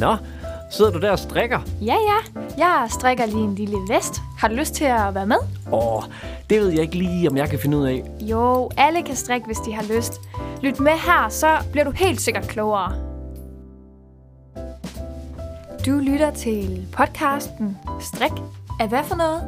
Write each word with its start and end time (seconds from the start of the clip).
Nå, 0.00 0.16
sidder 0.70 0.90
du 0.90 1.00
der 1.00 1.10
og 1.10 1.18
strikker? 1.18 1.60
Ja, 1.80 1.94
ja. 1.94 2.40
Jeg 2.58 2.86
strikker 2.90 3.26
lige 3.26 3.44
en 3.44 3.54
lille 3.54 3.76
vest. 3.88 4.20
Har 4.38 4.48
du 4.48 4.54
lyst 4.54 4.74
til 4.74 4.84
at 4.84 5.14
være 5.14 5.26
med? 5.26 5.36
Åh, 5.72 6.02
det 6.50 6.60
ved 6.60 6.68
jeg 6.68 6.80
ikke 6.80 6.98
lige, 6.98 7.28
om 7.28 7.36
jeg 7.36 7.50
kan 7.50 7.58
finde 7.58 7.76
ud 7.76 7.86
af. 7.86 8.04
Jo, 8.20 8.70
alle 8.76 9.02
kan 9.02 9.16
strikke, 9.16 9.46
hvis 9.46 9.58
de 9.58 9.72
har 9.72 9.96
lyst. 9.96 10.20
Lyt 10.62 10.80
med 10.80 10.92
her, 10.92 11.28
så 11.28 11.56
bliver 11.72 11.84
du 11.84 11.90
helt 11.90 12.20
sikkert 12.20 12.48
klogere. 12.48 12.92
Du 15.86 15.90
lytter 15.90 16.30
til 16.30 16.86
podcasten 16.92 17.78
Strik 18.00 18.32
er 18.80 18.86
hvad 18.86 19.04
for 19.04 19.14
noget? 19.14 19.42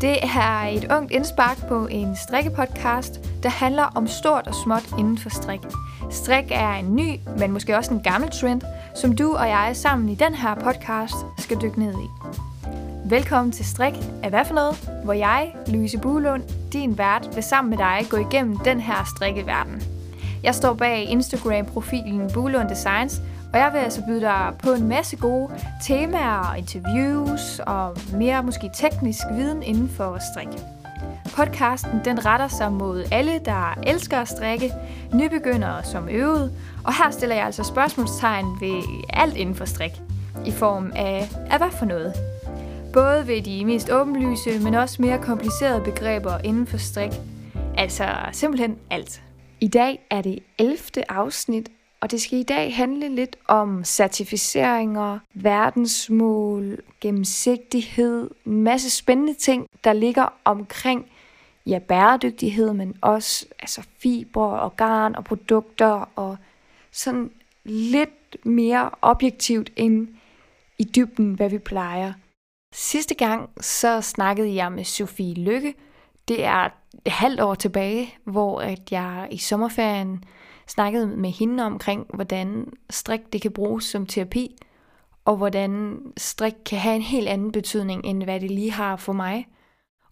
Det 0.00 0.16
er 0.22 0.66
et 0.66 0.92
ungt 0.92 1.12
indspark 1.12 1.68
på 1.68 1.86
en 1.86 2.16
strikkepodcast, 2.16 3.20
der 3.42 3.48
handler 3.48 3.84
om 3.94 4.06
stort 4.06 4.46
og 4.46 4.54
småt 4.54 4.84
inden 4.98 5.18
for 5.18 5.28
strik. 5.28 5.60
Strik 6.10 6.44
er 6.50 6.72
en 6.72 6.96
ny, 6.96 7.20
men 7.38 7.52
måske 7.52 7.76
også 7.76 7.94
en 7.94 8.00
gammel 8.00 8.30
trend, 8.30 8.62
som 8.94 9.16
du 9.16 9.34
og 9.36 9.48
jeg 9.48 9.70
sammen 9.74 10.08
i 10.08 10.14
den 10.14 10.34
her 10.34 10.54
podcast 10.54 11.14
skal 11.38 11.56
dykke 11.62 11.78
ned 11.78 11.94
i. 11.94 12.08
Velkommen 13.04 13.52
til 13.52 13.64
Strik 13.64 13.94
af 14.22 14.30
hvad 14.30 14.44
for 14.44 14.54
noget, 14.54 14.90
hvor 15.04 15.12
jeg, 15.12 15.54
Louise 15.66 15.98
Buhlund, 15.98 16.42
din 16.72 16.98
vært, 16.98 17.28
vil 17.34 17.42
sammen 17.42 17.70
med 17.70 17.78
dig 17.78 18.06
gå 18.10 18.16
igennem 18.16 18.56
den 18.56 18.80
her 18.80 19.12
strikkeverden. 19.16 19.82
Jeg 20.42 20.54
står 20.54 20.74
bag 20.74 21.04
Instagram-profilen 21.04 22.30
Buhlund 22.34 22.68
Designs, 22.68 23.20
og 23.52 23.58
jeg 23.58 23.70
vil 23.72 23.78
altså 23.78 24.02
byde 24.08 24.20
dig 24.20 24.52
på 24.62 24.72
en 24.72 24.88
masse 24.88 25.16
gode 25.16 25.50
temaer 25.86 26.50
og 26.50 26.58
interviews 26.58 27.58
og 27.58 27.96
mere 28.12 28.42
måske 28.42 28.70
teknisk 28.74 29.22
viden 29.32 29.62
inden 29.62 29.88
for 29.88 30.18
strik. 30.32 30.60
Podcasten 31.36 32.00
den 32.04 32.26
retter 32.26 32.48
sig 32.48 32.72
mod 32.72 33.04
alle, 33.12 33.40
der 33.44 33.78
elsker 33.82 34.18
at 34.18 34.28
strikke, 34.28 34.72
nybegyndere 35.14 35.84
som 35.84 36.08
øvede, 36.08 36.52
og 36.84 37.04
her 37.04 37.10
stiller 37.10 37.36
jeg 37.36 37.44
altså 37.44 37.62
spørgsmålstegn 37.62 38.46
ved 38.60 38.82
alt 39.08 39.36
inden 39.36 39.54
for 39.54 39.64
strik, 39.64 39.92
i 40.46 40.50
form 40.50 40.92
af, 40.96 41.28
af 41.50 41.58
hvad 41.58 41.70
for 41.78 41.84
noget. 41.84 42.14
Både 42.92 43.26
ved 43.26 43.42
de 43.42 43.64
mest 43.64 43.90
åbenlyse, 43.90 44.58
men 44.58 44.74
også 44.74 45.02
mere 45.02 45.18
komplicerede 45.22 45.80
begreber 45.84 46.38
inden 46.38 46.66
for 46.66 46.76
strik. 46.76 47.10
Altså 47.76 48.04
simpelthen 48.32 48.76
alt. 48.90 49.22
I 49.60 49.68
dag 49.68 50.06
er 50.10 50.22
det 50.22 50.38
11. 50.58 50.78
afsnit, 51.08 51.68
og 52.00 52.10
det 52.10 52.20
skal 52.20 52.38
i 52.38 52.42
dag 52.42 52.76
handle 52.76 53.08
lidt 53.14 53.36
om 53.48 53.84
certificeringer, 53.84 55.18
verdensmål, 55.34 56.78
gennemsigtighed, 57.00 58.30
en 58.46 58.62
masse 58.62 58.90
spændende 58.90 59.34
ting, 59.34 59.66
der 59.84 59.92
ligger 59.92 60.32
omkring 60.44 61.06
ja, 61.66 61.78
bæredygtighed, 61.78 62.72
men 62.72 62.96
også 63.00 63.46
altså 63.60 63.82
fiber 63.98 64.46
og 64.46 64.76
garn 64.76 65.14
og 65.14 65.24
produkter 65.24 66.08
og 66.16 66.36
sådan 66.94 67.30
lidt 67.64 68.46
mere 68.46 68.90
objektivt 69.02 69.70
end 69.76 70.08
i 70.78 70.84
dybden, 70.84 71.34
hvad 71.34 71.50
vi 71.50 71.58
plejer. 71.58 72.12
Sidste 72.74 73.14
gang 73.14 73.50
så 73.60 74.00
snakkede 74.00 74.54
jeg 74.54 74.72
med 74.72 74.84
Sofie 74.84 75.34
Lykke. 75.34 75.74
Det 76.28 76.44
er 76.44 76.68
et 77.04 77.12
halvt 77.12 77.40
år 77.40 77.54
tilbage, 77.54 78.14
hvor 78.24 78.60
at 78.60 78.92
jeg 78.92 79.28
i 79.30 79.38
sommerferien 79.38 80.24
snakkede 80.66 81.06
med 81.06 81.30
hende 81.30 81.64
omkring, 81.64 82.06
hvordan 82.14 82.72
strik 82.90 83.20
det 83.32 83.42
kan 83.42 83.52
bruges 83.52 83.84
som 83.84 84.06
terapi, 84.06 84.56
og 85.24 85.36
hvordan 85.36 86.00
strik 86.16 86.54
kan 86.66 86.78
have 86.78 86.96
en 86.96 87.02
helt 87.02 87.28
anden 87.28 87.52
betydning, 87.52 88.04
end 88.04 88.24
hvad 88.24 88.40
det 88.40 88.50
lige 88.50 88.72
har 88.72 88.96
for 88.96 89.12
mig. 89.12 89.46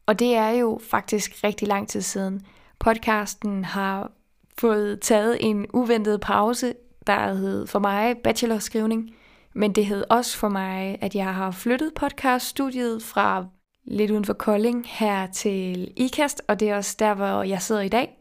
Og 0.07 0.19
det 0.19 0.35
er 0.35 0.51
jo 0.51 0.81
faktisk 0.91 1.45
rigtig 1.45 1.69
lang 1.69 1.89
tid 1.89 2.01
siden. 2.01 2.47
Podcasten 2.79 3.65
har 3.65 4.11
fået 4.59 5.01
taget 5.01 5.37
en 5.41 5.67
uventet 5.73 6.21
pause, 6.21 6.75
der 7.07 7.35
hed 7.35 7.67
for 7.67 7.79
mig 7.79 8.17
bachelorskrivning, 8.25 9.11
men 9.55 9.73
det 9.73 9.87
hed 9.87 10.05
også 10.11 10.39
for 10.39 10.49
mig, 10.49 10.99
at 11.01 11.15
jeg 11.15 11.35
har 11.35 11.51
flyttet 11.51 11.95
podcaststudiet 11.95 13.03
fra 13.03 13.47
lidt 13.85 14.11
uden 14.11 14.25
for 14.25 14.33
Kolding 14.33 14.85
her 14.89 15.27
til 15.27 15.93
IKAST, 15.97 16.43
og 16.49 16.61
det 16.61 16.71
er 16.71 16.77
også 16.77 16.97
der, 16.99 17.15
hvor 17.15 17.43
jeg 17.43 17.63
sidder 17.63 17.81
i 17.81 17.89
dag. 17.89 18.19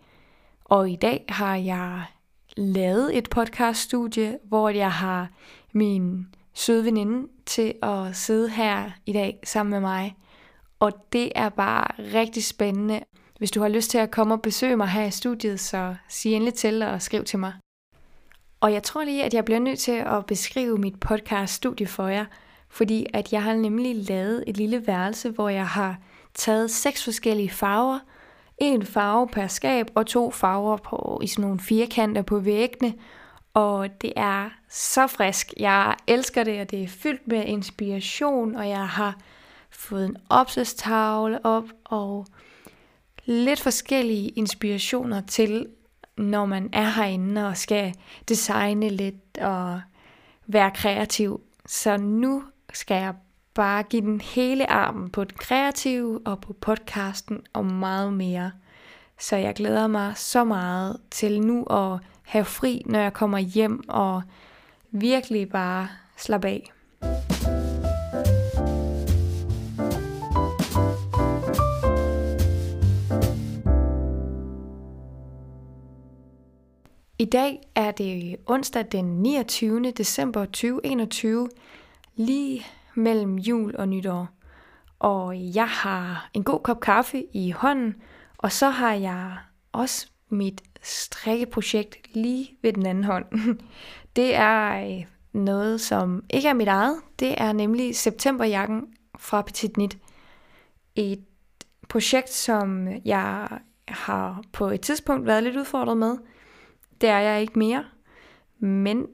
Og 0.66 0.90
i 0.90 0.96
dag 0.96 1.26
har 1.30 1.56
jeg 1.56 2.04
lavet 2.58 3.18
et 3.18 3.30
podcaststudie, 3.30 4.38
hvor 4.44 4.70
jeg 4.70 4.92
har 4.92 5.30
min 5.74 6.28
søde 6.54 6.86
veninde 6.86 7.28
til 7.46 7.74
at 7.82 8.16
sidde 8.16 8.50
her 8.50 8.92
i 9.06 9.14
dag 9.14 9.40
sammen 9.44 9.72
med 9.72 9.80
mig. 9.80 10.16
Og 10.80 10.92
det 11.14 11.32
er 11.36 11.50
bare 11.50 11.88
rigtig 12.14 12.44
spændende. 12.44 13.00
Hvis 13.42 13.52
du 13.52 13.62
har 13.62 13.70
lyst 13.70 13.92
til 13.92 13.98
at 13.98 14.12
komme 14.12 14.34
og 14.34 14.42
besøge 14.42 14.78
mig 14.78 14.88
her 14.88 15.04
i 15.04 15.12
studiet, 15.12 15.60
så 15.60 15.96
sig 16.10 16.34
endelig 16.34 16.54
til 16.54 16.84
og 16.84 17.02
skriv 17.02 17.24
til 17.24 17.40
mig. 17.40 17.54
Og 18.60 18.74
jeg 18.74 18.84
tror 18.84 19.04
lige, 19.04 19.24
at 19.24 19.34
jeg 19.34 19.46
bliver 19.46 19.60
nødt 19.60 19.80
til 19.80 19.92
at 19.92 20.26
beskrive 20.26 20.78
mit 20.78 21.00
podcaststudie 21.00 21.88
for 21.88 22.08
jer, 22.08 22.26
fordi 22.70 23.06
at 23.14 23.34
jeg 23.34 23.44
har 23.44 23.54
nemlig 23.54 23.96
lavet 23.96 24.44
et 24.48 24.58
lille 24.58 24.88
værelse, 24.88 25.30
hvor 25.30 25.50
jeg 25.50 25.68
har 25.68 25.98
taget 26.34 26.72
seks 26.72 27.04
forskellige 27.04 27.50
farver, 27.50 28.00
en 28.58 28.86
farve 28.86 29.28
per 29.28 29.48
skab 29.48 29.88
og 29.96 30.08
to 30.08 30.32
farver 30.32 30.78
på, 30.78 31.20
i 31.24 31.28
sådan 31.28 31.42
nogle 31.42 31.60
firkanter 31.60 32.22
på 32.22 32.40
væggene. 32.40 32.94
Og 33.54 34.02
det 34.02 34.14
er 34.16 34.50
så 34.70 35.08
frisk. 35.08 35.54
Jeg 35.58 35.96
elsker 36.08 36.44
det, 36.44 36.62
og 36.62 36.72
det 36.72 36.84
er 36.84 36.88
fyldt 36.88 37.28
med 37.28 37.46
inspiration, 37.46 38.56
og 38.56 38.70
jeg 38.70 38.88
har 38.88 39.18
fået 39.70 40.06
en 40.06 40.18
opslagstavle 40.30 41.46
op 41.46 41.66
og 41.86 42.26
lidt 43.26 43.60
forskellige 43.60 44.30
inspirationer 44.30 45.22
til, 45.22 45.68
når 46.18 46.46
man 46.46 46.70
er 46.74 46.90
herinde 46.90 47.48
og 47.48 47.58
skal 47.58 47.94
designe 48.30 48.90
lidt 48.90 49.38
og 49.42 49.82
være 50.48 50.72
kreativ. 50.72 51.42
Så 51.66 51.98
nu 51.98 52.44
skal 52.74 52.96
jeg 52.96 53.14
bare 53.54 53.84
give 53.84 54.02
den 54.02 54.22
hele 54.22 54.70
armen 54.70 55.10
på 55.10 55.24
det 55.24 55.38
kreative 55.38 56.22
og 56.26 56.42
på 56.42 56.54
podcasten 56.54 57.42
og 57.54 57.66
meget 57.66 58.14
mere. 58.14 58.52
Så 59.20 59.36
jeg 59.36 59.56
glæder 59.56 59.88
mig 59.88 60.14
så 60.18 60.44
meget 60.44 60.98
til 61.12 61.42
nu 61.42 61.64
at 61.64 62.00
have 62.24 62.46
fri, 62.46 62.84
når 62.86 63.00
jeg 63.00 63.14
kommer 63.14 63.38
hjem 63.38 63.90
og 63.90 64.22
virkelig 64.92 65.50
bare 65.50 65.88
slappe 66.18 66.48
af. 66.48 66.72
I 77.22 77.26
dag 77.26 77.60
er 77.76 77.92
det 77.92 78.36
onsdag 78.46 78.86
den 78.92 79.06
29. 79.06 79.92
december 79.92 80.46
2021, 80.46 81.50
lige 82.16 82.66
mellem 82.96 83.36
jul 83.36 83.76
og 83.76 83.88
nytår. 83.88 84.30
Og 85.00 85.36
jeg 85.56 85.68
har 85.68 86.30
en 86.34 86.44
god 86.44 86.60
kop 86.60 86.80
kaffe 86.80 87.24
i 87.34 87.52
hånden, 87.52 87.96
og 88.38 88.52
så 88.52 88.70
har 88.70 88.94
jeg 88.94 89.38
også 89.72 90.08
mit 90.30 90.62
strikkeprojekt 90.82 92.16
lige 92.16 92.58
ved 92.62 92.74
den 92.74 92.86
anden 92.86 93.04
hånd. 93.04 93.26
Det 94.16 94.36
er 94.36 94.86
øh, 94.86 95.06
noget, 95.34 95.82
som 95.82 96.24
ikke 96.30 96.48
er 96.48 96.54
mit 96.54 96.68
eget. 96.68 96.96
Det 97.20 97.42
er 97.42 97.54
nemlig 97.54 97.96
septemberjakken 97.96 98.82
fra 99.20 99.42
Petit 99.42 99.78
Nit. 99.78 99.98
Et 100.96 101.24
projekt, 101.90 102.30
som 102.30 102.88
jeg 103.06 103.48
har 103.88 104.44
på 104.54 104.68
et 104.68 104.82
tidspunkt 104.82 105.26
været 105.26 105.44
lidt 105.44 105.58
udfordret 105.58 105.98
med. 105.98 106.18
Det 107.02 107.10
er 107.10 107.20
jeg 107.20 107.42
ikke 107.42 107.60
mere. 107.60 107.86
Men 108.60 109.08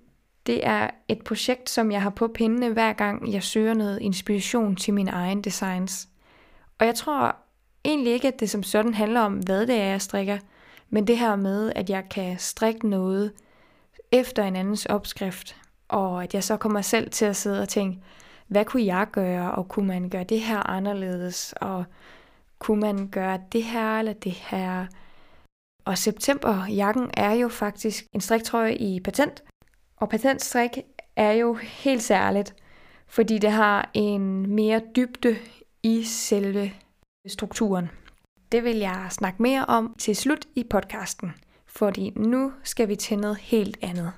det 0.48 0.68
er 0.68 0.90
et 1.08 1.24
projekt, 1.24 1.70
som 1.70 1.92
jeg 1.92 2.02
har 2.02 2.10
på 2.10 2.28
pindene 2.28 2.70
hver 2.70 2.94
gang 2.94 3.34
jeg 3.34 3.44
søger 3.44 3.74
noget 3.74 4.00
inspiration 4.02 4.76
til 4.76 4.94
mine 4.94 5.12
egen 5.12 5.42
designs. 5.42 6.10
Og 6.80 6.86
jeg 6.86 6.96
tror 6.96 7.36
egentlig 7.86 8.14
ikke, 8.14 8.28
at 8.28 8.40
det 8.40 8.50
som 8.50 8.64
sådan 8.64 8.94
handler 8.94 9.22
om, 9.22 9.34
hvad 9.34 9.68
det 9.68 9.76
er, 9.76 9.86
jeg 9.86 10.02
strikker, 10.02 10.38
men 10.90 11.08
det 11.08 11.18
her 11.18 11.36
med, 11.36 11.72
at 11.76 11.90
jeg 11.90 12.04
kan 12.10 12.40
strikke 12.40 12.90
noget 12.90 13.32
efter 14.12 14.44
en 14.44 14.56
andens 14.56 14.86
opskrift, 14.86 15.56
og 15.88 16.24
at 16.24 16.34
jeg 16.34 16.44
så 16.44 16.58
kommer 16.58 16.82
selv 16.82 17.12
til 17.12 17.26
at 17.26 17.36
sidde 17.36 17.62
og 17.62 17.70
tænke, 17.70 18.00
hvad 18.48 18.66
kunne 18.66 18.86
jeg 18.86 19.08
gøre, 19.12 19.52
og 19.52 19.68
kunne 19.68 19.88
man 19.88 20.10
gøre 20.10 20.24
det 20.24 20.42
her 20.42 20.70
anderledes, 20.70 21.54
og 21.62 21.86
kunne 22.60 22.82
man 22.82 23.08
gøre 23.08 23.40
det 23.52 23.64
her 23.64 24.00
eller 24.00 24.14
det 24.14 24.32
her. 24.32 24.86
Og 25.88 25.98
septemberjakken 25.98 27.10
er 27.14 27.32
jo 27.32 27.48
faktisk 27.48 28.06
en 28.14 28.22
striktrøje 28.22 28.76
i 28.76 29.00
patent, 29.00 29.44
og 29.98 30.10
patentstrik 30.10 30.72
er 31.16 31.32
jo 31.32 31.54
helt 31.54 32.04
særligt, 32.04 32.56
fordi 33.08 33.38
det 33.38 33.52
har 33.52 33.90
en 33.94 34.56
mere 34.56 34.82
dybde 34.96 35.38
i 35.84 36.04
selve 36.04 36.72
strukturen. 37.28 37.90
Det 38.52 38.64
vil 38.64 38.78
jeg 38.78 39.08
snakke 39.10 39.42
mere 39.42 39.66
om 39.66 39.96
til 40.00 40.16
slut 40.16 40.46
i 40.56 40.64
podcasten, 40.64 41.32
fordi 41.66 42.10
nu 42.16 42.54
skal 42.64 42.88
vi 42.88 42.96
til 42.96 43.20
noget 43.20 43.38
helt 43.38 43.78
andet. 43.82 44.12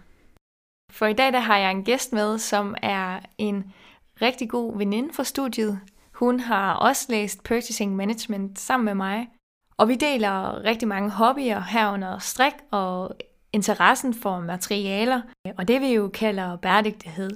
For 0.92 1.06
i 1.06 1.14
dag 1.14 1.34
der 1.34 1.40
har 1.40 1.58
jeg 1.58 1.72
en 1.72 1.84
gæst 1.84 2.14
med, 2.14 2.38
som 2.38 2.76
er 2.82 3.20
en 3.38 3.74
rigtig 4.22 4.50
god 4.50 4.78
veninde 4.78 5.14
fra 5.14 5.24
studiet. 5.24 5.80
Hun 6.14 6.40
har 6.40 6.74
også 6.74 7.06
læst 7.10 7.44
Purchasing 7.44 7.96
Management 7.96 8.60
sammen 8.60 8.86
med 8.86 8.96
mig, 8.96 9.28
og 9.80 9.90
vi 9.90 9.96
deler 9.96 10.64
rigtig 10.64 10.88
mange 10.88 11.10
hobbyer 11.10 11.62
herunder 11.62 12.18
strik 12.18 12.54
og 12.72 13.16
interessen 13.54 14.14
for 14.14 14.40
materialer, 14.40 15.22
og 15.58 15.68
det 15.68 15.82
vi 15.82 15.94
jo 15.94 16.08
kalder 16.08 16.56
bæredygtighed. 16.56 17.30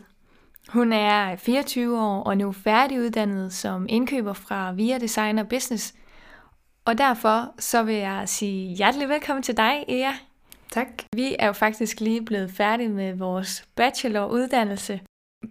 Hun 0.69 0.93
er 0.93 1.35
24 1.35 2.01
år 2.01 2.23
og 2.23 2.37
nu 2.37 2.51
færdiguddannet 2.51 3.53
som 3.53 3.85
indkøber 3.89 4.33
fra 4.33 4.71
Via 4.71 4.97
Designer 4.97 5.43
Business. 5.43 5.93
Og 6.85 6.97
derfor 6.97 7.53
så 7.59 7.83
vil 7.83 7.95
jeg 7.95 8.29
sige 8.29 8.75
hjertelig 8.75 9.09
velkommen 9.09 9.43
til 9.43 9.57
dig, 9.57 9.85
Ea. 9.87 10.11
Tak. 10.71 10.87
Vi 11.15 11.35
er 11.39 11.47
jo 11.47 11.53
faktisk 11.53 11.99
lige 11.99 12.25
blevet 12.25 12.51
færdige 12.51 12.89
med 12.89 13.13
vores 13.13 13.65
bacheloruddannelse. 13.75 15.01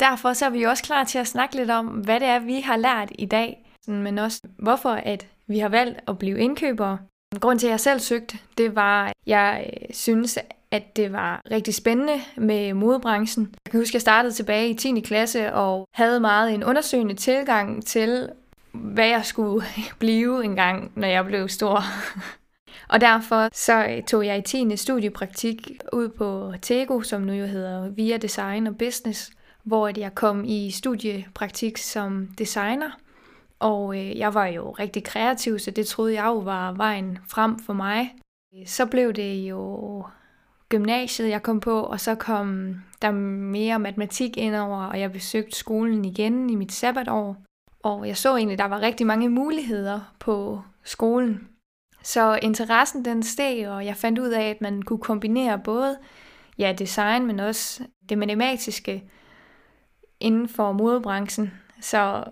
Derfor 0.01 0.33
så 0.33 0.47
er 0.47 0.51
vi 0.51 0.63
også 0.63 0.83
klar 0.83 1.05
til 1.05 1.19
at 1.19 1.27
snakke 1.27 1.57
lidt 1.57 1.71
om, 1.71 1.87
hvad 1.87 2.21
det 2.21 2.29
er, 2.29 2.39
vi 2.39 2.61
har 2.61 2.77
lært 2.77 3.13
i 3.19 3.27
dag, 3.27 3.73
men 3.89 4.19
også 4.19 4.41
hvorfor 4.59 4.91
at 4.91 5.27
vi 5.47 5.59
har 5.59 5.69
valgt 5.69 6.01
at 6.09 6.19
blive 6.19 6.39
indkøbere. 6.39 6.99
Grunden 7.41 7.59
til, 7.59 7.67
at 7.67 7.71
jeg 7.71 7.81
selv 7.81 8.01
søgte, 8.01 8.39
det 8.59 8.77
var, 8.77 9.07
at 9.07 9.13
jeg 9.27 9.71
øh, 9.83 9.95
synes, 9.95 10.39
at 10.71 10.97
det 10.97 11.13
var 11.13 11.43
rigtig 11.51 11.75
spændende 11.75 12.21
med 12.37 12.75
modebranchen. 12.75 13.55
Jeg 13.65 13.71
kan 13.71 13.81
huske, 13.81 13.91
at 13.91 13.95
jeg 13.95 14.01
startede 14.01 14.35
tilbage 14.35 14.71
i 14.71 14.75
10. 14.75 15.01
klasse 15.01 15.53
og 15.53 15.89
havde 15.95 16.21
meget 16.21 16.55
en 16.55 16.65
undersøgende 16.65 17.15
tilgang 17.15 17.87
til, 17.87 18.29
hvad 18.73 19.07
jeg 19.07 19.25
skulle 19.25 19.67
blive 19.99 20.45
engang, 20.45 20.93
når 20.95 21.09
jeg 21.09 21.25
blev 21.25 21.49
stor. 21.49 21.83
Og 22.89 23.01
derfor 23.01 23.49
så 23.53 23.87
øh, 23.87 24.03
tog 24.03 24.27
jeg 24.27 24.39
i 24.39 24.43
10. 24.43 24.77
studiepraktik 24.77 25.71
ud 25.93 26.09
på 26.09 26.53
Tego, 26.63 27.03
som 27.03 27.23
nu 27.23 27.33
jo 27.33 27.47
hedder 27.47 27.89
Via 27.89 28.17
Design 28.17 28.67
og 28.67 28.79
Business, 28.79 29.31
hvor 29.65 29.91
jeg 29.99 30.15
kom 30.15 30.45
i 30.45 30.71
studiepraktik 30.71 31.79
som 31.79 32.29
designer. 32.39 32.91
Og 33.63 33.99
øh, 33.99 34.19
jeg 34.19 34.35
var 34.35 34.47
jo 34.47 34.71
rigtig 34.71 35.05
kreativ, 35.05 35.59
så 35.59 35.71
det 35.71 35.87
troede 35.87 36.15
jeg 36.15 36.27
jo 36.27 36.39
var 36.39 36.73
vejen 36.73 37.19
frem 37.29 37.59
for 37.59 37.73
mig. 37.73 38.15
Så 38.67 38.87
blev 38.87 39.13
det 39.13 39.35
jo 39.35 40.05
gymnasiet, 40.69 41.29
jeg 41.29 41.43
kom 41.43 41.61
på, 41.61 41.81
og 41.81 42.01
så 42.01 42.15
kom 42.15 42.75
der 43.03 43.11
mere 43.11 43.79
matematik 43.79 44.37
indover, 44.37 44.85
og 44.85 45.01
jeg 45.01 45.13
besøgte 45.13 45.57
skolen 45.57 46.05
igen 46.05 46.51
i 46.51 46.55
mit 46.55 46.73
sabbatår. 46.73 47.37
Og 47.83 48.09
jeg 48.09 48.17
så 48.17 48.37
egentlig, 48.37 48.53
at 48.53 48.59
der 48.59 48.65
var 48.65 48.81
rigtig 48.81 49.07
mange 49.07 49.29
muligheder 49.29 50.15
på 50.19 50.63
skolen. 50.85 51.49
Så 52.03 52.39
interessen 52.43 53.05
den 53.05 53.23
steg, 53.23 53.69
og 53.69 53.87
jeg 53.87 53.97
fandt 53.97 54.19
ud 54.19 54.29
af, 54.29 54.51
at 54.51 54.61
man 54.61 54.83
kunne 54.83 54.99
kombinere 54.99 55.59
både 55.59 55.99
ja, 56.59 56.75
design, 56.79 57.27
men 57.27 57.41
også 57.41 57.83
det 58.09 58.19
matematiske 58.19 59.05
inden 60.21 60.49
for 60.49 60.73
modebranchen. 60.73 61.53
Så 61.81 62.25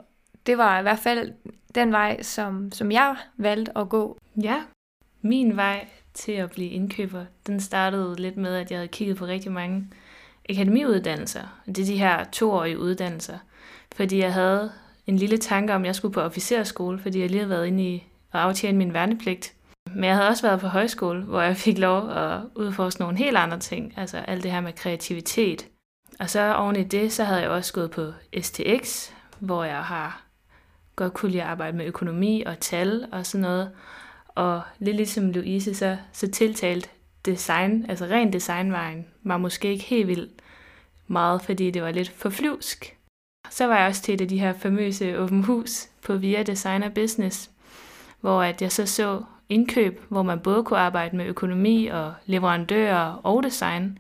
det 0.47 0.59
var 0.59 0.79
i 0.79 0.83
hvert 0.83 0.99
fald 0.99 1.33
den 1.75 1.93
vej, 1.93 2.23
som, 2.23 2.73
som 2.73 2.93
jeg 2.93 3.17
valgte 3.37 3.79
at 3.79 3.89
gå. 3.89 4.19
Ja, 4.43 4.63
min 5.23 5.57
vej 5.57 5.89
til 6.15 6.33
at 6.33 6.51
blive 6.51 6.71
indkøber, 6.71 7.25
den 7.47 7.61
startede 7.61 8.17
lidt 8.17 8.37
med, 8.37 8.55
at 8.55 8.71
jeg 8.71 8.79
havde 8.79 8.89
kigget 8.89 9.17
på 9.17 9.27
rigtig 9.27 9.53
mange 9.53 9.87
akademiuddannelser. 10.51 11.61
Det 11.67 11.79
er 11.79 11.85
de 11.85 11.99
her 11.99 12.25
toårige 12.25 12.79
uddannelser. 12.79 13.39
Fordi 13.97 14.19
jeg 14.19 14.33
havde 14.33 14.73
en 15.07 15.17
lille 15.17 15.39
tanke 15.39 15.75
om, 15.75 15.83
at 15.83 15.87
jeg 15.87 15.95
skulle 15.95 16.15
på 16.15 16.21
officerskole, 16.21 16.99
fordi 16.99 17.21
jeg 17.21 17.31
lige 17.31 17.39
havde 17.39 17.51
været 17.51 17.67
inde 17.67 17.83
i 17.83 17.95
at 18.33 18.41
aftjene 18.41 18.79
min 18.79 18.93
værnepligt. 18.93 19.55
Men 19.95 20.05
jeg 20.05 20.15
havde 20.15 20.29
også 20.29 20.47
været 20.47 20.61
på 20.61 20.67
højskole, 20.67 21.23
hvor 21.23 21.41
jeg 21.41 21.57
fik 21.57 21.79
lov 21.79 22.11
at 22.11 22.41
udforske 22.55 23.01
nogle 23.01 23.19
helt 23.19 23.37
andre 23.37 23.59
ting. 23.59 23.95
Altså 23.97 24.19
alt 24.19 24.43
det 24.43 24.51
her 24.51 24.61
med 24.61 24.73
kreativitet. 24.73 25.69
Og 26.19 26.31
så 26.31 26.55
oven 26.55 26.77
i 26.77 26.85
det, 26.85 27.13
så 27.13 27.25
havde 27.25 27.41
jeg 27.41 27.51
også 27.51 27.73
gået 27.73 27.91
på 27.91 28.13
STX, 28.41 29.11
hvor 29.39 29.65
jeg 29.65 29.85
har 29.85 30.30
godt 31.05 31.15
kunne 31.15 31.31
lide 31.31 31.43
at 31.43 31.49
arbejde 31.49 31.77
med 31.77 31.87
økonomi 31.87 32.43
og 32.47 32.61
tal 32.61 33.07
og 33.13 33.27
sådan 33.27 33.43
noget. 33.43 33.71
Og 34.29 34.63
lidt 34.79 34.97
ligesom 34.97 35.31
Louise, 35.31 35.75
så, 35.75 35.97
så 36.13 36.31
tiltalt 36.31 36.91
design, 37.27 37.87
altså 37.89 38.05
ren 38.05 38.33
designvejen, 38.33 39.07
var 39.23 39.37
måske 39.37 39.69
ikke 39.69 39.85
helt 39.85 40.09
vildt 40.09 40.33
meget, 41.07 41.43
fordi 41.43 41.71
det 41.71 41.83
var 41.83 41.91
lidt 41.91 42.09
for 42.09 42.31
flyvsk. 42.31 42.97
Så 43.51 43.67
var 43.67 43.79
jeg 43.79 43.87
også 43.87 44.03
til 44.03 44.15
et 44.15 44.21
af 44.21 44.29
de 44.29 44.41
her 44.41 44.53
famøse 44.53 45.19
åben 45.19 45.43
hus 45.43 45.89
på 46.05 46.15
Via 46.15 46.43
Designer 46.43 46.89
Business, 46.89 47.51
hvor 48.21 48.43
at 48.43 48.63
jeg 48.63 48.73
så 48.73 48.87
så 48.87 49.23
indkøb, 49.49 50.01
hvor 50.09 50.23
man 50.23 50.41
både 50.41 50.65
kunne 50.65 50.79
arbejde 50.79 51.17
med 51.17 51.27
økonomi 51.27 51.87
og 51.87 52.15
leverandører 52.27 53.21
og 53.23 53.43
design. 53.43 53.99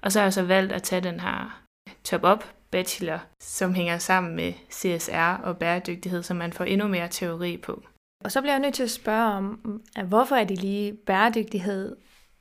Og 0.00 0.12
så 0.12 0.18
har 0.18 0.26
jeg 0.26 0.32
så 0.32 0.42
valgt 0.42 0.72
at 0.72 0.82
tage 0.82 1.00
den 1.00 1.20
her 1.20 1.62
top-up 2.04 2.44
bachelor, 2.72 3.18
som 3.40 3.74
hænger 3.74 3.98
sammen 3.98 4.36
med 4.36 4.52
CSR 4.70 5.40
og 5.42 5.58
bæredygtighed, 5.58 6.22
så 6.22 6.34
man 6.34 6.52
får 6.52 6.64
endnu 6.64 6.88
mere 6.88 7.08
teori 7.08 7.56
på. 7.56 7.82
Og 8.24 8.32
så 8.32 8.40
bliver 8.40 8.52
jeg 8.52 8.60
nødt 8.60 8.74
til 8.74 8.82
at 8.82 8.90
spørge 8.90 9.32
om, 9.32 9.80
at 9.96 10.06
hvorfor 10.06 10.36
er 10.36 10.44
det 10.44 10.58
lige 10.58 10.92
bæredygtighed, 10.92 11.96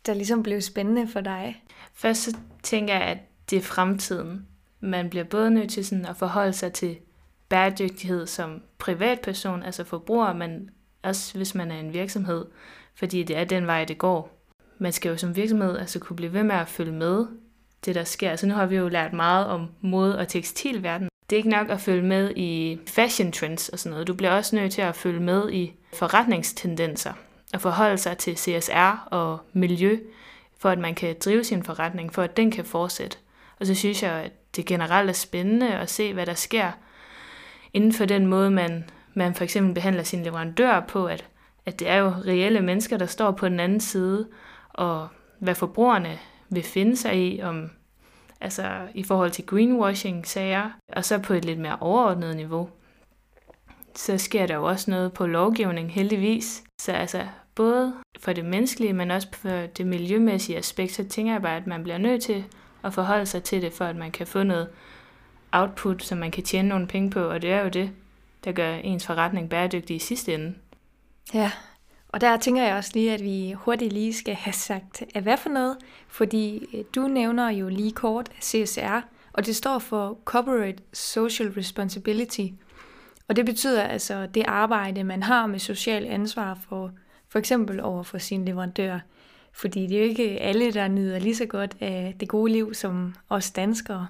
der 0.06 0.14
ligesom 0.14 0.44
blev 0.44 0.62
spændende 0.62 1.08
for 1.08 1.22
dig? 1.22 1.64
Først 1.94 2.24
så 2.24 2.38
tænker 2.64 2.94
jeg, 2.94 3.04
at 3.04 3.18
det 3.50 3.58
er 3.58 3.62
fremtiden. 3.62 4.48
Man 4.80 5.10
bliver 5.10 5.24
både 5.24 5.52
nødt 5.52 5.72
til 5.72 5.86
sådan 5.86 6.06
at 6.06 6.18
forholde 6.18 6.54
sig 6.54 6.74
til 6.74 6.98
bæredygtighed 7.50 8.28
som 8.28 8.62
privatperson, 8.78 9.64
altså 9.64 9.84
forbruger, 9.84 10.34
men 10.34 10.70
også 11.04 11.38
hvis 11.38 11.56
man 11.56 11.72
er 11.72 11.80
en 11.80 11.94
virksomhed, 11.94 12.46
fordi 12.96 13.24
det 13.24 13.38
er 13.38 13.44
den 13.44 13.68
vej, 13.68 13.86
det 13.86 13.98
går. 13.98 14.38
Man 14.78 14.92
skal 14.92 15.10
jo 15.10 15.18
som 15.18 15.36
virksomhed 15.36 15.78
altså 15.78 16.00
kunne 16.00 16.16
blive 16.16 16.34
ved 16.34 16.44
med 16.44 16.56
at 16.56 16.68
følge 16.68 16.92
med 16.92 17.26
det, 17.86 17.96
der 17.96 18.04
sker. 18.04 18.36
Så 18.36 18.48
nu 18.48 18.54
har 18.54 18.66
vi 18.66 18.76
jo 18.76 18.88
lært 18.88 19.14
meget 19.14 19.48
om 19.48 19.70
mode- 19.82 20.18
og 20.18 20.28
tekstilverden. 20.28 21.10
Det 21.30 21.36
er 21.36 21.38
ikke 21.38 21.50
nok 21.50 21.70
at 21.70 21.82
følge 21.82 22.04
med 22.04 22.34
i 22.36 22.80
fashion 22.88 23.32
trends 23.32 23.70
og 23.70 23.80
sådan 23.80 23.92
noget. 23.92 24.08
Du 24.08 24.14
bliver 24.14 24.32
også 24.32 24.56
nødt 24.56 24.72
til 24.72 24.82
at 24.82 24.96
følge 24.96 25.20
med 25.20 25.52
i 25.52 25.74
forretningstendenser 25.94 27.14
og 27.54 27.62
forholde 27.62 27.98
sig 27.98 28.18
til 28.18 28.38
CSR 28.38 29.08
og 29.12 29.40
miljø, 29.54 29.98
for 30.60 30.70
at 30.70 30.80
man 30.80 30.96
kan 30.96 31.16
drive 31.26 31.44
sin 31.44 31.64
forretning, 31.64 32.14
for 32.14 32.22
at 32.22 32.38
den 32.38 32.52
kan 32.52 32.66
fortsætte. 32.66 33.18
Og 33.60 33.66
så 33.66 33.76
synes 33.76 34.04
jeg, 34.04 34.12
at 34.12 34.56
det 34.56 34.66
generelt 34.66 35.10
er 35.10 35.14
spændende 35.14 35.74
at 35.74 35.90
se, 35.90 36.14
hvad 36.14 36.26
der 36.26 36.34
sker 36.34 36.72
inden 37.74 37.94
for 37.94 38.06
den 38.06 38.28
måde, 38.28 38.52
man, 38.52 38.90
man 39.14 39.36
for 39.36 39.44
eksempel 39.44 39.74
behandler 39.74 40.04
sine 40.04 40.24
leverandører 40.24 40.80
på, 40.80 41.06
at, 41.06 41.26
at 41.66 41.80
det 41.80 41.90
er 41.90 41.96
jo 41.96 42.10
reelle 42.10 42.62
mennesker, 42.62 42.98
der 42.98 43.06
står 43.06 43.32
på 43.32 43.50
den 43.50 43.60
anden 43.60 43.80
side, 43.80 44.28
og 44.70 45.08
hvad 45.40 45.56
forbrugerne 45.56 46.20
vil 46.52 46.64
finde 46.64 46.98
sig 46.98 47.18
i, 47.18 47.42
om, 47.42 47.70
altså 48.42 48.88
i 48.96 49.04
forhold 49.04 49.32
til 49.32 49.46
greenwashing-sager, 49.46 50.70
og 50.94 51.06
så 51.06 51.20
på 51.20 51.34
et 51.34 51.46
lidt 51.46 51.60
mere 51.60 51.78
overordnet 51.80 52.36
niveau. 52.36 52.70
Så 53.96 54.18
sker 54.18 54.46
der 54.46 54.56
jo 54.56 54.64
også 54.64 54.92
noget 54.92 55.14
på 55.14 55.26
lovgivning, 55.26 55.94
heldigvis. 55.94 56.64
Så 56.82 56.92
altså, 56.92 57.28
både 57.56 57.94
for 58.20 58.34
det 58.34 58.46
menneskelige, 58.46 58.94
men 58.94 59.12
også 59.12 59.28
for 59.34 59.50
det 59.50 59.88
miljømæssige 59.88 60.58
aspekt, 60.58 60.92
så 60.92 61.04
tænker 61.04 61.32
jeg 61.32 61.42
bare, 61.42 61.58
at 61.58 61.68
man 61.68 61.84
bliver 61.84 61.98
nødt 61.98 62.24
til 62.24 62.44
at 62.84 62.94
forholde 62.94 63.26
sig 63.26 63.44
til 63.44 63.62
det, 63.62 63.74
for 63.74 63.86
at 63.86 63.96
man 63.96 64.12
kan 64.12 64.28
få 64.28 64.44
noget 64.44 64.68
output, 65.52 66.04
som 66.04 66.18
man 66.18 66.32
kan 66.32 66.44
tjene 66.44 66.68
nogle 66.68 66.88
penge 66.88 67.10
på, 67.10 67.24
og 67.24 67.42
det 67.42 67.52
er 67.52 67.64
jo 67.64 67.70
det, 67.70 67.92
der 68.44 68.52
gør 68.52 68.76
ens 68.76 69.06
forretning 69.06 69.50
bæredygtig 69.50 69.96
i 69.96 70.00
sidste 70.00 70.34
ende. 70.34 70.56
Ja, 71.34 71.52
og 72.12 72.22
der 72.22 72.38
tænker 72.38 72.64
jeg 72.64 72.76
også 72.76 72.92
lige, 72.94 73.14
at 73.14 73.24
vi 73.24 73.56
hurtigt 73.58 73.94
lige 73.94 74.14
skal 74.14 74.36
have 74.36 74.54
sagt, 74.54 75.04
at 75.16 75.24
hvad 75.24 75.38
for 75.38 75.50
noget, 75.50 75.78
fordi 76.08 76.66
øh, 76.74 76.84
du 76.96 77.08
nævner 77.08 77.50
jo 77.50 77.70
lige 77.70 77.92
kort 77.92 78.30
CSR, 78.42 79.02
og 79.34 79.46
det 79.46 79.56
står 79.56 79.80
for 79.80 80.20
Corporate 80.26 80.84
Social 80.94 81.50
Responsibility. 81.50 82.48
Og 83.28 83.36
det 83.36 83.46
betyder 83.46 83.84
altså 83.84 84.28
det 84.34 84.44
arbejde, 84.48 85.04
man 85.04 85.24
har 85.24 85.48
med 85.48 85.60
social 85.60 86.06
ansvar 86.06 86.60
for 86.70 86.92
for 87.30 87.40
eksempel 87.40 87.80
over 87.80 88.04
for 88.04 88.18
sine 88.18 88.46
leverandører. 88.46 89.00
Fordi 89.54 89.88
det 89.88 89.98
er 89.98 90.02
jo 90.02 90.10
ikke 90.10 90.40
alle, 90.40 90.74
der 90.74 90.88
nyder 90.88 91.20
lige 91.20 91.36
så 91.36 91.46
godt 91.46 91.78
af 91.80 92.16
det 92.20 92.28
gode 92.30 92.52
liv 92.52 92.74
som 92.74 93.16
os 93.30 93.52
danskere. 93.52 94.08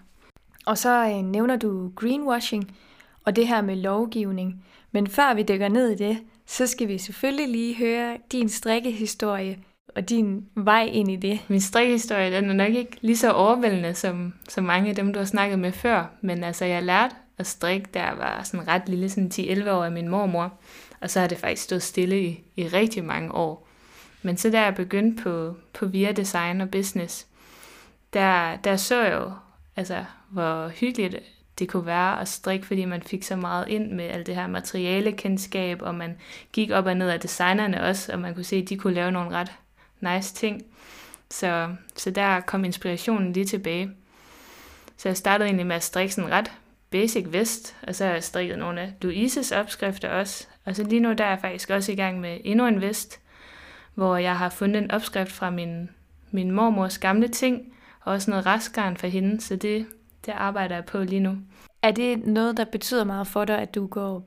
Og 0.66 0.78
så 0.78 1.06
øh, 1.06 1.24
nævner 1.24 1.56
du 1.56 1.92
greenwashing 1.96 2.78
og 3.26 3.36
det 3.36 3.48
her 3.48 3.62
med 3.62 3.76
lovgivning. 3.76 4.66
Men 4.92 5.08
før 5.08 5.34
vi 5.34 5.44
dykker 5.44 5.70
ned 5.70 5.90
i 5.90 5.96
det, 5.96 6.18
så 6.52 6.68
skal 6.68 6.88
vi 6.88 6.98
selvfølgelig 6.98 7.48
lige 7.48 7.76
høre 7.76 8.18
din 8.32 8.50
strikkehistorie 8.50 9.60
og 9.96 10.10
din 10.10 10.46
vej 10.56 10.84
ind 10.84 11.12
i 11.12 11.16
det. 11.16 11.40
Min 11.48 11.62
strikkehistorie 11.62 12.32
den 12.32 12.50
er 12.50 12.54
nok 12.54 12.74
ikke 12.74 12.98
lige 13.02 13.18
så 13.18 13.32
overvældende 13.32 13.94
som, 13.94 14.34
som 14.50 14.64
mange 14.64 14.90
af 14.90 14.96
dem, 14.96 15.14
du 15.14 15.20
har 15.20 15.26
snakket 15.26 15.60
med 15.60 15.72
før. 15.72 16.06
Men 16.22 16.44
altså, 16.44 16.66
jeg 16.66 16.84
lærte 16.84 17.16
at 17.38 17.48
strikke, 17.48 17.90
da 17.94 18.04
jeg 18.04 18.18
var 18.18 18.44
sådan 18.44 18.68
ret 18.68 18.90
lille, 18.90 19.10
sådan 19.10 19.32
10-11 19.34 19.70
år 19.70 19.84
af 19.84 19.92
min 19.92 20.08
mormor. 20.08 20.54
Og 21.02 21.10
så 21.10 21.20
har 21.20 21.28
det 21.28 21.38
faktisk 21.38 21.64
stået 21.64 21.84
stille 21.84 22.24
i, 22.24 22.44
i 22.56 22.68
rigtig 22.68 23.04
mange 23.04 23.32
år. 23.32 23.68
Men 24.22 24.38
så 24.38 24.50
da 24.50 24.62
jeg 24.62 24.76
begyndte 24.76 25.24
på, 25.24 25.56
på 25.74 25.86
Via 25.86 26.12
Design 26.12 26.62
og 26.62 26.72
Business, 26.72 27.28
der, 28.14 28.56
der 28.56 28.76
så 28.76 29.02
jeg 29.02 29.14
jo, 29.14 29.32
altså, 29.76 30.06
hvor 30.30 30.68
hyggeligt 30.68 31.16
det 31.60 31.70
kunne 31.70 31.86
være 31.86 32.22
at 32.22 32.28
strikke, 32.28 32.66
fordi 32.66 32.86
man 32.86 33.02
fik 33.02 33.24
så 33.24 33.36
meget 33.36 33.68
ind 33.68 33.92
med 33.92 34.06
alt 34.06 34.28
det 34.28 34.36
her 34.36 34.48
materialekendskab, 34.48 35.82
og 35.82 35.96
man 35.96 36.18
gik 36.54 36.72
op 36.72 36.86
og 36.86 36.98
ned 36.98 37.10
af 37.10 37.20
designerne 37.20 37.84
også, 37.84 38.14
og 38.14 38.20
man 38.20 38.36
kunne 38.36 38.44
se, 38.44 38.56
at 38.56 38.70
de 38.70 38.78
kunne 38.78 38.94
lave 38.94 39.12
nogle 39.12 39.38
ret 39.38 39.52
nice 40.00 40.34
ting. 40.34 40.62
Så, 41.30 41.76
så 41.96 42.12
der 42.12 42.40
kom 42.40 42.66
inspirationen 42.66 43.34
lige 43.34 43.46
tilbage. 43.46 43.92
Så 44.98 45.10
jeg 45.10 45.18
startede 45.18 45.48
egentlig 45.48 45.68
med 45.68 45.76
at 45.76 45.84
strikke 45.84 46.14
sådan 46.14 46.32
ret 46.32 46.52
basic 46.90 47.26
vest, 47.30 47.76
og 47.88 47.96
så 47.96 48.06
har 48.06 48.12
jeg 48.12 48.24
strikket 48.24 48.60
nogle 48.60 48.82
af 48.82 48.94
Louises 49.02 49.52
opskrifter 49.52 50.10
også. 50.10 50.48
Og 50.66 50.76
så 50.76 50.84
lige 50.84 51.00
nu 51.00 51.14
der 51.14 51.24
er 51.24 51.30
jeg 51.30 51.40
faktisk 51.42 51.70
også 51.70 51.92
i 51.92 51.96
gang 51.96 52.20
med 52.20 52.38
endnu 52.44 52.68
en 52.68 52.82
vest, 52.82 53.20
hvor 53.94 54.18
jeg 54.18 54.38
har 54.38 54.50
fundet 54.50 54.84
en 54.84 54.92
opskrift 54.92 55.32
fra 55.32 55.50
min, 55.50 55.90
min 56.32 56.52
mormors 56.52 56.98
gamle 56.98 57.28
ting, 57.28 57.74
og 58.02 58.14
også 58.14 58.32
noget 58.32 58.46
restgarn 58.46 58.98
fra 58.98 59.08
hende, 59.08 59.42
så 59.42 59.56
det, 59.56 59.86
det 60.26 60.32
arbejder 60.32 60.76
jeg 60.76 60.86
på 60.86 61.04
lige 61.04 61.20
nu. 61.20 61.38
Er 61.82 61.92
det 61.92 62.28
noget, 62.28 62.58
der 62.58 62.66
betyder 62.66 63.04
meget 63.04 63.28
for 63.28 63.46
dig, 63.46 63.60
at 63.60 63.76
du 63.76 63.88
går... 63.88 64.24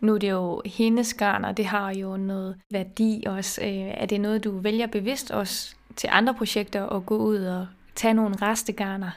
Nu 0.00 0.14
er 0.14 0.18
det 0.18 0.30
jo 0.30 0.62
hendes 0.64 1.14
garn, 1.14 1.44
og 1.44 1.56
det 1.56 1.64
har 1.64 1.94
jo 1.94 2.16
noget 2.16 2.56
værdi 2.70 3.24
også. 3.26 3.62
Øh, 3.62 3.68
er 3.70 4.06
det 4.06 4.20
noget, 4.20 4.44
du 4.44 4.58
vælger 4.58 4.86
bevidst 4.86 5.30
også 5.30 5.74
til 5.96 6.08
andre 6.12 6.34
projekter 6.34 6.86
at 6.86 7.06
gå 7.06 7.16
ud 7.16 7.36
og 7.36 7.66
tage 7.94 8.14
nogle 8.14 8.36
restegarner? 8.42 9.10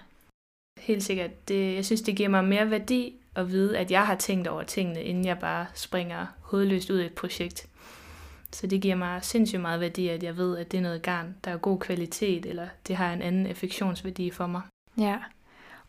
Helt 0.79 1.03
sikkert. 1.03 1.47
Det, 1.47 1.75
jeg 1.75 1.85
synes, 1.85 2.01
det 2.01 2.15
giver 2.15 2.29
mig 2.29 2.45
mere 2.45 2.71
værdi 2.71 3.13
at 3.35 3.51
vide, 3.51 3.77
at 3.77 3.91
jeg 3.91 4.05
har 4.05 4.15
tænkt 4.15 4.47
over 4.47 4.63
tingene, 4.63 5.03
inden 5.03 5.25
jeg 5.25 5.39
bare 5.39 5.65
springer 5.73 6.25
hovedløst 6.41 6.89
ud 6.89 6.99
i 6.99 7.05
et 7.05 7.13
projekt. 7.13 7.67
Så 8.51 8.67
det 8.67 8.81
giver 8.81 8.95
mig 8.95 9.23
sindssygt 9.23 9.61
meget 9.61 9.79
værdi, 9.79 10.07
at 10.07 10.23
jeg 10.23 10.37
ved, 10.37 10.57
at 10.57 10.71
det 10.71 10.77
er 10.77 10.81
noget 10.81 11.01
garn, 11.01 11.35
der 11.43 11.51
er 11.51 11.57
god 11.57 11.79
kvalitet, 11.79 12.45
eller 12.45 12.67
det 12.87 12.95
har 12.95 13.13
en 13.13 13.21
anden 13.21 13.47
affektionsværdi 13.47 14.31
for 14.31 14.47
mig. 14.47 14.61
Ja. 14.97 15.17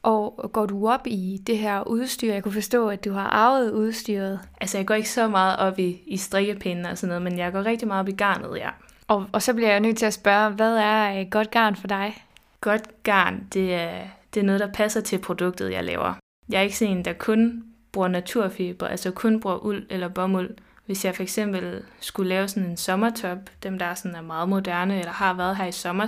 Og 0.06 0.50
går 0.52 0.66
du 0.66 0.88
op 0.88 1.06
i 1.06 1.40
det 1.46 1.58
her 1.58 1.88
udstyr? 1.88 2.32
Jeg 2.32 2.42
kunne 2.42 2.52
forstå, 2.52 2.88
at 2.88 3.04
du 3.04 3.12
har 3.12 3.26
arvet 3.26 3.70
udstyret. 3.70 4.40
Altså, 4.60 4.78
jeg 4.78 4.86
går 4.86 4.94
ikke 4.94 5.10
så 5.10 5.28
meget 5.28 5.56
op 5.58 5.78
i, 5.78 6.02
i 6.06 6.16
strikkepinde 6.16 6.90
og 6.90 6.98
sådan 6.98 7.08
noget, 7.08 7.22
men 7.22 7.38
jeg 7.38 7.52
går 7.52 7.64
rigtig 7.64 7.88
meget 7.88 8.00
op 8.00 8.08
i 8.08 8.12
garnet, 8.12 8.56
ja. 8.56 8.70
Og, 9.08 9.26
og 9.32 9.42
så 9.42 9.54
bliver 9.54 9.70
jeg 9.70 9.80
nødt 9.80 9.96
til 9.96 10.06
at 10.06 10.12
spørge, 10.12 10.50
hvad 10.50 10.76
er 10.76 11.24
godt 11.24 11.50
garn 11.50 11.76
for 11.76 11.86
dig? 11.86 12.24
Godt 12.60 13.02
garn, 13.02 13.46
det 13.52 13.74
er, 13.74 14.00
det 14.34 14.40
er 14.40 14.44
noget, 14.44 14.60
der 14.60 14.72
passer 14.72 15.00
til 15.00 15.18
produktet, 15.18 15.72
jeg 15.72 15.84
laver. 15.84 16.14
Jeg 16.48 16.58
er 16.58 16.62
ikke 16.62 16.78
sådan 16.78 16.96
en, 16.96 17.04
der 17.04 17.12
kun 17.12 17.64
bruger 17.92 18.08
naturfiber, 18.08 18.86
altså 18.86 19.10
kun 19.10 19.40
bruger 19.40 19.64
uld 19.64 19.86
eller 19.90 20.08
bomuld. 20.08 20.50
Hvis 20.86 21.04
jeg 21.04 21.14
for 21.14 21.22
eksempel 21.22 21.82
skulle 22.00 22.28
lave 22.28 22.48
sådan 22.48 22.70
en 22.70 22.76
sommertop, 22.76 23.38
dem 23.62 23.78
der 23.78 23.94
sådan 23.94 24.14
er 24.14 24.22
meget 24.22 24.48
moderne 24.48 24.98
eller 24.98 25.12
har 25.12 25.34
været 25.34 25.56
her 25.56 25.66
i 25.66 25.72
sommer, 25.72 26.06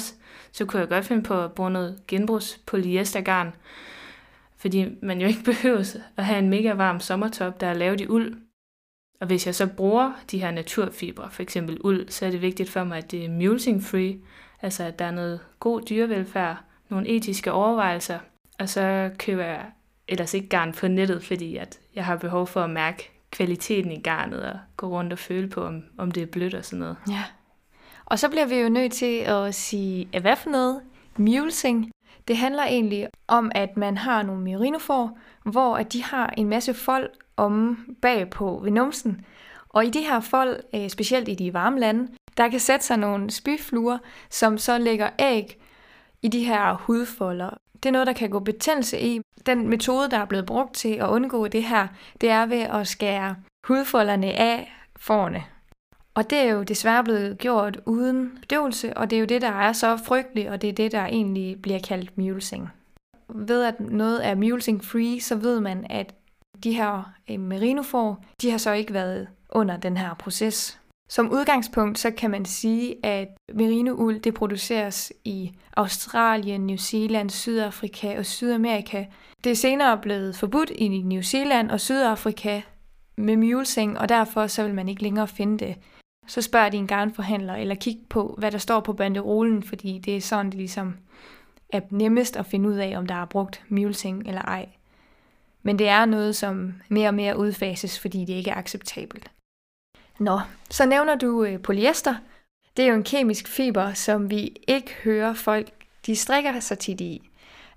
så 0.52 0.64
kunne 0.64 0.80
jeg 0.80 0.88
godt 0.88 1.04
finde 1.04 1.22
på 1.22 1.40
at 1.40 1.52
bruge 1.52 1.70
noget 1.70 2.00
genbrugs 2.08 2.60
polyestergarn. 2.66 3.52
Fordi 4.56 4.96
man 5.02 5.20
jo 5.20 5.26
ikke 5.26 5.44
behøver 5.52 5.96
at 6.16 6.24
have 6.24 6.38
en 6.38 6.50
mega 6.50 6.72
varm 6.72 7.00
sommertop, 7.00 7.60
der 7.60 7.66
er 7.66 7.74
lavet 7.74 8.00
i 8.00 8.06
uld. 8.08 8.36
Og 9.20 9.26
hvis 9.26 9.46
jeg 9.46 9.54
så 9.54 9.66
bruger 9.66 10.12
de 10.30 10.40
her 10.40 10.50
naturfibre, 10.50 11.30
for 11.30 11.42
eksempel 11.42 11.78
uld, 11.80 12.08
så 12.08 12.26
er 12.26 12.30
det 12.30 12.42
vigtigt 12.42 12.70
for 12.70 12.84
mig, 12.84 12.98
at 12.98 13.10
det 13.10 13.24
er 13.24 13.30
mulesing 13.30 13.82
free, 13.82 14.18
altså 14.62 14.84
at 14.84 14.98
der 14.98 15.04
er 15.04 15.10
noget 15.10 15.40
god 15.60 15.82
dyrevelfærd, 15.82 16.56
nogle 16.88 17.08
etiske 17.08 17.52
overvejelser, 17.52 18.18
og 18.58 18.68
så 18.68 19.10
køber 19.18 19.44
jeg 19.44 19.64
ellers 20.08 20.34
ikke 20.34 20.48
garn 20.48 20.72
på 20.72 20.88
nettet, 20.88 21.24
fordi 21.24 21.56
at 21.56 21.78
jeg 21.94 22.04
har 22.04 22.16
behov 22.16 22.46
for 22.46 22.60
at 22.60 22.70
mærke 22.70 23.17
kvaliteten 23.30 23.92
i 23.92 24.00
garnet 24.00 24.42
og 24.42 24.58
gå 24.76 24.88
rundt 24.88 25.12
og 25.12 25.18
føle 25.18 25.48
på, 25.48 25.64
om, 25.64 25.82
om 25.98 26.10
det 26.10 26.22
er 26.22 26.26
blødt 26.26 26.54
og 26.54 26.64
sådan 26.64 26.78
noget. 26.78 26.96
Ja. 27.08 27.24
Og 28.04 28.18
så 28.18 28.28
bliver 28.28 28.46
vi 28.46 28.54
jo 28.54 28.68
nødt 28.68 28.92
til 28.92 29.16
at 29.16 29.54
sige, 29.54 30.20
hvad 30.20 30.36
for 30.36 30.50
noget? 30.50 30.80
Mulesing. 31.16 31.92
Det 32.28 32.36
handler 32.36 32.62
egentlig 32.62 33.08
om, 33.28 33.52
at 33.54 33.76
man 33.76 33.96
har 33.96 34.22
nogle 34.22 34.42
merinofor, 34.42 35.18
hvor 35.44 35.76
at 35.76 35.92
de 35.92 36.04
har 36.04 36.34
en 36.36 36.48
masse 36.48 36.74
fold 36.74 37.10
om 37.36 37.78
bagpå 38.02 38.60
ved 38.62 38.70
numsen. 38.70 39.24
Og 39.68 39.84
i 39.84 39.90
de 39.90 40.00
her 40.00 40.20
fold, 40.20 40.60
øh, 40.74 40.88
specielt 40.88 41.28
i 41.28 41.34
de 41.34 41.54
varme 41.54 41.80
lande, 41.80 42.08
der 42.36 42.48
kan 42.48 42.60
sætte 42.60 42.86
sig 42.86 42.96
nogle 42.96 43.30
spyfluer, 43.30 43.98
som 44.30 44.58
så 44.58 44.78
lægger 44.78 45.10
æg 45.18 45.58
i 46.22 46.28
de 46.28 46.44
her 46.44 46.74
hudfolder. 46.74 47.50
Det 47.82 47.86
er 47.86 47.92
noget, 47.92 48.06
der 48.06 48.12
kan 48.12 48.30
gå 48.30 48.38
betændelse 48.38 49.00
i. 49.00 49.20
Den 49.46 49.68
metode, 49.68 50.10
der 50.10 50.18
er 50.18 50.24
blevet 50.24 50.46
brugt 50.46 50.74
til 50.74 50.94
at 50.94 51.08
undgå 51.08 51.48
det 51.48 51.64
her, 51.64 51.86
det 52.20 52.30
er 52.30 52.46
ved 52.46 52.60
at 52.60 52.88
skære 52.88 53.36
hudfolderne 53.66 54.32
af 54.32 54.72
forne. 54.96 55.44
Og 56.14 56.30
det 56.30 56.38
er 56.38 56.52
jo 56.52 56.62
desværre 56.62 57.04
blevet 57.04 57.38
gjort 57.38 57.80
uden 57.86 58.38
bedøvelse, 58.40 58.96
og 58.96 59.10
det 59.10 59.16
er 59.16 59.20
jo 59.20 59.26
det, 59.26 59.42
der 59.42 59.52
er 59.52 59.72
så 59.72 59.96
frygteligt, 59.96 60.48
og 60.48 60.62
det 60.62 60.68
er 60.68 60.72
det, 60.72 60.92
der 60.92 61.06
egentlig 61.06 61.62
bliver 61.62 61.78
kaldt 61.78 62.18
mulesing. 62.18 62.68
Ved 63.28 63.64
at 63.64 63.80
noget 63.80 64.26
er 64.26 64.34
mulesing 64.34 64.84
free, 64.84 65.20
så 65.20 65.36
ved 65.36 65.60
man, 65.60 65.86
at 65.90 66.14
de 66.64 66.72
her 66.72 67.12
øh, 67.30 67.40
merinofor, 67.40 68.24
de 68.42 68.50
har 68.50 68.58
så 68.58 68.72
ikke 68.72 68.94
været 68.94 69.28
under 69.50 69.76
den 69.76 69.96
her 69.96 70.14
proces. 70.14 70.77
Som 71.08 71.30
udgangspunkt 71.30 71.98
så 71.98 72.10
kan 72.10 72.30
man 72.30 72.44
sige, 72.44 73.06
at 73.06 73.28
merinould 73.54 74.20
det 74.20 74.34
produceres 74.34 75.12
i 75.24 75.52
Australien, 75.76 76.66
New 76.66 76.76
Zealand, 76.76 77.30
Sydafrika 77.30 78.18
og 78.18 78.26
Sydamerika. 78.26 79.04
Det 79.44 79.52
er 79.52 79.56
senere 79.56 79.98
blevet 79.98 80.36
forbudt 80.36 80.70
i 80.70 80.88
New 80.88 81.22
Zealand 81.22 81.70
og 81.70 81.80
Sydafrika 81.80 82.60
med 83.16 83.36
mulesing, 83.36 83.98
og 83.98 84.08
derfor 84.08 84.46
så 84.46 84.62
vil 84.62 84.74
man 84.74 84.88
ikke 84.88 85.02
længere 85.02 85.28
finde 85.28 85.66
det. 85.66 85.76
Så 86.26 86.42
spørg 86.42 86.72
din 86.72 86.86
garnforhandler, 86.86 87.54
eller 87.54 87.74
kig 87.74 87.98
på, 88.08 88.34
hvad 88.38 88.50
der 88.50 88.58
står 88.58 88.80
på 88.80 88.92
banderolen, 88.92 89.62
fordi 89.62 89.98
det 89.98 90.16
er 90.16 90.20
sådan, 90.20 90.46
det 90.46 90.54
ligesom 90.54 90.96
er 91.72 91.80
nemmest 91.90 92.36
at 92.36 92.46
finde 92.46 92.68
ud 92.68 92.74
af, 92.74 92.98
om 92.98 93.06
der 93.06 93.14
er 93.14 93.24
brugt 93.24 93.62
mulesing 93.68 94.28
eller 94.28 94.42
ej. 94.42 94.68
Men 95.62 95.78
det 95.78 95.88
er 95.88 96.04
noget, 96.04 96.36
som 96.36 96.74
mere 96.88 97.08
og 97.08 97.14
mere 97.14 97.38
udfases, 97.38 98.00
fordi 98.00 98.24
det 98.24 98.32
ikke 98.32 98.50
er 98.50 98.56
acceptabelt. 98.56 99.30
Nå, 100.18 100.40
så 100.70 100.86
nævner 100.86 101.14
du 101.14 101.44
øh, 101.44 101.62
polyester. 101.62 102.14
Det 102.76 102.84
er 102.84 102.88
jo 102.88 102.94
en 102.94 103.04
kemisk 103.04 103.48
fiber, 103.48 103.92
som 103.92 104.30
vi 104.30 104.56
ikke 104.68 104.94
hører 105.04 105.34
folk, 105.34 105.68
de 106.06 106.16
strikker 106.16 106.60
sig 106.60 106.78
tit 106.78 107.00
i. 107.00 107.30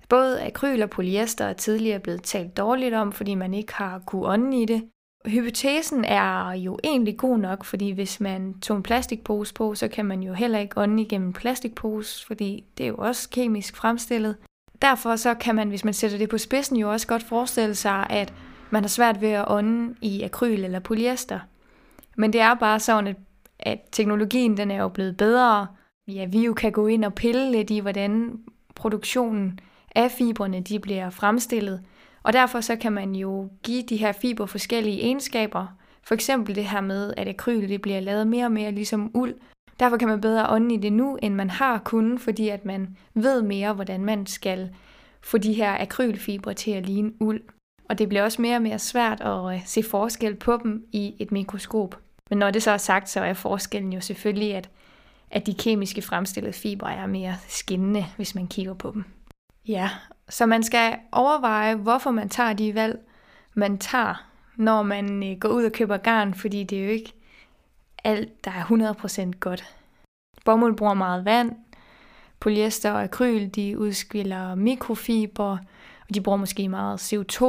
Både 0.08 0.46
akryl 0.46 0.82
og 0.82 0.90
polyester 0.90 1.44
er 1.44 1.52
tidligere 1.52 2.00
blevet 2.00 2.22
talt 2.22 2.56
dårligt 2.56 2.94
om, 2.94 3.12
fordi 3.12 3.34
man 3.34 3.54
ikke 3.54 3.74
har 3.74 3.98
kunnet 4.06 4.28
ånde 4.28 4.62
i 4.62 4.64
det. 4.64 4.82
Hypotesen 5.26 6.04
er 6.04 6.52
jo 6.52 6.78
egentlig 6.84 7.18
god 7.18 7.38
nok, 7.38 7.64
fordi 7.64 7.90
hvis 7.90 8.20
man 8.20 8.60
tog 8.60 8.76
en 8.76 8.82
plastikpose 8.82 9.54
på, 9.54 9.74
så 9.74 9.88
kan 9.88 10.06
man 10.06 10.22
jo 10.22 10.32
heller 10.32 10.58
ikke 10.58 10.78
ånde 10.80 11.02
igennem 11.02 11.28
en 11.28 11.32
plastikpose, 11.32 12.26
fordi 12.26 12.64
det 12.78 12.84
er 12.84 12.88
jo 12.88 12.96
også 12.98 13.30
kemisk 13.30 13.76
fremstillet. 13.76 14.36
Derfor 14.82 15.16
så 15.16 15.34
kan 15.34 15.54
man, 15.54 15.68
hvis 15.68 15.84
man 15.84 15.94
sætter 15.94 16.18
det 16.18 16.28
på 16.28 16.38
spidsen, 16.38 16.76
jo 16.76 16.92
også 16.92 17.06
godt 17.06 17.22
forestille 17.22 17.74
sig, 17.74 18.06
at 18.10 18.34
man 18.70 18.82
har 18.82 18.88
svært 18.88 19.20
ved 19.20 19.30
at 19.30 19.44
ånde 19.48 19.94
i 20.00 20.22
akryl 20.22 20.64
eller 20.64 20.80
polyester. 20.80 21.40
Men 22.16 22.32
det 22.32 22.40
er 22.40 22.54
bare 22.54 22.80
sådan, 22.80 23.06
at, 23.06 23.16
at 23.58 23.80
teknologien 23.92 24.56
den 24.56 24.70
er 24.70 24.82
jo 24.82 24.88
blevet 24.88 25.16
bedre. 25.16 25.66
Ja, 26.08 26.26
vi 26.26 26.44
jo 26.44 26.54
kan 26.54 26.72
gå 26.72 26.86
ind 26.86 27.04
og 27.04 27.14
pille 27.14 27.52
lidt 27.52 27.70
i, 27.70 27.78
hvordan 27.78 28.38
produktionen 28.74 29.58
af 29.96 30.10
fibrene 30.10 30.60
de 30.60 30.78
bliver 30.78 31.10
fremstillet. 31.10 31.82
Og 32.22 32.32
derfor 32.32 32.60
så 32.60 32.76
kan 32.76 32.92
man 32.92 33.14
jo 33.14 33.50
give 33.62 33.82
de 33.82 33.96
her 33.96 34.12
fiber 34.12 34.46
forskellige 34.46 35.02
egenskaber. 35.02 35.66
For 36.02 36.14
eksempel 36.14 36.54
det 36.54 36.64
her 36.64 36.80
med, 36.80 37.14
at 37.16 37.28
akryl 37.28 37.68
det 37.68 37.82
bliver 37.82 38.00
lavet 38.00 38.26
mere 38.26 38.44
og 38.44 38.52
mere 38.52 38.72
ligesom 38.72 39.10
uld. 39.14 39.34
Derfor 39.80 39.96
kan 39.96 40.08
man 40.08 40.20
bedre 40.20 40.50
ånde 40.50 40.74
i 40.74 40.78
det 40.78 40.92
nu, 40.92 41.18
end 41.22 41.34
man 41.34 41.50
har 41.50 41.78
kunnet, 41.78 42.20
fordi 42.20 42.48
at 42.48 42.64
man 42.64 42.96
ved 43.14 43.42
mere, 43.42 43.72
hvordan 43.72 44.04
man 44.04 44.26
skal 44.26 44.70
få 45.20 45.38
de 45.38 45.52
her 45.52 45.76
akrylfibre 45.80 46.54
til 46.54 46.70
at 46.70 46.86
ligne 46.86 47.12
uld. 47.20 47.42
Og 47.88 47.98
det 47.98 48.08
bliver 48.08 48.22
også 48.22 48.42
mere 48.42 48.56
og 48.56 48.62
mere 48.62 48.78
svært 48.78 49.20
at 49.20 49.54
øh, 49.54 49.66
se 49.66 49.82
forskel 49.82 50.34
på 50.34 50.60
dem 50.62 50.86
i 50.92 51.14
et 51.18 51.32
mikroskop. 51.32 51.98
Men 52.30 52.38
når 52.38 52.50
det 52.50 52.62
så 52.62 52.70
er 52.70 52.76
sagt, 52.76 53.08
så 53.08 53.20
er 53.20 53.34
forskellen 53.34 53.92
jo 53.92 54.00
selvfølgelig, 54.00 54.54
at, 54.54 54.70
at 55.30 55.46
de 55.46 55.54
kemiske 55.54 56.02
fremstillede 56.02 56.52
fibre 56.52 56.94
er 56.94 57.06
mere 57.06 57.36
skinnende, 57.48 58.04
hvis 58.16 58.34
man 58.34 58.46
kigger 58.46 58.74
på 58.74 58.90
dem. 58.94 59.04
Ja, 59.68 59.90
så 60.28 60.46
man 60.46 60.62
skal 60.62 60.98
overveje, 61.12 61.74
hvorfor 61.74 62.10
man 62.10 62.28
tager 62.28 62.52
de 62.52 62.74
valg, 62.74 62.98
man 63.54 63.78
tager, 63.78 64.26
når 64.56 64.82
man 64.82 65.30
øh, 65.30 65.38
går 65.38 65.48
ud 65.48 65.64
og 65.64 65.72
køber 65.72 65.96
garn, 65.96 66.34
fordi 66.34 66.64
det 66.64 66.78
er 66.78 66.84
jo 66.84 66.90
ikke 66.90 67.12
alt, 68.04 68.44
der 68.44 68.50
er 68.50 68.94
100% 69.34 69.38
godt. 69.40 69.64
Bomuld 70.44 70.76
bruger 70.76 70.94
meget 70.94 71.24
vand, 71.24 71.52
polyester 72.40 72.92
og 72.92 73.02
akryl, 73.02 73.48
de 73.48 73.78
udskiller 73.78 74.54
mikrofiber, 74.54 75.58
de 76.14 76.20
bruger 76.20 76.38
måske 76.38 76.68
meget 76.68 77.12
CO2, 77.12 77.44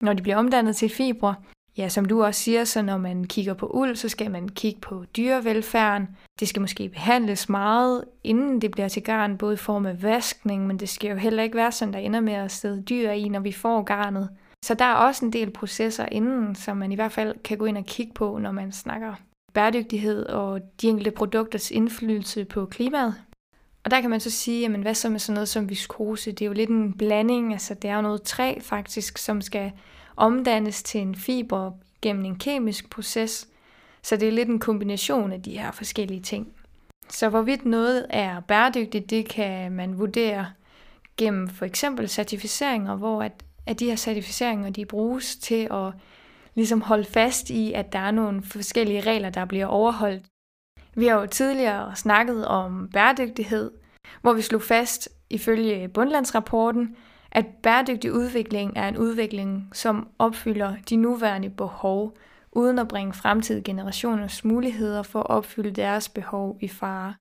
når 0.00 0.12
de 0.12 0.22
bliver 0.22 0.36
omdannet 0.36 0.76
til 0.76 0.90
fibre. 0.90 1.34
Ja, 1.78 1.88
som 1.88 2.04
du 2.04 2.24
også 2.24 2.40
siger, 2.40 2.64
så 2.64 2.82
når 2.82 2.98
man 2.98 3.24
kigger 3.24 3.54
på 3.54 3.66
uld, 3.66 3.96
så 3.96 4.08
skal 4.08 4.30
man 4.30 4.48
kigge 4.48 4.80
på 4.80 5.04
dyrevelfærden. 5.16 6.08
Det 6.40 6.48
skal 6.48 6.60
måske 6.60 6.88
behandles 6.88 7.48
meget, 7.48 8.04
inden 8.24 8.60
det 8.60 8.70
bliver 8.70 8.88
til 8.88 9.02
garn, 9.02 9.38
både 9.38 9.54
i 9.54 9.56
form 9.56 9.86
af 9.86 10.02
vaskning, 10.02 10.66
men 10.66 10.76
det 10.76 10.88
skal 10.88 11.10
jo 11.10 11.16
heller 11.16 11.42
ikke 11.42 11.56
være 11.56 11.72
sådan, 11.72 11.94
der 11.94 12.00
ender 12.00 12.20
med 12.20 12.32
at 12.32 12.50
sidde 12.50 12.82
dyr 12.82 13.10
i, 13.10 13.28
når 13.28 13.40
vi 13.40 13.52
får 13.52 13.82
garnet. 13.82 14.28
Så 14.64 14.74
der 14.74 14.84
er 14.84 14.94
også 14.94 15.24
en 15.24 15.32
del 15.32 15.50
processer 15.50 16.06
inden, 16.06 16.54
som 16.54 16.76
man 16.76 16.92
i 16.92 16.94
hvert 16.94 17.12
fald 17.12 17.34
kan 17.44 17.58
gå 17.58 17.64
ind 17.64 17.78
og 17.78 17.84
kigge 17.84 18.12
på, 18.14 18.38
når 18.38 18.52
man 18.52 18.72
snakker 18.72 19.14
bæredygtighed 19.54 20.26
og 20.26 20.60
de 20.80 20.88
enkelte 20.88 21.10
produkters 21.10 21.70
indflydelse 21.70 22.44
på 22.44 22.66
klimaet. 22.66 23.14
Og 23.84 23.90
der 23.90 24.00
kan 24.00 24.10
man 24.10 24.20
så 24.20 24.30
sige, 24.30 24.60
jamen 24.60 24.82
hvad 24.82 24.94
så 24.94 25.08
med 25.08 25.18
sådan 25.18 25.34
noget 25.34 25.48
som 25.48 25.70
viskose? 25.70 26.32
Det 26.32 26.42
er 26.42 26.46
jo 26.46 26.52
lidt 26.52 26.70
en 26.70 26.92
blanding, 26.92 27.52
altså 27.52 27.74
det 27.74 27.90
er 27.90 27.96
jo 27.96 28.02
noget 28.02 28.22
træ 28.22 28.58
faktisk, 28.60 29.18
som 29.18 29.40
skal 29.40 29.72
omdannes 30.16 30.82
til 30.82 31.00
en 31.00 31.14
fiber 31.14 31.72
gennem 32.02 32.24
en 32.24 32.36
kemisk 32.36 32.90
proces. 32.90 33.48
Så 34.02 34.16
det 34.16 34.28
er 34.28 34.32
lidt 34.32 34.48
en 34.48 34.58
kombination 34.58 35.32
af 35.32 35.42
de 35.42 35.58
her 35.58 35.70
forskellige 35.70 36.20
ting. 36.20 36.52
Så 37.08 37.28
hvorvidt 37.28 37.64
noget 37.64 38.06
er 38.10 38.40
bæredygtigt, 38.40 39.10
det 39.10 39.28
kan 39.28 39.72
man 39.72 39.98
vurdere 39.98 40.46
gennem 41.16 41.48
for 41.48 41.64
eksempel 41.64 42.08
certificeringer, 42.08 42.96
hvor 42.96 43.22
at, 43.22 43.44
at 43.66 43.80
de 43.80 43.86
her 43.86 43.96
certificeringer 43.96 44.70
de 44.70 44.86
bruges 44.86 45.36
til 45.36 45.68
at 45.70 45.92
ligesom 46.54 46.80
holde 46.80 47.04
fast 47.04 47.50
i, 47.50 47.72
at 47.72 47.92
der 47.92 47.98
er 47.98 48.10
nogle 48.10 48.42
forskellige 48.42 49.00
regler, 49.00 49.30
der 49.30 49.44
bliver 49.44 49.66
overholdt. 49.66 50.24
Vi 50.94 51.06
har 51.06 51.20
jo 51.20 51.26
tidligere 51.26 51.96
snakket 51.96 52.46
om 52.46 52.88
bæredygtighed, 52.92 53.70
hvor 54.20 54.32
vi 54.32 54.42
slog 54.42 54.62
fast 54.62 55.08
ifølge 55.30 55.88
bundlandsrapporten, 55.88 56.96
at 57.30 57.46
bæredygtig 57.62 58.12
udvikling 58.12 58.72
er 58.76 58.88
en 58.88 58.96
udvikling, 58.96 59.70
som 59.72 60.08
opfylder 60.18 60.76
de 60.90 60.96
nuværende 60.96 61.50
behov, 61.50 62.16
uden 62.52 62.78
at 62.78 62.88
bringe 62.88 63.12
fremtidige 63.12 63.64
generationers 63.64 64.44
muligheder 64.44 65.02
for 65.02 65.20
at 65.20 65.30
opfylde 65.30 65.70
deres 65.70 66.08
behov 66.08 66.58
i 66.60 66.68
fare. 66.68 67.14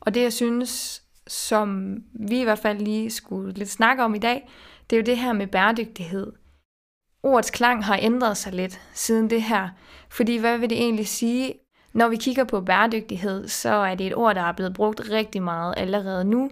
Og 0.00 0.14
det, 0.14 0.22
jeg 0.22 0.32
synes, 0.32 1.02
som 1.26 1.96
vi 2.28 2.40
i 2.40 2.44
hvert 2.44 2.58
fald 2.58 2.78
lige 2.78 3.10
skulle 3.10 3.52
lidt 3.52 3.68
snakke 3.68 4.04
om 4.04 4.14
i 4.14 4.18
dag, 4.18 4.48
det 4.90 4.96
er 4.96 5.00
jo 5.00 5.06
det 5.06 5.18
her 5.18 5.32
med 5.32 5.46
bæredygtighed. 5.46 6.32
Ordets 7.22 7.50
klang 7.50 7.84
har 7.84 7.98
ændret 8.02 8.36
sig 8.36 8.52
lidt 8.52 8.80
siden 8.94 9.30
det 9.30 9.42
her, 9.42 9.68
fordi 10.10 10.36
hvad 10.36 10.58
vil 10.58 10.70
det 10.70 10.78
egentlig 10.78 11.08
sige? 11.08 11.54
Når 11.98 12.08
vi 12.08 12.16
kigger 12.16 12.44
på 12.44 12.60
bæredygtighed, 12.60 13.48
så 13.48 13.68
er 13.68 13.94
det 13.94 14.06
et 14.06 14.14
ord, 14.14 14.34
der 14.34 14.42
er 14.42 14.52
blevet 14.52 14.74
brugt 14.74 15.00
rigtig 15.10 15.42
meget 15.42 15.74
allerede 15.76 16.24
nu, 16.24 16.50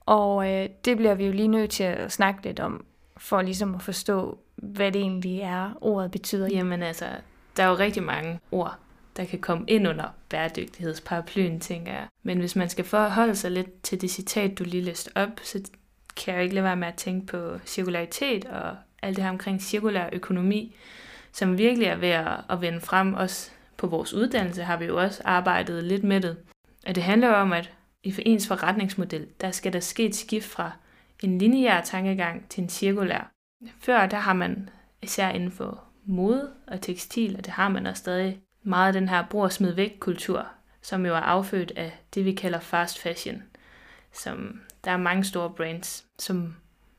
og 0.00 0.52
øh, 0.52 0.68
det 0.84 0.96
bliver 0.96 1.14
vi 1.14 1.26
jo 1.26 1.32
lige 1.32 1.48
nødt 1.48 1.70
til 1.70 1.84
at 1.84 2.12
snakke 2.12 2.42
lidt 2.42 2.60
om, 2.60 2.84
for 3.16 3.42
ligesom 3.42 3.74
at 3.74 3.82
forstå, 3.82 4.38
hvad 4.56 4.92
det 4.92 5.00
egentlig 5.00 5.40
er, 5.40 5.78
ordet 5.80 6.10
betyder. 6.10 6.48
Jamen 6.52 6.82
altså, 6.82 7.04
der 7.56 7.62
er 7.62 7.68
jo 7.68 7.74
rigtig 7.74 8.02
mange 8.02 8.40
ord, 8.52 8.76
der 9.16 9.24
kan 9.24 9.38
komme 9.38 9.64
ind 9.68 9.88
under 9.88 10.04
bæredygtighedsparaplyen, 10.28 11.60
tænker 11.60 11.92
jeg. 11.92 12.06
Men 12.22 12.38
hvis 12.38 12.56
man 12.56 12.68
skal 12.68 12.84
forholde 12.84 13.36
sig 13.36 13.50
lidt 13.50 13.82
til 13.82 14.00
det 14.00 14.10
citat, 14.10 14.58
du 14.58 14.64
lige 14.64 14.82
læste 14.82 15.10
op, 15.14 15.40
så 15.42 15.60
kan 16.16 16.34
jeg 16.34 16.42
ikke 16.42 16.54
lade 16.54 16.64
være 16.64 16.76
med 16.76 16.88
at 16.88 16.94
tænke 16.94 17.26
på 17.26 17.58
cirkularitet 17.66 18.44
og 18.44 18.76
alt 19.02 19.16
det 19.16 19.24
her 19.24 19.30
omkring 19.30 19.62
cirkulær 19.62 20.08
økonomi, 20.12 20.76
som 21.32 21.58
virkelig 21.58 21.86
er 21.86 21.96
ved 21.96 22.08
at 22.50 22.60
vende 22.60 22.80
frem. 22.80 23.14
Også 23.14 23.50
på 23.84 23.88
vores 23.88 24.14
uddannelse 24.14 24.62
har 24.62 24.76
vi 24.76 24.84
jo 24.84 25.00
også 25.00 25.22
arbejdet 25.24 25.84
lidt 25.84 26.04
med 26.04 26.20
det. 26.20 26.36
Og 26.86 26.94
det 26.94 27.02
handler 27.02 27.28
om, 27.28 27.52
at 27.52 27.72
i 28.02 28.14
ens 28.18 28.48
forretningsmodel, 28.48 29.26
der 29.40 29.50
skal 29.50 29.72
der 29.72 29.80
ske 29.80 30.04
et 30.04 30.14
skift 30.14 30.46
fra 30.46 30.70
en 31.22 31.38
lineær 31.38 31.80
tankegang 31.80 32.48
til 32.48 32.62
en 32.62 32.68
cirkulær. 32.68 33.32
Før 33.80 34.06
der 34.06 34.16
har 34.16 34.32
man 34.32 34.70
især 35.02 35.28
inden 35.28 35.50
for 35.50 35.84
mode 36.04 36.50
og 36.66 36.80
tekstil, 36.80 37.36
og 37.38 37.44
det 37.44 37.52
har 37.52 37.68
man 37.68 37.86
også 37.86 38.00
stadig 38.00 38.40
meget 38.62 38.86
af 38.86 38.92
den 38.92 39.08
her 39.08 39.24
brug 39.30 39.52
smid 39.52 39.72
væk 39.72 39.96
kultur, 40.00 40.46
som 40.82 41.06
jo 41.06 41.14
er 41.14 41.20
affødt 41.20 41.72
af 41.76 41.98
det, 42.14 42.24
vi 42.24 42.32
kalder 42.32 42.60
fast 42.60 42.98
fashion. 42.98 43.42
Som 44.12 44.60
der 44.84 44.90
er 44.90 44.96
mange 44.96 45.24
store 45.24 45.50
brands, 45.50 46.06
som 46.18 46.56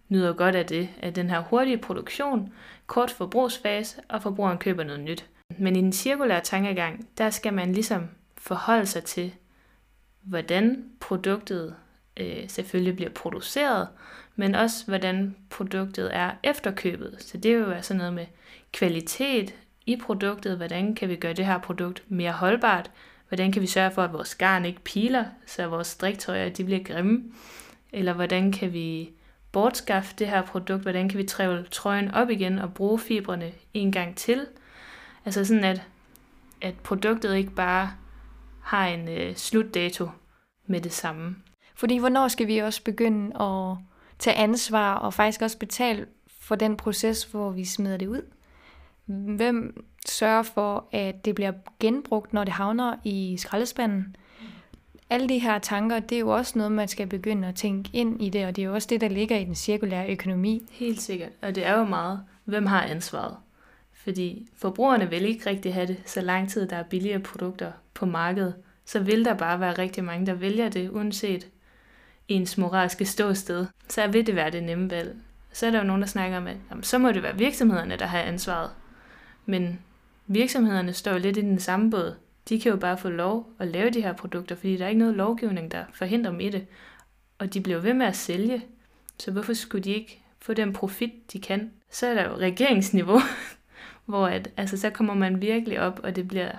nyder 0.09 0.33
godt 0.33 0.55
af 0.55 0.65
det, 0.65 0.89
af 1.01 1.13
den 1.13 1.29
her 1.29 1.39
hurtige 1.39 1.77
produktion, 1.77 2.53
kort 2.87 3.11
forbrugsfase, 3.11 4.01
og 4.09 4.21
forbrugeren 4.21 4.57
køber 4.57 4.83
noget 4.83 5.01
nyt. 5.01 5.25
Men 5.57 5.75
i 5.75 5.81
den 5.81 5.93
cirkulære 5.93 6.41
tankegang, 6.41 7.07
der 7.17 7.29
skal 7.29 7.53
man 7.53 7.73
ligesom 7.73 8.09
forholde 8.37 8.85
sig 8.85 9.03
til, 9.03 9.33
hvordan 10.21 10.85
produktet 10.99 11.75
øh, 12.17 12.49
selvfølgelig 12.49 12.95
bliver 12.95 13.11
produceret, 13.11 13.87
men 14.35 14.55
også 14.55 14.85
hvordan 14.85 15.35
produktet 15.49 16.15
er 16.15 16.31
efterkøbet. 16.43 17.15
Så 17.19 17.37
det 17.37 17.51
er 17.51 17.55
jo 17.55 17.81
sådan 17.81 17.97
noget 17.97 18.13
med 18.13 18.25
kvalitet 18.73 19.55
i 19.85 19.95
produktet, 19.95 20.57
hvordan 20.57 20.95
kan 20.95 21.09
vi 21.09 21.15
gøre 21.15 21.33
det 21.33 21.45
her 21.45 21.57
produkt 21.57 22.03
mere 22.07 22.31
holdbart, 22.31 22.91
hvordan 23.27 23.51
kan 23.51 23.61
vi 23.61 23.67
sørge 23.67 23.91
for, 23.91 24.01
at 24.01 24.13
vores 24.13 24.35
garn 24.35 24.65
ikke 24.65 24.81
piler, 24.81 25.25
så 25.45 25.67
vores 25.67 25.87
striktøjer 25.87 26.49
de 26.49 26.63
bliver 26.63 26.83
grimme, 26.83 27.23
eller 27.93 28.13
hvordan 28.13 28.51
kan 28.51 28.73
vi 28.73 29.09
bortskaffe 29.51 30.15
det 30.19 30.27
her 30.27 30.41
produkt, 30.41 30.81
hvordan 30.81 31.09
kan 31.09 31.17
vi 31.17 31.23
trævle 31.23 31.65
trøjen 31.71 32.11
op 32.11 32.29
igen 32.29 32.59
og 32.59 32.73
bruge 32.73 32.99
fibrene 32.99 33.51
en 33.73 33.91
gang 33.91 34.15
til. 34.15 34.47
Altså 35.25 35.45
sådan, 35.45 35.63
at, 35.63 35.81
at 36.61 36.75
produktet 36.83 37.35
ikke 37.35 37.51
bare 37.51 37.91
har 38.61 38.87
en 38.87 39.09
øh, 39.09 39.35
slutdato 39.35 40.09
med 40.67 40.81
det 40.81 40.93
samme. 40.93 41.35
Fordi 41.75 41.97
hvornår 41.97 42.27
skal 42.27 42.47
vi 42.47 42.57
også 42.57 42.83
begynde 42.83 43.41
at 43.41 43.77
tage 44.19 44.35
ansvar 44.35 44.95
og 44.95 45.13
faktisk 45.13 45.41
også 45.41 45.57
betale 45.57 46.05
for 46.39 46.55
den 46.55 46.77
proces, 46.77 47.23
hvor 47.23 47.49
vi 47.49 47.65
smider 47.65 47.97
det 47.97 48.07
ud? 48.07 48.21
Hvem 49.05 49.85
sørger 50.05 50.43
for, 50.43 50.87
at 50.91 51.25
det 51.25 51.35
bliver 51.35 51.51
genbrugt, 51.79 52.33
når 52.33 52.43
det 52.43 52.53
havner 52.53 52.95
i 53.03 53.37
skraldespanden? 53.37 54.15
Alle 55.09 55.29
de 55.29 55.39
her 55.39 55.59
tanker, 55.59 55.99
det 55.99 56.15
er 56.15 56.19
jo 56.19 56.29
også 56.29 56.57
noget, 56.57 56.71
man 56.71 56.87
skal 56.87 57.07
begynde 57.07 57.47
at 57.47 57.55
tænke 57.55 57.89
ind 57.93 58.21
i 58.21 58.29
det, 58.29 58.45
og 58.45 58.55
det 58.55 58.61
er 58.61 58.65
jo 58.65 58.73
også 58.73 58.87
det, 58.91 59.01
der 59.01 59.07
ligger 59.07 59.37
i 59.37 59.45
den 59.45 59.55
cirkulære 59.55 60.11
økonomi. 60.11 60.61
Helt 60.71 61.01
sikkert, 61.01 61.31
og 61.41 61.55
det 61.55 61.65
er 61.65 61.77
jo 61.77 61.85
meget, 61.85 62.23
hvem 62.45 62.65
har 62.65 62.81
ansvaret? 62.81 63.37
Fordi 64.05 64.47
forbrugerne 64.57 65.09
vil 65.09 65.25
ikke 65.25 65.49
rigtig 65.49 65.73
have 65.73 65.87
det, 65.87 65.97
så 66.05 66.21
lang 66.21 66.49
tid 66.49 66.67
der 66.67 66.75
er 66.75 66.83
billigere 66.83 67.19
produkter 67.19 67.71
på 67.93 68.05
markedet, 68.05 68.55
så 68.85 68.99
vil 68.99 69.25
der 69.25 69.33
bare 69.33 69.59
være 69.59 69.73
rigtig 69.73 70.03
mange, 70.03 70.25
der 70.25 70.33
vælger 70.33 70.69
det, 70.69 70.89
uanset 70.89 71.47
ens 72.27 72.57
moralske 72.57 73.05
ståsted. 73.05 73.65
Så 73.89 74.07
vil 74.07 74.27
det 74.27 74.35
være 74.35 74.51
det 74.51 74.63
nemme 74.63 74.91
valg. 74.91 75.15
Så 75.53 75.67
er 75.67 75.71
der 75.71 75.77
jo 75.77 75.85
nogen, 75.85 76.01
der 76.01 76.07
snakker 76.07 76.37
om, 76.37 76.47
at 76.47 76.57
jamen, 76.69 76.83
så 76.83 76.97
må 76.97 77.11
det 77.11 77.23
være 77.23 77.37
virksomhederne, 77.37 77.95
der 77.97 78.05
har 78.05 78.19
ansvaret. 78.19 78.69
Men 79.45 79.79
virksomhederne 80.27 80.93
står 80.93 81.11
jo 81.11 81.17
lidt 81.17 81.37
i 81.37 81.41
den 81.41 81.59
samme 81.59 81.91
båd. 81.91 82.15
De 82.49 82.59
kan 82.59 82.71
jo 82.71 82.77
bare 82.77 82.97
få 82.97 83.09
lov 83.09 83.49
at 83.59 83.67
lave 83.67 83.89
de 83.89 84.01
her 84.01 84.13
produkter, 84.13 84.55
fordi 84.55 84.77
der 84.77 84.85
er 84.85 84.89
ikke 84.89 84.99
noget 84.99 85.15
lovgivning, 85.15 85.71
der 85.71 85.83
forhindrer 85.93 86.31
dem 86.31 86.39
i 86.39 86.49
det. 86.49 86.65
Og 87.39 87.53
de 87.53 87.61
bliver 87.61 87.79
ved 87.79 87.93
med 87.93 88.05
at 88.05 88.15
sælge. 88.15 88.65
Så 89.19 89.31
hvorfor 89.31 89.53
skulle 89.53 89.83
de 89.83 89.93
ikke 89.93 90.21
få 90.39 90.53
den 90.53 90.73
profit, 90.73 91.33
de 91.33 91.39
kan? 91.39 91.71
Så 91.91 92.07
er 92.07 92.13
der 92.13 92.23
jo 92.29 92.37
regeringsniveau, 92.37 93.19
hvor 94.05 94.27
at, 94.27 94.47
altså, 94.57 94.77
så 94.77 94.89
kommer 94.89 95.13
man 95.13 95.41
virkelig 95.41 95.79
op, 95.79 95.99
og 96.03 96.15
det 96.15 96.27
bliver 96.27 96.51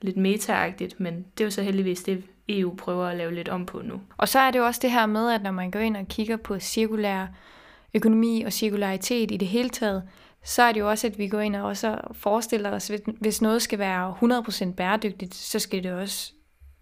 lidt 0.00 0.16
metaagtigt, 0.16 1.00
men 1.00 1.14
det 1.14 1.40
er 1.40 1.46
jo 1.46 1.50
så 1.50 1.62
heldigvis 1.62 2.02
det, 2.02 2.24
EU 2.48 2.74
prøver 2.74 3.06
at 3.06 3.16
lave 3.16 3.34
lidt 3.34 3.48
om 3.48 3.66
på 3.66 3.82
nu. 3.82 4.00
Og 4.16 4.28
så 4.28 4.38
er 4.38 4.50
det 4.50 4.58
jo 4.58 4.66
også 4.66 4.80
det 4.82 4.90
her 4.90 5.06
med, 5.06 5.30
at 5.30 5.42
når 5.42 5.50
man 5.50 5.70
går 5.70 5.78
ind 5.78 5.96
og 5.96 6.08
kigger 6.08 6.36
på 6.36 6.58
cirkulær 6.58 7.26
økonomi 7.94 8.42
og 8.42 8.52
cirkularitet 8.52 9.30
i 9.30 9.36
det 9.36 9.48
hele 9.48 9.68
taget, 9.68 10.02
så 10.44 10.62
er 10.62 10.72
det 10.72 10.80
jo 10.80 10.90
også, 10.90 11.06
at 11.06 11.18
vi 11.18 11.28
går 11.28 11.40
ind 11.40 11.56
og 11.56 11.64
også 11.64 11.98
forestiller 12.12 12.70
os, 12.70 12.90
hvis 13.20 13.42
noget 13.42 13.62
skal 13.62 13.78
være 13.78 14.16
100% 14.22 14.72
bæredygtigt, 14.72 15.34
så 15.34 15.58
skal 15.58 15.82
det 15.82 15.92
også 15.92 16.32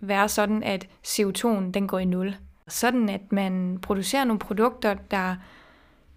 være 0.01 0.29
sådan, 0.29 0.63
at 0.63 0.89
CO2'en 1.07 1.71
den 1.71 1.89
går 1.89 1.99
i 1.99 2.05
nul. 2.05 2.37
Sådan 2.69 3.09
at 3.09 3.33
man 3.33 3.79
producerer 3.83 4.25
nogle 4.25 4.39
produkter, 4.39 4.95
der 5.11 5.37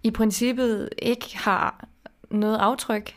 i 0.02 0.10
princippet 0.10 0.88
ikke 0.98 1.38
har 1.38 1.84
noget 2.30 2.56
aftryk. 2.56 3.14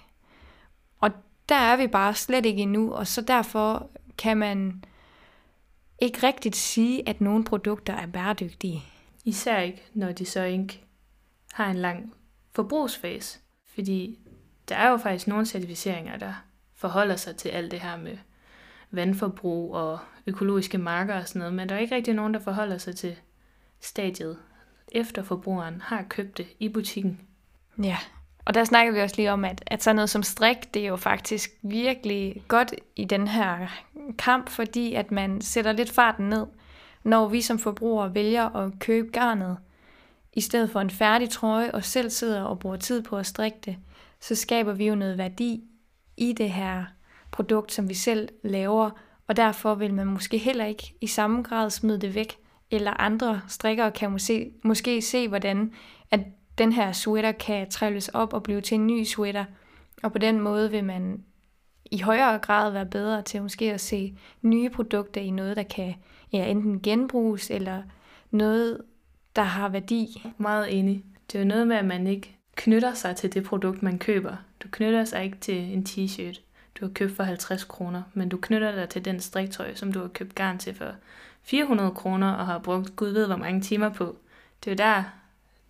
Der 1.50 1.56
er 1.56 1.78
vi 1.78 1.88
bare 1.88 2.14
slet 2.14 2.46
ikke 2.46 2.62
endnu, 2.62 2.94
og 2.94 3.08
så 3.08 3.22
derfor 3.22 3.90
kan 4.18 4.38
man 4.38 4.84
ikke 6.00 6.28
rigtigt 6.28 6.56
sige, 6.56 7.10
at 7.10 7.22
nogle 7.22 7.44
produkter 7.44 7.94
er 7.94 8.08
bæredygtige. 8.08 8.84
Især 9.26 9.60
ikke, 9.60 9.84
når 9.94 10.12
de 10.12 10.26
så 10.26 10.44
ikke 10.44 10.84
har 11.54 11.72
en 11.72 11.78
lang 11.78 12.14
forbrugsfase. 12.56 13.40
Fordi 13.74 14.20
der 14.70 14.76
er 14.76 14.90
jo 14.90 14.98
faktisk 14.98 15.28
nogle 15.28 15.46
certificeringer, 15.46 16.18
der 16.18 16.34
forholder 16.76 17.16
sig 17.16 17.36
til 17.36 17.50
alt 17.50 17.72
det 17.72 17.80
her 17.80 17.98
med 17.98 18.18
vandforbrug 18.92 19.76
og 19.76 20.00
økologiske 20.28 20.78
marker 20.78 21.16
og 21.16 21.28
sådan 21.28 21.40
noget, 21.40 21.54
men 21.54 21.70
der 21.70 21.76
er 21.76 21.80
ikke 21.80 21.96
rigtig 21.96 22.14
nogen, 22.14 22.34
der 22.34 22.40
forholder 22.40 22.78
sig 22.78 22.96
til 22.96 23.16
stadiet, 23.80 24.38
efter 24.92 25.24
forbrugeren 25.24 25.82
har 25.82 26.06
købt 26.10 26.38
det 26.38 26.48
i 26.60 26.70
butikken. 26.70 27.20
Ja, 27.84 27.98
og 28.46 28.54
der 28.54 28.64
snakkede 28.64 28.96
vi 28.96 29.02
også 29.02 29.16
lige 29.18 29.32
om, 29.32 29.46
at, 29.46 29.64
at 29.68 29.84
sådan 29.84 29.96
noget 29.96 30.10
som 30.10 30.24
strik, 30.24 30.74
det 30.74 30.82
er 30.82 30.88
jo 30.88 30.96
faktisk 30.96 31.52
virkelig 31.62 32.44
godt 32.48 32.76
i 32.96 33.06
den 33.06 33.28
her 33.28 33.68
kamp, 34.18 34.50
fordi 34.50 34.94
at 34.94 35.12
man 35.12 35.42
sætter 35.42 35.72
lidt 35.72 35.92
farten 35.92 36.30
ned, 36.30 36.46
når 37.04 37.28
vi 37.28 37.42
som 37.42 37.60
forbrugere 37.60 38.16
vælger 38.16 38.56
at 38.56 38.72
købe 38.80 39.12
garnet, 39.12 39.58
i 40.34 40.42
stedet 40.42 40.70
for 40.70 40.82
en 40.82 40.90
færdig 40.90 41.30
trøje, 41.30 41.72
og 41.72 41.84
selv 41.84 42.10
sidder 42.10 42.44
og 42.44 42.60
bruger 42.60 42.78
tid 42.78 43.02
på 43.02 43.18
at 43.18 43.26
strikke 43.26 43.58
det, 43.66 43.78
så 44.20 44.36
skaber 44.36 44.74
vi 44.74 44.88
jo 44.88 44.96
noget 44.96 45.18
værdi 45.18 45.64
i 46.18 46.34
det 46.34 46.50
her 46.50 46.84
produkt, 47.32 47.72
som 47.72 47.90
vi 47.90 47.94
selv 47.94 48.30
laver, 48.44 48.90
og 49.28 49.38
derfor 49.38 49.76
vil 49.76 49.94
man 49.94 50.08
måske 50.08 50.38
heller 50.38 50.66
ikke 50.66 50.94
i 51.02 51.08
samme 51.08 51.42
grad 51.42 51.70
smide 51.70 52.02
det 52.02 52.16
væk, 52.16 52.38
eller 52.72 53.02
andre 53.02 53.42
strikkere 53.48 53.92
kan 53.92 54.12
måske, 54.12 54.52
måske 54.64 55.02
se, 55.02 55.28
hvordan 55.28 55.74
at 56.12 56.20
den 56.58 56.72
her 56.72 56.92
sweater 56.92 57.32
kan 57.32 57.70
trævles 57.70 58.10
op 58.10 58.34
og 58.34 58.44
blive 58.44 58.62
til 58.62 58.76
en 58.76 58.88
ny 58.88 59.04
sweater, 59.04 59.46
og 60.04 60.12
på 60.12 60.18
den 60.18 60.40
måde 60.40 60.72
vil 60.72 60.84
man 60.84 61.24
i 61.86 62.00
højere 62.00 62.40
grad 62.40 62.72
være 62.72 62.86
bedre 62.86 63.22
til 63.22 63.42
måske 63.42 63.74
at 63.74 63.82
se 63.82 64.18
nye 64.42 64.70
produkter 64.70 65.22
i 65.22 65.30
noget, 65.30 65.58
der 65.58 65.64
kan 65.64 65.96
ja, 66.34 66.46
enten 66.46 66.82
genbruges 66.82 67.52
eller 67.52 67.84
noget, 68.32 68.82
der 69.36 69.42
har 69.42 69.70
værdi. 69.70 70.24
Meget 70.38 70.80
enig. 70.80 71.04
Det 71.32 71.36
er 71.36 71.44
jo 71.44 71.48
noget 71.48 71.68
med, 71.68 71.76
at 71.76 71.86
man 71.86 72.08
ikke 72.08 72.38
knytter 72.56 72.94
sig 72.94 73.16
til 73.16 73.34
det 73.34 73.44
produkt, 73.44 73.84
man 73.84 74.00
køber. 74.00 74.36
Du 74.64 74.68
knytter 74.72 75.06
sig 75.06 75.24
ikke 75.24 75.38
til 75.38 75.56
en 75.56 75.86
t-shirt, 75.90 76.42
du 76.80 76.86
har 76.86 76.94
købt 76.94 77.16
for 77.16 77.24
50 77.24 77.64
kroner, 77.64 78.02
men 78.14 78.30
du 78.30 78.38
knytter 78.38 78.72
dig 78.72 78.90
til 78.90 79.06
den 79.06 79.20
striktøj, 79.20 79.76
som 79.76 79.94
du 79.94 80.00
har 80.00 80.08
købt 80.08 80.36
garn 80.36 80.58
til 80.58 80.76
for 80.76 80.92
400 81.44 81.92
kroner 81.92 82.32
og 82.34 82.46
har 82.46 82.60
brugt 82.60 82.96
gud 82.96 83.10
ved 83.10 83.28
hvor 83.28 83.36
mange 83.36 83.62
timer 83.62 83.90
på. 83.90 84.18
Det 84.64 84.72
er 84.72 84.72
jo 84.72 84.76
der, 84.76 85.04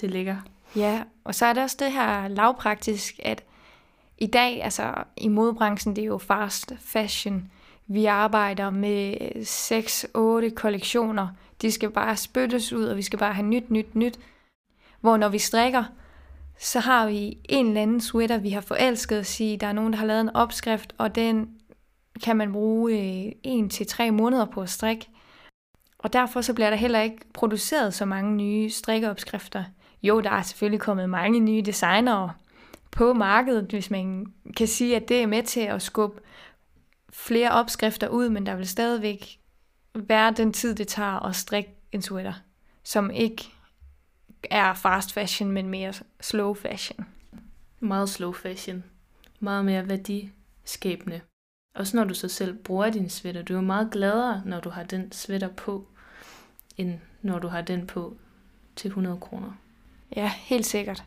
det 0.02 0.12
ligger. 0.12 0.38
Ja, 0.76 1.04
og 1.24 1.36
så 1.36 1.46
er 1.46 1.54
det 1.54 1.64
også 1.64 1.78
det 1.80 1.92
her 1.92 2.28
lavpraktisk, 2.28 3.20
at 3.24 3.44
i 4.18 4.28
dag, 4.28 4.64
altså 4.64 4.94
i 5.18 5.28
modebranchen, 5.28 5.96
det 5.96 6.02
er 6.02 6.06
jo 6.06 6.18
fast 6.18 6.74
fashion. 6.80 7.52
Vi 7.88 8.06
arbejder 8.06 8.70
med 8.70 9.16
6-8 10.52 10.54
kollektioner. 10.56 11.28
De 11.62 11.72
skal 11.72 11.92
bare 11.92 12.18
spyttes 12.18 12.74
ud, 12.74 12.86
og 12.86 12.98
vi 12.98 13.02
skal 13.02 13.20
bare 13.20 13.34
have 13.34 13.48
nyt, 13.48 13.70
nyt, 13.70 13.96
nyt. 13.96 14.20
Hvor 15.02 15.18
når 15.18 15.30
vi 15.30 15.40
strikker, 15.40 15.84
så 16.60 16.80
har 16.80 17.08
vi 17.08 17.38
en 17.50 17.68
eller 17.68 17.82
anden 17.82 18.02
sweater, 18.02 18.38
vi 18.38 18.50
har 18.50 18.62
forelsket 18.62 19.18
at 19.18 19.40
i. 19.40 19.56
Der 19.56 19.68
er 19.68 19.74
nogen, 19.74 19.94
der 19.94 20.00
har 20.00 20.06
lavet 20.06 20.22
en 20.22 20.36
opskrift, 20.36 20.94
og 20.98 21.16
den 21.16 21.50
kan 22.24 22.38
man 22.38 22.52
bruge 22.52 22.94
øh, 22.94 23.32
en 23.44 23.70
til 23.70 23.88
tre 23.88 24.12
måneder 24.12 24.46
på 24.46 24.62
at 24.62 24.70
strikke. 24.70 25.10
Og 25.98 26.14
derfor 26.14 26.42
så 26.42 26.54
bliver 26.54 26.70
der 26.70 26.78
heller 26.78 27.02
ikke 27.02 27.18
produceret 27.34 27.94
så 27.94 28.06
mange 28.06 28.36
nye 28.36 28.70
strikkeopskrifter. 28.70 29.64
Jo, 30.04 30.22
der 30.22 30.30
er 30.30 30.42
selvfølgelig 30.42 30.82
kommet 30.82 31.10
mange 31.10 31.40
nye 31.40 31.62
designere 31.62 32.34
på 32.92 33.14
markedet, 33.14 33.66
hvis 33.70 33.92
man 33.92 34.34
kan 34.58 34.68
sige, 34.68 34.96
at 34.96 35.10
det 35.10 35.22
er 35.22 35.28
med 35.28 35.44
til 35.44 35.60
at 35.60 35.82
skubbe 35.82 36.22
flere 37.10 37.52
opskrifter 37.52 38.08
ud, 38.08 38.30
men 38.30 38.46
der 38.46 38.56
vil 38.56 38.68
stadigvæk 38.68 39.40
være 39.96 40.34
den 40.38 40.54
tid, 40.54 40.76
det 40.76 40.88
tager 40.88 41.26
at 41.26 41.36
strikke 41.36 41.70
en 41.92 42.02
sweater, 42.02 42.34
som 42.84 43.12
ikke 43.12 43.54
er 44.44 44.74
fast 44.74 45.14
fashion, 45.14 45.52
men 45.52 45.70
mere 45.70 45.94
slow 46.22 46.54
fashion. 46.54 47.06
Meget 47.80 48.10
slow 48.10 48.34
fashion. 48.34 48.84
Meget 49.40 49.66
mere 49.66 49.90
værdiskabende. 49.90 51.22
Også 51.76 51.98
når 51.98 52.04
du 52.04 52.14
så 52.14 52.28
selv 52.28 52.54
bruger 52.54 52.90
din 52.90 53.10
sweater. 53.10 53.42
Du 53.42 53.54
er 53.54 53.58
jo 53.58 53.62
meget 53.62 53.92
gladere, 53.92 54.42
når 54.46 54.60
du 54.60 54.70
har 54.70 54.84
den 54.84 55.12
sweater 55.12 55.48
på, 55.48 55.88
end 56.78 57.00
når 57.22 57.40
du 57.40 57.48
har 57.48 57.62
den 57.62 57.88
på 57.88 58.18
til 58.76 58.88
100 58.88 59.18
kroner. 59.20 59.52
Ja, 60.16 60.28
helt 60.50 60.66
sikkert. 60.66 61.04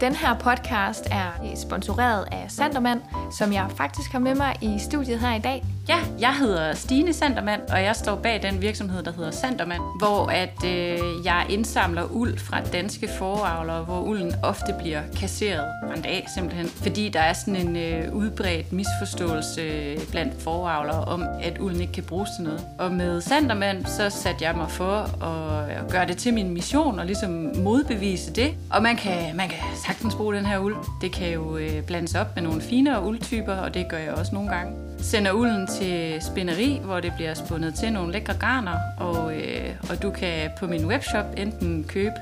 Den 0.00 0.14
her 0.14 0.34
podcast 0.34 1.08
er 1.10 1.42
øh, 1.44 1.56
sponsoreret 1.56 2.24
af 2.32 2.44
Sandermand, 2.48 3.00
som 3.38 3.52
jeg 3.52 3.66
faktisk 3.76 4.12
har 4.12 4.18
med 4.18 4.34
mig 4.34 4.56
i 4.62 4.78
studiet 4.78 5.20
her 5.20 5.34
i 5.34 5.38
dag. 5.38 5.64
Ja, 5.88 5.98
jeg 6.20 6.36
hedder 6.36 6.74
Stine 6.74 7.12
Sandermand, 7.12 7.62
og 7.62 7.82
jeg 7.82 7.96
står 7.96 8.16
bag 8.16 8.42
den 8.42 8.62
virksomhed, 8.62 9.02
der 9.02 9.12
hedder 9.12 9.30
Sandermand, 9.30 9.82
hvor 9.98 10.26
at 10.26 10.64
øh, 10.64 10.98
jeg 11.24 11.46
indsamler 11.50 12.04
uld 12.10 12.38
fra 12.38 12.60
danske 12.72 13.08
foravlere, 13.18 13.84
hvor 13.84 14.00
ulden 14.00 14.34
ofte 14.42 14.74
bliver 14.78 15.02
kasseret, 15.16 15.64
brændt 15.86 16.06
af 16.06 16.26
simpelthen, 16.34 16.68
fordi 16.68 17.08
der 17.08 17.20
er 17.20 17.32
sådan 17.32 17.56
en 17.56 17.76
øh, 17.76 18.14
udbredt 18.14 18.72
misforståelse 18.72 19.60
øh, 19.60 19.98
blandt 20.10 20.42
foravlere 20.42 21.04
om, 21.04 21.22
at 21.42 21.58
ulden 21.60 21.80
ikke 21.80 21.92
kan 21.92 22.04
bruges 22.04 22.30
til 22.36 22.44
noget. 22.44 22.66
Og 22.78 22.92
med 22.92 23.20
Sandermand, 23.20 23.86
så 23.86 24.10
satte 24.10 24.44
jeg 24.44 24.56
mig 24.56 24.70
for 24.70 25.24
at 25.24 25.90
gøre 25.90 26.06
det 26.06 26.16
til 26.16 26.34
min 26.34 26.50
mission 26.50 26.98
og 26.98 27.06
ligesom 27.06 27.30
modbevise 27.56 28.32
det. 28.32 28.54
Og 28.70 28.82
man 28.82 28.96
kan, 28.96 29.36
man 29.36 29.48
kan 29.48 29.58
sagtens 29.74 30.14
bruge 30.14 30.34
den 30.34 30.46
her 30.46 30.58
uld. 30.58 30.76
Det 31.00 31.12
kan 31.12 31.32
jo 31.32 31.56
øh, 31.56 31.82
blandes 31.82 32.14
op 32.14 32.26
med 32.34 32.42
nogle 32.42 32.60
finere 32.60 33.04
uldtyper, 33.04 33.54
og 33.54 33.74
det 33.74 33.88
gør 33.88 33.98
jeg 33.98 34.12
også 34.12 34.34
nogle 34.34 34.50
gange. 34.50 34.72
Sender 34.98 35.32
ulden 35.32 35.66
til 35.66 36.22
spinderi, 36.22 36.80
hvor 36.84 37.00
det 37.00 37.12
bliver 37.16 37.34
spundet 37.34 37.74
til 37.74 37.92
nogle 37.92 38.12
lækre 38.12 38.34
garner, 38.34 38.78
og, 38.98 39.34
øh, 39.36 39.70
og 39.90 40.02
du 40.02 40.10
kan 40.10 40.50
på 40.58 40.66
min 40.66 40.86
webshop 40.86 41.24
enten 41.36 41.84
købe 41.84 42.14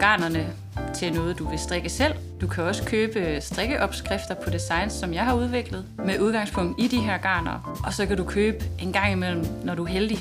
garnerne 0.00 0.46
til 0.94 1.12
noget, 1.12 1.38
du 1.38 1.50
vil 1.50 1.58
strikke 1.58 1.88
selv. 1.88 2.14
Du 2.40 2.46
kan 2.46 2.64
også 2.64 2.84
købe 2.84 3.40
strikkeopskrifter 3.40 4.34
på 4.34 4.50
designs, 4.50 4.92
som 4.92 5.14
jeg 5.14 5.24
har 5.24 5.34
udviklet, 5.34 5.84
med 5.98 6.20
udgangspunkt 6.20 6.80
i 6.80 6.88
de 6.88 6.98
her 6.98 7.18
garner. 7.18 7.80
Og 7.86 7.92
så 7.92 8.06
kan 8.06 8.16
du 8.16 8.24
købe 8.24 8.64
en 8.78 8.92
gang 8.92 9.12
imellem, 9.12 9.46
når 9.64 9.74
du 9.74 9.84
er 9.84 9.88
heldig, 9.88 10.18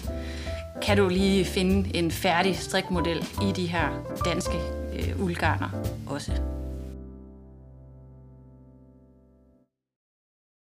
kan 0.82 0.98
du 0.98 1.10
lige 1.10 1.46
finde 1.46 1.96
en 1.96 2.12
færdig 2.12 2.58
strikmodel 2.58 3.26
i 3.42 3.52
de 3.56 3.66
her 3.66 3.88
danske 4.26 4.83
øh, 4.96 5.24
uldgarner 5.24 5.70
også. 6.08 6.42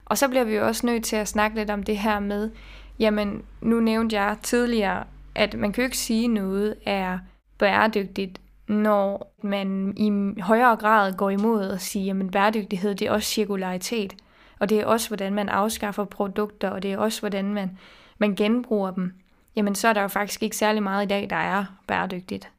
Og 0.05 0.17
så 0.17 0.27
bliver 0.27 0.43
vi 0.43 0.55
jo 0.55 0.67
også 0.67 0.85
nødt 0.85 1.03
til 1.03 1.15
at 1.15 1.27
snakke 1.27 1.57
lidt 1.57 1.69
om 1.69 1.83
det 1.83 1.97
her 1.97 2.19
med, 2.19 2.51
jamen 2.99 3.41
nu 3.61 3.79
nævnte 3.79 4.15
jeg 4.15 4.37
tidligere, 4.43 5.03
at 5.35 5.53
man 5.53 5.71
kan 5.71 5.81
jo 5.81 5.85
ikke 5.85 5.97
sige 5.97 6.27
noget 6.27 6.75
er 6.85 7.19
bæredygtigt, 7.57 8.41
når 8.67 9.35
man 9.43 9.93
i 9.97 10.41
højere 10.41 10.75
grad 10.75 11.13
går 11.13 11.29
imod 11.29 11.69
at 11.69 11.81
sige, 11.81 12.11
at 12.11 12.31
bæredygtighed 12.31 12.95
det 12.95 13.07
er 13.07 13.11
også 13.11 13.29
cirkularitet, 13.29 14.15
og 14.59 14.69
det 14.69 14.79
er 14.79 14.85
også, 14.85 15.07
hvordan 15.09 15.33
man 15.33 15.49
afskaffer 15.49 16.05
produkter, 16.05 16.69
og 16.69 16.83
det 16.83 16.93
er 16.93 16.97
også, 16.97 17.19
hvordan 17.19 17.53
man, 17.53 17.77
man 18.17 18.35
genbruger 18.35 18.91
dem. 18.91 19.13
Jamen 19.55 19.75
så 19.75 19.87
er 19.87 19.93
der 19.93 20.01
jo 20.01 20.07
faktisk 20.07 20.43
ikke 20.43 20.57
særlig 20.57 20.83
meget 20.83 21.05
i 21.05 21.07
dag, 21.07 21.29
der 21.29 21.35
er 21.35 21.65
bæredygtigt. 21.87 22.51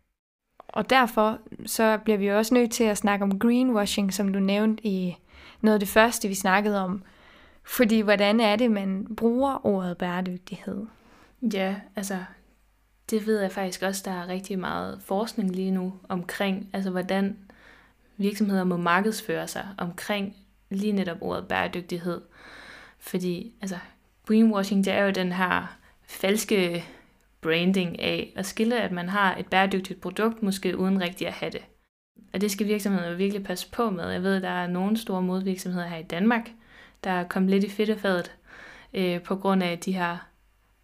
Og 0.74 0.90
derfor 0.90 1.38
så 1.66 1.98
bliver 2.04 2.18
vi 2.18 2.30
også 2.30 2.54
nødt 2.54 2.70
til 2.70 2.84
at 2.84 2.98
snakke 2.98 3.22
om 3.22 3.38
greenwashing, 3.38 4.14
som 4.14 4.32
du 4.32 4.38
nævnte 4.38 4.86
i 4.86 5.16
noget 5.60 5.74
af 5.74 5.80
det 5.80 5.88
første, 5.88 6.28
vi 6.28 6.34
snakkede 6.34 6.84
om. 6.84 7.02
Fordi 7.62 8.00
hvordan 8.00 8.40
er 8.40 8.56
det, 8.56 8.70
man 8.70 9.06
bruger 9.16 9.66
ordet 9.66 9.98
bæredygtighed? 9.98 10.86
Ja, 11.52 11.76
altså 11.96 12.18
det 13.10 13.26
ved 13.26 13.40
jeg 13.40 13.52
faktisk 13.52 13.82
også, 13.82 14.02
der 14.04 14.10
er 14.10 14.28
rigtig 14.28 14.58
meget 14.58 15.00
forskning 15.02 15.50
lige 15.50 15.70
nu 15.70 15.94
omkring, 16.08 16.68
altså 16.72 16.90
hvordan 16.90 17.36
virksomheder 18.16 18.64
må 18.64 18.76
markedsføre 18.76 19.48
sig 19.48 19.68
omkring 19.78 20.36
lige 20.70 20.92
netop 20.92 21.18
ordet 21.20 21.48
bæredygtighed. 21.48 22.20
Fordi 22.98 23.52
altså, 23.60 23.78
greenwashing, 24.26 24.84
det 24.84 24.92
er 24.92 25.04
jo 25.04 25.10
den 25.10 25.32
her 25.32 25.76
falske 26.06 26.84
branding 27.44 28.00
af 28.00 28.32
at 28.36 28.46
skille, 28.46 28.80
at 28.80 28.92
man 28.92 29.08
har 29.08 29.36
et 29.36 29.46
bæredygtigt 29.46 30.00
produkt, 30.00 30.42
måske 30.42 30.78
uden 30.78 31.00
rigtig 31.00 31.26
at 31.26 31.32
have 31.32 31.50
det. 31.50 31.62
Og 32.32 32.40
det 32.40 32.50
skal 32.50 32.66
virksomhederne 32.66 33.16
virkelig 33.16 33.44
passe 33.44 33.70
på 33.70 33.90
med. 33.90 34.10
Jeg 34.10 34.22
ved, 34.22 34.36
at 34.36 34.42
der 34.42 34.48
er 34.48 34.66
nogle 34.66 34.96
store 34.96 35.22
modvirksomheder 35.22 35.86
her 35.86 35.96
i 35.96 36.02
Danmark, 36.02 36.50
der 37.04 37.10
er 37.10 37.28
kommet 37.28 37.50
lidt 37.50 37.64
i 37.64 37.70
fedtefadet, 37.70 38.32
øh, 38.94 39.22
på 39.22 39.36
grund 39.36 39.62
af, 39.62 39.72
at 39.72 39.84
de 39.84 39.94
har 39.94 40.28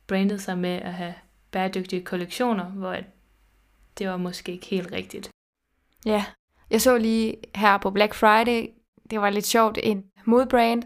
brandet 0.07 0.41
sig 0.41 0.59
med 0.59 0.77
at 0.83 0.93
have 0.93 1.15
bæredygtige 1.51 2.03
kollektioner, 2.03 2.65
hvor 2.65 2.97
det 3.99 4.09
var 4.09 4.17
måske 4.17 4.53
ikke 4.53 4.67
helt 4.67 4.93
rigtigt. 4.93 5.31
Ja, 6.07 6.25
jeg 6.71 6.81
så 6.81 6.99
lige 6.99 7.37
her 7.55 7.79
på 7.79 7.91
Black 7.91 8.15
Friday, 8.15 8.67
det 9.11 9.21
var 9.21 9.31
lidt 9.31 9.47
sjovt, 9.47 9.79
en 9.83 10.05
modbrand, 10.25 10.83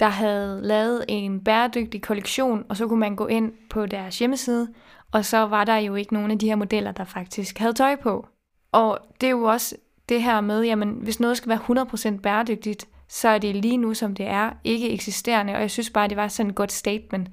der 0.00 0.08
havde 0.08 0.62
lavet 0.62 1.04
en 1.08 1.44
bæredygtig 1.44 2.02
kollektion, 2.02 2.64
og 2.68 2.76
så 2.76 2.88
kunne 2.88 3.00
man 3.00 3.16
gå 3.16 3.26
ind 3.26 3.52
på 3.70 3.86
deres 3.86 4.18
hjemmeside, 4.18 4.68
og 5.12 5.24
så 5.24 5.38
var 5.38 5.64
der 5.64 5.76
jo 5.76 5.94
ikke 5.94 6.14
nogen 6.14 6.30
af 6.30 6.38
de 6.38 6.48
her 6.48 6.56
modeller, 6.56 6.92
der 6.92 7.04
faktisk 7.04 7.58
havde 7.58 7.72
tøj 7.72 7.96
på. 7.96 8.26
Og 8.72 8.98
det 9.20 9.26
er 9.26 9.30
jo 9.30 9.42
også 9.42 9.76
det 10.08 10.22
her 10.22 10.40
med, 10.40 10.64
jamen 10.64 10.98
hvis 11.02 11.20
noget 11.20 11.36
skal 11.36 11.48
være 11.48 12.16
100% 12.16 12.20
bæredygtigt, 12.20 12.88
så 13.08 13.28
er 13.28 13.38
det 13.38 13.56
lige 13.56 13.76
nu, 13.76 13.94
som 13.94 14.14
det 14.14 14.26
er, 14.26 14.50
ikke 14.64 14.90
eksisterende. 14.90 15.54
Og 15.54 15.60
jeg 15.60 15.70
synes 15.70 15.90
bare, 15.90 16.08
det 16.08 16.16
var 16.16 16.28
sådan 16.28 16.50
et 16.50 16.56
godt 16.56 16.72
statement 16.72 17.28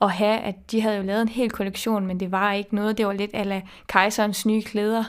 at 0.00 0.10
have, 0.10 0.38
at 0.38 0.70
de 0.70 0.80
havde 0.80 0.96
jo 0.96 1.02
lavet 1.02 1.22
en 1.22 1.28
hel 1.28 1.50
kollektion, 1.50 2.06
men 2.06 2.20
det 2.20 2.32
var 2.32 2.52
ikke 2.52 2.74
noget. 2.74 2.98
Det 2.98 3.06
var 3.06 3.12
lidt 3.12 3.30
ala 3.34 3.62
kejserens 3.86 4.46
nye 4.46 4.62
klæder. 4.62 5.04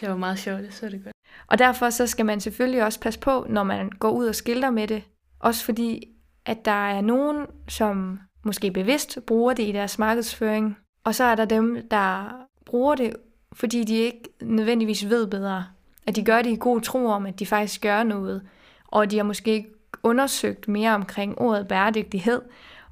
Det 0.00 0.08
var 0.08 0.16
meget 0.16 0.38
sjovt, 0.38 0.74
så 0.74 0.88
det 0.88 1.04
godt. 1.04 1.14
Og 1.46 1.58
derfor 1.58 1.90
så 1.90 2.06
skal 2.06 2.26
man 2.26 2.40
selvfølgelig 2.40 2.84
også 2.84 3.00
passe 3.00 3.20
på, 3.20 3.46
når 3.48 3.62
man 3.62 3.90
går 3.90 4.10
ud 4.10 4.26
og 4.26 4.34
skilter 4.34 4.70
med 4.70 4.88
det. 4.88 5.02
Også 5.40 5.64
fordi, 5.64 6.08
at 6.46 6.64
der 6.64 6.88
er 6.88 7.00
nogen, 7.00 7.46
som 7.68 8.20
måske 8.44 8.70
bevidst 8.70 9.18
bruger 9.26 9.52
det 9.52 9.62
i 9.62 9.72
deres 9.72 9.98
markedsføring, 9.98 10.76
og 11.06 11.14
så 11.14 11.24
er 11.24 11.34
der 11.34 11.44
dem, 11.44 11.88
der 11.90 12.30
bruger 12.64 12.94
det, 12.94 13.16
fordi 13.52 13.84
de 13.84 13.94
ikke 13.94 14.22
nødvendigvis 14.42 15.08
ved 15.08 15.26
bedre. 15.26 15.66
At 16.06 16.16
de 16.16 16.24
gør 16.24 16.42
det 16.42 16.50
i 16.50 16.56
god 16.60 16.80
tro 16.80 17.06
om, 17.06 17.26
at 17.26 17.38
de 17.38 17.46
faktisk 17.46 17.80
gør 17.80 18.02
noget, 18.02 18.48
og 18.86 19.10
de 19.10 19.16
har 19.16 19.24
måske 19.24 19.52
ikke 19.52 19.70
undersøgt 20.02 20.68
mere 20.68 20.94
omkring 20.94 21.38
ordet 21.38 21.68
bæredygtighed, 21.68 22.42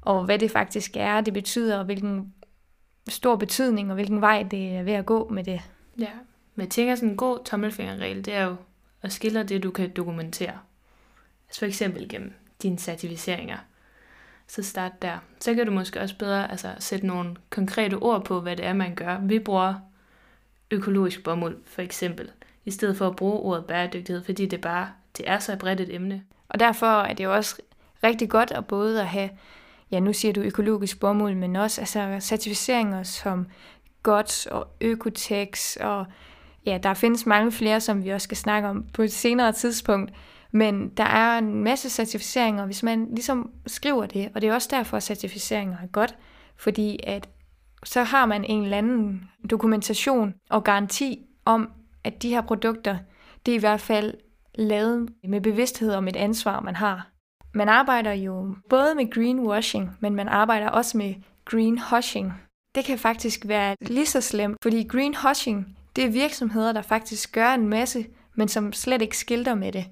og 0.01 0.25
hvad 0.25 0.39
det 0.39 0.51
faktisk 0.51 0.91
er, 0.95 1.21
det 1.21 1.33
betyder, 1.33 1.79
og 1.79 1.85
hvilken 1.85 2.33
stor 3.09 3.35
betydning, 3.35 3.89
og 3.89 3.95
hvilken 3.95 4.21
vej 4.21 4.43
det 4.43 4.75
er 4.75 4.83
ved 4.83 4.93
at 4.93 5.05
gå 5.05 5.29
med 5.29 5.43
det. 5.43 5.61
Ja, 5.99 6.11
men 6.55 6.63
jeg 6.63 6.69
tænker 6.69 6.95
sådan 6.95 7.09
en 7.09 7.17
god 7.17 7.39
tommelfingerregel, 7.45 8.25
det 8.25 8.33
er 8.33 8.43
jo 8.43 8.55
at 9.01 9.11
skille 9.11 9.43
det, 9.43 9.63
du 9.63 9.71
kan 9.71 9.89
dokumentere. 9.89 10.59
Altså 11.47 11.59
for 11.59 11.65
eksempel 11.65 12.09
gennem 12.09 12.33
dine 12.61 12.77
certificeringer. 12.77 13.57
Så 14.47 14.63
start 14.63 15.01
der. 15.01 15.17
Så 15.39 15.53
kan 15.53 15.65
du 15.65 15.71
måske 15.71 16.01
også 16.01 16.17
bedre 16.17 16.51
altså, 16.51 16.69
sætte 16.79 17.07
nogle 17.07 17.35
konkrete 17.49 17.95
ord 17.95 18.25
på, 18.25 18.41
hvad 18.41 18.55
det 18.55 18.65
er, 18.65 18.73
man 18.73 18.95
gør. 18.95 19.17
Vi 19.21 19.39
bruger 19.39 19.73
økologisk 20.71 21.23
bomuld, 21.23 21.57
for 21.65 21.81
eksempel, 21.81 22.31
i 22.65 22.71
stedet 22.71 22.97
for 22.97 23.07
at 23.07 23.15
bruge 23.15 23.39
ordet 23.39 23.65
bæredygtighed, 23.65 24.23
fordi 24.23 24.45
det 24.45 24.61
bare 24.61 24.89
det 25.17 25.29
er 25.29 25.39
så 25.39 25.55
bredt 25.55 25.81
et 25.81 25.95
emne. 25.95 26.23
Og 26.49 26.59
derfor 26.59 27.01
er 27.01 27.13
det 27.13 27.23
jo 27.23 27.35
også 27.35 27.55
rigtig 28.03 28.29
godt 28.29 28.51
at 28.51 28.65
både 28.65 29.01
at 29.01 29.07
have, 29.07 29.29
ja 29.91 29.99
nu 29.99 30.13
siger 30.13 30.33
du 30.33 30.41
økologisk 30.41 30.99
bomuld, 30.99 31.35
men 31.35 31.55
også 31.55 31.81
altså 31.81 32.17
certificeringer 32.21 33.03
som 33.03 33.47
GOTS 34.03 34.45
og 34.45 34.67
Økotex, 34.81 35.75
og 35.75 36.05
ja, 36.65 36.79
der 36.83 36.93
findes 36.93 37.25
mange 37.25 37.51
flere, 37.51 37.81
som 37.81 38.03
vi 38.03 38.09
også 38.09 38.25
skal 38.25 38.37
snakke 38.37 38.67
om 38.67 38.85
på 38.93 39.01
et 39.01 39.13
senere 39.13 39.51
tidspunkt. 39.51 40.11
Men 40.55 40.89
der 40.89 41.03
er 41.03 41.37
en 41.37 41.63
masse 41.63 41.89
certificeringer, 41.89 42.65
hvis 42.65 42.83
man 42.83 43.07
ligesom 43.09 43.51
skriver 43.67 44.05
det, 44.05 44.31
og 44.35 44.41
det 44.41 44.49
er 44.49 44.53
også 44.53 44.67
derfor, 44.71 44.97
at 44.97 45.03
certificeringer 45.03 45.77
er 45.83 45.87
godt, 45.87 46.17
fordi 46.57 46.99
at 47.03 47.29
så 47.83 48.03
har 48.03 48.25
man 48.25 48.43
en 48.43 48.63
eller 48.63 48.77
anden 48.77 49.29
dokumentation 49.49 50.33
og 50.49 50.63
garanti 50.63 51.25
om, 51.45 51.71
at 52.03 52.21
de 52.21 52.29
her 52.29 52.41
produkter, 52.41 52.97
det 53.45 53.51
er 53.51 53.55
i 53.55 53.59
hvert 53.59 53.81
fald 53.81 54.13
lavet 54.55 55.09
med 55.23 55.41
bevidsthed 55.41 55.93
om 55.93 56.07
et 56.07 56.15
ansvar, 56.15 56.59
man 56.59 56.75
har. 56.75 57.07
Man 57.53 57.69
arbejder 57.69 58.13
jo 58.13 58.55
både 58.69 58.95
med 58.95 59.11
greenwashing, 59.11 59.91
men 59.99 60.15
man 60.15 60.27
arbejder 60.27 60.69
også 60.69 60.97
med 60.97 61.15
greenhushing. 61.45 62.33
Det 62.75 62.85
kan 62.85 62.99
faktisk 62.99 63.47
være 63.47 63.75
lige 63.81 64.05
så 64.05 64.21
slemt, 64.21 64.57
fordi 64.63 64.83
greenhushing, 64.83 65.77
det 65.95 66.03
er 66.03 66.09
virksomheder, 66.09 66.71
der 66.73 66.81
faktisk 66.81 67.31
gør 67.31 67.53
en 67.53 67.67
masse 67.67 68.05
men 68.35 68.47
som 68.47 68.73
slet 68.73 69.01
ikke 69.01 69.17
skilter 69.17 69.55
med 69.55 69.71
det. 69.71 69.85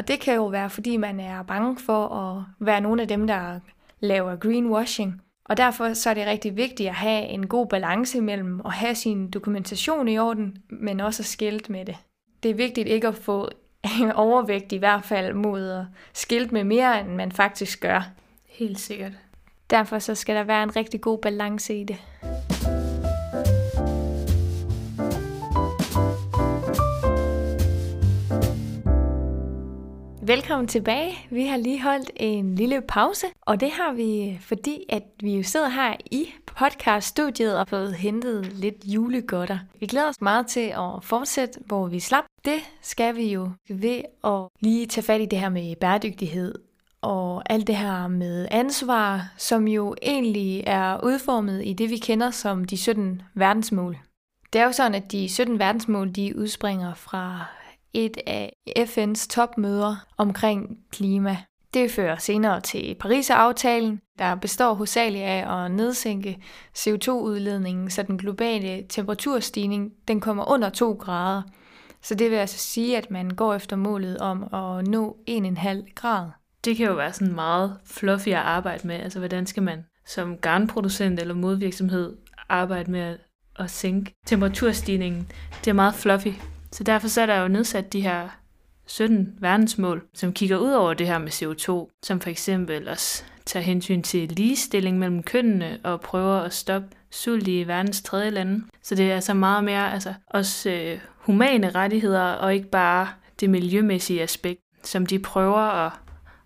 Og 0.00 0.08
det 0.08 0.20
kan 0.20 0.34
jo 0.34 0.46
være, 0.46 0.70
fordi 0.70 0.96
man 0.96 1.20
er 1.20 1.42
bange 1.42 1.76
for 1.78 2.08
at 2.08 2.44
være 2.58 2.80
nogle 2.80 3.02
af 3.02 3.08
dem, 3.08 3.26
der 3.26 3.60
laver 4.00 4.36
greenwashing. 4.36 5.22
Og 5.44 5.56
derfor 5.56 5.94
så 5.94 6.10
er 6.10 6.14
det 6.14 6.26
rigtig 6.26 6.56
vigtigt 6.56 6.88
at 6.88 6.94
have 6.94 7.24
en 7.24 7.46
god 7.46 7.66
balance 7.66 8.20
mellem 8.20 8.60
at 8.64 8.72
have 8.72 8.94
sin 8.94 9.30
dokumentation 9.30 10.08
i 10.08 10.18
orden, 10.18 10.56
men 10.70 11.00
også 11.00 11.22
at 11.22 11.26
skilte 11.26 11.72
med 11.72 11.84
det. 11.84 11.96
Det 12.42 12.50
er 12.50 12.54
vigtigt 12.54 12.88
ikke 12.88 13.08
at 13.08 13.14
få 13.14 13.48
overvægt 14.14 14.72
i 14.72 14.76
hvert 14.76 15.04
fald 15.04 15.34
mod 15.34 15.68
at 15.68 15.84
skilte 16.12 16.54
med 16.54 16.64
mere, 16.64 17.00
end 17.00 17.08
man 17.08 17.32
faktisk 17.32 17.80
gør. 17.80 18.10
Helt 18.48 18.80
sikkert. 18.80 19.12
Derfor 19.70 19.98
så 19.98 20.14
skal 20.14 20.36
der 20.36 20.44
være 20.44 20.62
en 20.62 20.76
rigtig 20.76 21.00
god 21.00 21.18
balance 21.18 21.74
i 21.74 21.84
det. 21.84 21.96
Velkommen 30.30 30.68
tilbage. 30.68 31.18
Vi 31.30 31.46
har 31.46 31.56
lige 31.56 31.82
holdt 31.82 32.10
en 32.16 32.54
lille 32.54 32.80
pause, 32.80 33.26
og 33.40 33.60
det 33.60 33.70
har 33.70 33.92
vi, 33.92 34.38
fordi 34.40 34.84
at 34.88 35.02
vi 35.20 35.36
jo 35.36 35.42
sidder 35.42 35.68
her 35.68 35.94
i 36.10 36.26
podcaststudiet 36.46 37.58
og 37.58 37.68
fået 37.68 37.94
hentet 37.94 38.52
lidt 38.52 38.76
julegodter. 38.84 39.58
Vi 39.80 39.86
glæder 39.86 40.08
os 40.08 40.20
meget 40.20 40.46
til 40.46 40.60
at 40.60 41.02
fortsætte, 41.02 41.60
hvor 41.66 41.86
vi 41.86 42.00
slap. 42.00 42.24
Det 42.44 42.60
skal 42.80 43.16
vi 43.16 43.32
jo 43.32 43.50
ved 43.68 44.02
at 44.24 44.48
lige 44.60 44.86
tage 44.86 45.04
fat 45.04 45.20
i 45.20 45.26
det 45.26 45.38
her 45.40 45.48
med 45.48 45.76
bæredygtighed 45.76 46.54
og 47.00 47.52
alt 47.52 47.66
det 47.66 47.76
her 47.76 48.08
med 48.08 48.48
ansvar, 48.50 49.32
som 49.36 49.68
jo 49.68 49.94
egentlig 50.02 50.64
er 50.66 51.04
udformet 51.04 51.66
i 51.66 51.72
det, 51.72 51.90
vi 51.90 51.96
kender 51.96 52.30
som 52.30 52.64
de 52.64 52.76
17 52.76 53.22
verdensmål. 53.34 53.98
Det 54.52 54.60
er 54.60 54.64
jo 54.64 54.72
sådan, 54.72 54.94
at 54.94 55.12
de 55.12 55.28
17 55.28 55.58
verdensmål, 55.58 56.10
de 56.10 56.38
udspringer 56.38 56.94
fra 56.94 57.46
et 57.94 58.16
af 58.26 58.52
FN's 58.78 59.28
topmøder 59.28 60.06
omkring 60.16 60.78
klima. 60.92 61.36
Det 61.74 61.90
fører 61.90 62.16
senere 62.16 62.60
til 62.60 62.96
Paris-aftalen, 63.00 64.00
der 64.18 64.34
består 64.34 64.74
hovedsageligt 64.74 65.24
af 65.24 65.64
at 65.64 65.70
nedsænke 65.70 66.38
CO2-udledningen, 66.78 67.90
så 67.90 68.02
den 68.02 68.18
globale 68.18 68.84
temperaturstigning 68.88 69.92
den 70.08 70.20
kommer 70.20 70.50
under 70.50 70.68
2 70.68 70.92
grader. 70.92 71.42
Så 72.02 72.14
det 72.14 72.30
vil 72.30 72.36
altså 72.36 72.58
sige, 72.58 72.96
at 72.96 73.10
man 73.10 73.30
går 73.30 73.54
efter 73.54 73.76
målet 73.76 74.18
om 74.18 74.42
at 74.54 74.86
nå 74.86 75.16
1,5 75.30 75.94
grad. 75.94 76.30
Det 76.64 76.76
kan 76.76 76.86
jo 76.86 76.94
være 76.94 77.12
sådan 77.12 77.34
meget 77.34 77.76
fluffy 77.84 78.28
at 78.28 78.34
arbejde 78.34 78.86
med. 78.86 78.96
Altså, 78.96 79.18
hvordan 79.18 79.46
skal 79.46 79.62
man 79.62 79.84
som 80.06 80.36
garnproducent 80.36 81.20
eller 81.20 81.34
modvirksomhed 81.34 82.16
arbejde 82.48 82.90
med 82.90 83.00
at, 83.00 83.18
at 83.58 83.70
sænke 83.70 84.14
temperaturstigningen? 84.26 85.28
Det 85.64 85.70
er 85.70 85.74
meget 85.74 85.94
fluffy. 85.94 86.32
Så 86.72 86.84
derfor 86.84 87.08
så 87.08 87.20
er 87.20 87.26
der 87.26 87.40
jo 87.40 87.48
nedsat 87.48 87.92
de 87.92 88.00
her 88.00 88.28
17 88.86 89.34
verdensmål, 89.40 90.02
som 90.14 90.32
kigger 90.32 90.56
ud 90.56 90.72
over 90.72 90.94
det 90.94 91.06
her 91.06 91.18
med 91.18 91.30
CO2, 91.32 91.98
som 92.02 92.20
for 92.20 92.30
eksempel 92.30 92.88
også 92.88 93.24
tager 93.46 93.64
hensyn 93.64 94.02
til 94.02 94.28
ligestilling 94.28 94.98
mellem 94.98 95.22
kønnene 95.22 95.78
og 95.84 96.00
prøver 96.00 96.36
at 96.40 96.54
stoppe 96.54 96.88
sult 97.10 97.48
i 97.48 97.64
verdens 97.66 98.02
tredje 98.02 98.30
lande. 98.30 98.64
Så 98.82 98.94
det 98.94 99.10
er 99.10 99.14
altså 99.14 99.34
meget 99.34 99.64
mere 99.64 99.92
altså, 99.92 100.14
også 100.26 100.70
øh, 100.70 101.00
humane 101.16 101.70
rettigheder 101.70 102.22
og 102.22 102.54
ikke 102.54 102.68
bare 102.68 103.08
det 103.40 103.50
miljømæssige 103.50 104.22
aspekt, 104.22 104.60
som 104.82 105.06
de 105.06 105.18
prøver 105.18 105.86
at, 105.86 105.92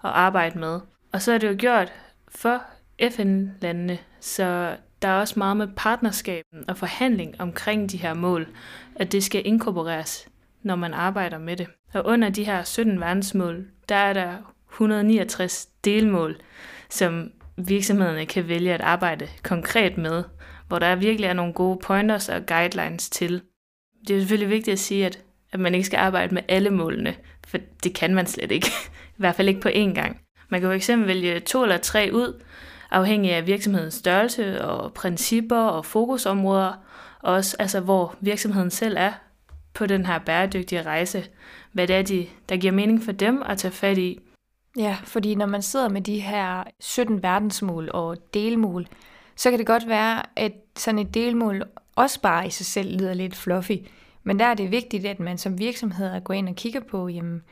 at 0.04 0.10
arbejde 0.10 0.58
med. 0.58 0.80
Og 1.12 1.22
så 1.22 1.32
er 1.32 1.38
det 1.38 1.48
jo 1.48 1.56
gjort 1.58 1.92
for 2.28 2.62
FN-landene, 3.10 3.98
så 4.20 4.76
der 5.04 5.10
er 5.10 5.20
også 5.20 5.34
meget 5.36 5.56
med 5.56 5.68
partnerskaben 5.76 6.64
og 6.68 6.78
forhandling 6.78 7.40
omkring 7.40 7.90
de 7.90 7.96
her 7.96 8.14
mål, 8.14 8.48
at 8.96 9.12
det 9.12 9.24
skal 9.24 9.42
inkorporeres, 9.46 10.28
når 10.62 10.76
man 10.76 10.94
arbejder 10.94 11.38
med 11.38 11.56
det. 11.56 11.66
Og 11.92 12.06
under 12.06 12.28
de 12.30 12.44
her 12.44 12.62
17 12.62 13.00
verdensmål, 13.00 13.66
der 13.88 13.94
er 13.94 14.12
der 14.12 14.54
169 14.72 15.68
delmål, 15.84 16.36
som 16.90 17.30
virksomhederne 17.56 18.26
kan 18.26 18.48
vælge 18.48 18.74
at 18.74 18.80
arbejde 18.80 19.28
konkret 19.42 19.98
med, 19.98 20.24
hvor 20.68 20.78
der 20.78 20.94
virkelig 20.94 21.28
er 21.28 21.32
nogle 21.32 21.52
gode 21.52 21.78
pointers 21.82 22.28
og 22.28 22.46
guidelines 22.46 23.10
til. 23.10 23.42
Det 24.08 24.16
er 24.16 24.20
selvfølgelig 24.20 24.50
vigtigt 24.50 24.72
at 24.72 24.78
sige, 24.78 25.06
at, 25.06 25.18
at 25.52 25.60
man 25.60 25.74
ikke 25.74 25.86
skal 25.86 25.98
arbejde 25.98 26.34
med 26.34 26.42
alle 26.48 26.70
målene, 26.70 27.14
for 27.46 27.58
det 27.84 27.94
kan 27.94 28.14
man 28.14 28.26
slet 28.26 28.52
ikke. 28.52 28.66
I 29.16 29.16
hvert 29.16 29.34
fald 29.34 29.48
ikke 29.48 29.60
på 29.60 29.68
én 29.68 29.94
gang. 29.94 30.20
Man 30.48 30.60
kan 30.60 30.70
fx 30.70 30.76
eksempel 30.76 31.08
vælge 31.08 31.40
to 31.40 31.62
eller 31.62 31.76
tre 31.78 32.10
ud, 32.12 32.40
afhængig 32.90 33.32
af 33.32 33.46
virksomhedens 33.46 33.94
størrelse 33.94 34.64
og 34.64 34.92
principper 34.92 35.58
og 35.58 35.84
fokusområder, 35.84 36.72
og 37.20 37.34
også 37.34 37.56
altså, 37.58 37.80
hvor 37.80 38.14
virksomheden 38.20 38.70
selv 38.70 38.96
er 38.98 39.12
på 39.74 39.86
den 39.86 40.06
her 40.06 40.18
bæredygtige 40.18 40.82
rejse. 40.82 41.24
Hvad 41.72 41.86
det 41.86 41.96
er, 41.96 42.02
de, 42.02 42.26
der 42.48 42.56
giver 42.56 42.72
mening 42.72 43.02
for 43.02 43.12
dem 43.12 43.42
at 43.46 43.58
tage 43.58 43.72
fat 43.72 43.98
i. 43.98 44.20
Ja, 44.76 44.96
fordi 45.04 45.34
når 45.34 45.46
man 45.46 45.62
sidder 45.62 45.88
med 45.88 46.00
de 46.00 46.20
her 46.20 46.64
17 46.80 47.22
verdensmål 47.22 47.90
og 47.92 48.16
delmål, 48.34 48.86
så 49.36 49.50
kan 49.50 49.58
det 49.58 49.66
godt 49.66 49.88
være, 49.88 50.22
at 50.36 50.52
sådan 50.76 50.98
et 50.98 51.14
delmål 51.14 51.62
også 51.96 52.20
bare 52.20 52.46
i 52.46 52.50
sig 52.50 52.66
selv 52.66 52.98
lyder 52.98 53.14
lidt 53.14 53.36
fluffy. 53.36 53.72
Men 54.22 54.38
der 54.38 54.44
er 54.44 54.54
det 54.54 54.70
vigtigt, 54.70 55.06
at 55.06 55.20
man 55.20 55.38
som 55.38 55.58
virksomhed 55.58 56.20
går 56.24 56.34
ind 56.34 56.48
og 56.48 56.54
kigger 56.54 56.80
på, 56.80 57.08
jamen, 57.08 57.42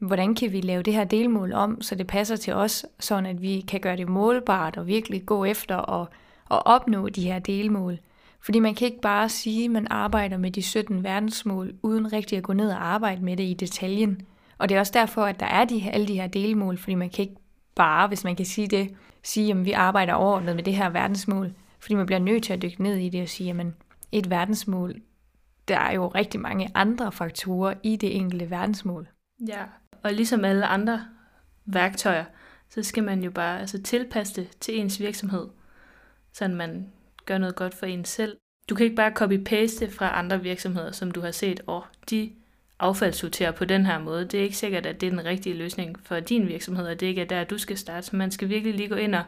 hvordan 0.00 0.34
kan 0.34 0.52
vi 0.52 0.60
lave 0.60 0.82
det 0.82 0.94
her 0.94 1.04
delmål 1.04 1.52
om, 1.52 1.82
så 1.82 1.94
det 1.94 2.06
passer 2.06 2.36
til 2.36 2.54
os, 2.54 2.86
sådan 3.00 3.26
at 3.26 3.42
vi 3.42 3.60
kan 3.60 3.80
gøre 3.80 3.96
det 3.96 4.08
målbart 4.08 4.76
og 4.76 4.86
virkelig 4.86 5.26
gå 5.26 5.44
efter 5.44 5.76
og, 5.76 6.08
og 6.48 6.66
opnå 6.66 7.08
de 7.08 7.22
her 7.22 7.38
delmål. 7.38 7.98
Fordi 8.40 8.58
man 8.58 8.74
kan 8.74 8.86
ikke 8.86 9.00
bare 9.00 9.28
sige, 9.28 9.64
at 9.64 9.70
man 9.70 9.86
arbejder 9.90 10.36
med 10.36 10.50
de 10.50 10.62
17 10.62 11.04
verdensmål, 11.04 11.74
uden 11.82 12.12
rigtig 12.12 12.38
at 12.38 12.44
gå 12.44 12.52
ned 12.52 12.70
og 12.70 12.86
arbejde 12.86 13.24
med 13.24 13.36
det 13.36 13.44
i 13.44 13.54
detaljen. 13.54 14.22
Og 14.58 14.68
det 14.68 14.74
er 14.74 14.80
også 14.80 14.92
derfor, 14.94 15.22
at 15.22 15.40
der 15.40 15.46
er 15.46 15.64
de, 15.64 15.90
alle 15.90 16.08
de 16.08 16.20
her 16.20 16.26
delmål, 16.26 16.78
fordi 16.78 16.94
man 16.94 17.10
kan 17.10 17.22
ikke 17.22 17.40
bare, 17.74 18.08
hvis 18.08 18.24
man 18.24 18.36
kan 18.36 18.46
sige 18.46 18.68
det, 18.68 18.94
sige, 19.22 19.50
at 19.50 19.64
vi 19.64 19.72
arbejder 19.72 20.12
overordnet 20.12 20.56
med 20.56 20.64
det 20.64 20.76
her 20.76 20.90
verdensmål. 20.90 21.52
Fordi 21.80 21.94
man 21.94 22.06
bliver 22.06 22.18
nødt 22.18 22.42
til 22.42 22.52
at 22.52 22.62
dykke 22.62 22.82
ned 22.82 22.96
i 22.96 23.08
det 23.08 23.22
og 23.22 23.28
sige, 23.28 23.50
at 23.50 23.66
et 24.12 24.30
verdensmål, 24.30 24.94
der 25.68 25.78
er 25.78 25.92
jo 25.92 26.08
rigtig 26.08 26.40
mange 26.40 26.68
andre 26.74 27.12
faktorer 27.12 27.74
i 27.82 27.96
det 27.96 28.16
enkelte 28.16 28.50
verdensmål. 28.50 29.08
Ja, 29.48 29.62
og 30.02 30.12
ligesom 30.12 30.44
alle 30.44 30.66
andre 30.66 31.04
værktøjer, 31.66 32.24
så 32.68 32.82
skal 32.82 33.04
man 33.04 33.22
jo 33.22 33.30
bare 33.30 33.60
altså, 33.60 33.82
tilpasse 33.82 34.34
det 34.34 34.48
til 34.60 34.80
ens 34.80 35.00
virksomhed, 35.00 35.46
så 36.32 36.48
man 36.48 36.86
gør 37.26 37.38
noget 37.38 37.56
godt 37.56 37.74
for 37.74 37.86
en 37.86 38.04
selv. 38.04 38.36
Du 38.68 38.74
kan 38.74 38.84
ikke 38.84 38.96
bare 38.96 39.12
copy-paste 39.12 39.90
fra 39.90 40.18
andre 40.18 40.42
virksomheder, 40.42 40.92
som 40.92 41.10
du 41.10 41.20
har 41.20 41.30
set, 41.30 41.60
og 41.66 41.84
de 42.10 42.32
affaldssorterer 42.78 43.50
på 43.50 43.64
den 43.64 43.86
her 43.86 43.98
måde. 43.98 44.24
Det 44.24 44.40
er 44.40 44.44
ikke 44.44 44.56
sikkert, 44.56 44.86
at 44.86 45.00
det 45.00 45.06
er 45.06 45.10
den 45.10 45.24
rigtige 45.24 45.56
løsning 45.56 45.96
for 46.02 46.20
din 46.20 46.48
virksomhed, 46.48 46.86
og 46.86 47.00
det 47.00 47.06
ikke 47.06 47.20
er 47.20 47.26
der, 47.26 47.44
du 47.44 47.58
skal 47.58 47.78
starte. 47.78 48.06
Så 48.06 48.16
man 48.16 48.30
skal 48.30 48.48
virkelig 48.48 48.74
lige 48.74 48.88
gå 48.88 48.94
ind 48.94 49.14
og 49.14 49.22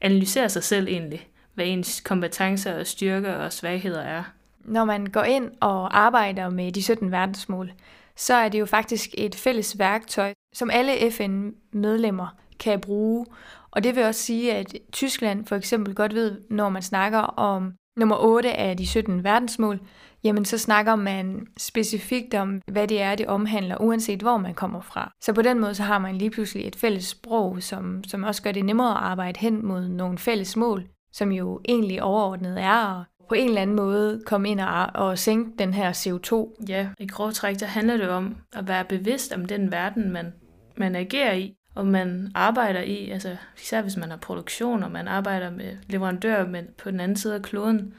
analysere 0.00 0.48
sig 0.48 0.62
selv 0.62 0.88
egentlig, 0.88 1.28
hvad 1.54 1.66
ens 1.66 2.00
kompetencer 2.00 2.78
og 2.78 2.86
styrker 2.86 3.32
og 3.32 3.52
svagheder 3.52 4.00
er. 4.00 4.22
Når 4.64 4.84
man 4.84 5.06
går 5.06 5.22
ind 5.22 5.50
og 5.60 5.98
arbejder 5.98 6.50
med 6.50 6.72
de 6.72 6.82
17 6.82 7.12
verdensmål, 7.12 7.72
så 8.18 8.34
er 8.34 8.48
det 8.48 8.60
jo 8.60 8.66
faktisk 8.66 9.10
et 9.18 9.34
fælles 9.34 9.78
værktøj, 9.78 10.34
som 10.54 10.70
alle 10.70 11.10
FN-medlemmer 11.10 12.36
kan 12.60 12.80
bruge. 12.80 13.26
Og 13.70 13.84
det 13.84 13.96
vil 13.96 14.04
også 14.04 14.20
sige, 14.20 14.54
at 14.54 14.74
Tyskland 14.92 15.46
for 15.46 15.56
eksempel 15.56 15.94
godt 15.94 16.14
ved, 16.14 16.40
når 16.50 16.68
man 16.68 16.82
snakker 16.82 17.18
om 17.18 17.72
nummer 17.96 18.16
8 18.16 18.52
af 18.52 18.76
de 18.76 18.86
17 18.86 19.24
verdensmål, 19.24 19.80
jamen 20.24 20.44
så 20.44 20.58
snakker 20.58 20.96
man 20.96 21.46
specifikt 21.58 22.34
om, 22.34 22.60
hvad 22.72 22.88
det 22.88 23.02
er, 23.02 23.14
det 23.14 23.26
omhandler, 23.26 23.76
uanset 23.80 24.20
hvor 24.20 24.36
man 24.36 24.54
kommer 24.54 24.80
fra. 24.80 25.12
Så 25.20 25.32
på 25.32 25.42
den 25.42 25.58
måde, 25.58 25.74
så 25.74 25.82
har 25.82 25.98
man 25.98 26.16
lige 26.16 26.30
pludselig 26.30 26.66
et 26.66 26.76
fælles 26.76 27.04
sprog, 27.04 27.62
som, 27.62 28.04
som 28.04 28.24
også 28.24 28.42
gør 28.42 28.52
det 28.52 28.64
nemmere 28.64 28.90
at 28.90 29.02
arbejde 29.02 29.40
hen 29.40 29.66
mod 29.66 29.88
nogle 29.88 30.18
fælles 30.18 30.56
mål, 30.56 30.88
som 31.12 31.32
jo 31.32 31.60
egentlig 31.68 32.02
overordnet 32.02 32.60
er 32.60 33.00
at 33.00 33.04
på 33.28 33.34
en 33.34 33.48
eller 33.48 33.62
anden 33.62 33.76
måde 33.76 34.22
komme 34.26 34.48
ind 34.48 34.60
og, 34.60 34.86
og 34.94 35.18
sænke 35.18 35.50
den 35.58 35.74
her 35.74 35.92
CO2. 35.92 36.64
Ja, 36.68 36.88
i 36.98 37.06
grove 37.06 37.32
træk, 37.32 37.60
der 37.60 37.66
handler 37.66 37.96
det 37.96 38.08
om 38.08 38.36
at 38.52 38.68
være 38.68 38.84
bevidst 38.84 39.32
om 39.32 39.44
den 39.44 39.72
verden, 39.72 40.10
man, 40.12 40.32
man 40.76 40.96
agerer 40.96 41.34
i, 41.34 41.54
og 41.74 41.86
man 41.86 42.30
arbejder 42.34 42.80
i, 42.80 43.10
altså 43.10 43.36
især 43.56 43.82
hvis 43.82 43.96
man 43.96 44.10
har 44.10 44.16
produktion, 44.16 44.82
og 44.82 44.90
man 44.90 45.08
arbejder 45.08 45.50
med 45.50 45.76
leverandører 45.86 46.46
men 46.46 46.66
på 46.78 46.90
den 46.90 47.00
anden 47.00 47.16
side 47.16 47.34
af 47.34 47.42
kloden, 47.42 47.94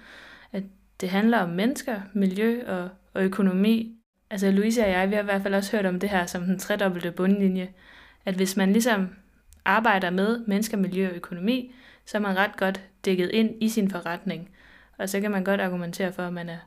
at 0.52 0.64
det 1.02 1.10
handler 1.10 1.38
om 1.38 1.50
mennesker, 1.50 2.02
miljø 2.14 2.64
og, 2.68 2.90
og 3.14 3.24
økonomi. 3.24 3.96
Altså 4.30 4.52
Louise 4.52 4.84
og 4.84 4.90
jeg, 4.90 5.10
vi 5.10 5.16
har 5.16 5.22
i 5.22 5.26
hvert 5.26 5.42
fald 5.42 5.54
også 5.54 5.78
hørt 5.78 5.86
om 5.86 6.00
det 6.00 6.10
her 6.10 6.26
som 6.26 6.44
den 6.44 6.60
tredobbelte 6.60 7.12
bundlinje, 7.12 7.70
at 8.26 8.36
hvis 8.36 8.58
man 8.58 8.72
ligesom 8.72 9.10
arbejder 9.66 10.10
med 10.10 10.40
mennesker, 10.48 10.78
miljø 10.78 11.10
og 11.10 11.16
økonomi, 11.16 11.74
så 12.06 12.18
er 12.18 12.22
man 12.22 12.38
ret 12.38 12.58
godt 12.58 12.82
dækket 13.06 13.30
ind 13.30 13.50
i 13.62 13.70
sin 13.70 13.92
forretning. 13.92 14.50
Og 15.00 15.10
så 15.10 15.22
kan 15.22 15.32
man 15.32 15.44
godt 15.44 15.62
argumentere 15.62 16.14
for, 16.14 16.24
at 16.24 16.34
man 16.34 16.50
er 16.50 16.58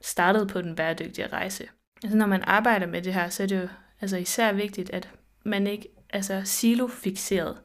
startet 0.00 0.48
på 0.48 0.62
den 0.62 0.76
bæredygtige 0.76 1.26
rejse. 1.26 1.68
Altså 2.02 2.16
når 2.16 2.26
man 2.26 2.42
arbejder 2.42 2.86
med 2.86 3.02
det 3.02 3.14
her, 3.14 3.28
så 3.28 3.42
er 3.42 3.46
det 3.46 3.62
jo 3.62 3.68
altså 4.00 4.16
især 4.16 4.52
vigtigt, 4.52 4.90
at 4.90 5.10
man 5.44 5.66
ikke 5.66 5.88
altså 6.10 6.42
silofixeret. 6.44 7.56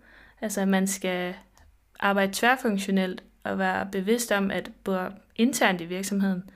Altså 0.41 0.65
man 0.65 0.87
skal 0.87 1.35
arbejde 1.99 2.33
tværfunktionelt 2.33 3.23
og 3.43 3.59
være 3.59 3.89
bevidst 3.91 4.31
om, 4.31 4.51
at 4.51 4.71
både 4.83 5.11
internt 5.35 5.81
i 5.81 5.85
virksomheden, 5.85 6.49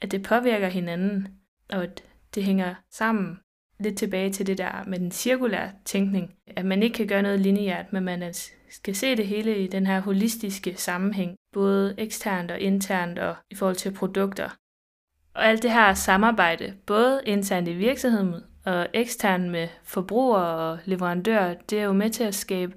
at 0.00 0.10
det 0.10 0.22
påvirker 0.22 0.68
hinanden, 0.68 1.28
og 1.68 1.82
at 1.82 2.02
det 2.34 2.44
hænger 2.44 2.74
sammen. 2.90 3.40
Lidt 3.80 3.98
tilbage 3.98 4.32
til 4.32 4.46
det 4.46 4.58
der 4.58 4.84
med 4.86 4.98
den 4.98 5.10
cirkulære 5.10 5.70
tænkning, 5.84 6.34
at 6.46 6.64
man 6.64 6.82
ikke 6.82 6.94
kan 6.94 7.06
gøre 7.06 7.22
noget 7.22 7.40
lineært, 7.40 7.92
men 7.92 8.04
man 8.04 8.34
skal 8.70 8.94
se 8.94 9.16
det 9.16 9.26
hele 9.26 9.58
i 9.64 9.66
den 9.66 9.86
her 9.86 10.00
holistiske 10.00 10.74
sammenhæng, 10.76 11.36
både 11.58 11.94
eksternt 11.98 12.50
og 12.50 12.60
internt 12.60 13.18
og 13.18 13.36
i 13.50 13.54
forhold 13.54 13.76
til 13.76 13.92
produkter. 13.92 14.48
Og 15.34 15.46
alt 15.46 15.62
det 15.62 15.70
her 15.70 15.94
samarbejde, 15.94 16.74
både 16.86 17.20
internt 17.24 17.68
i 17.68 17.72
virksomheden 17.72 18.34
og 18.64 18.86
eksternt 18.94 19.50
med 19.50 19.68
forbrugere 19.82 20.70
og 20.70 20.78
leverandører, 20.84 21.54
det 21.70 21.80
er 21.80 21.84
jo 21.84 21.92
med 21.92 22.10
til 22.10 22.24
at 22.24 22.34
skabe 22.34 22.74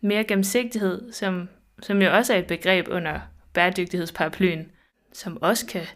mere 0.00 0.24
gennemsigtighed, 0.24 1.12
som, 1.12 1.48
som 1.82 2.02
jo 2.02 2.16
også 2.16 2.34
er 2.34 2.38
et 2.38 2.46
begreb 2.46 2.88
under 2.90 3.20
bæredygtighedsparaplyen, 3.52 4.70
som 5.12 5.42
også 5.42 5.66
kan 5.66 5.86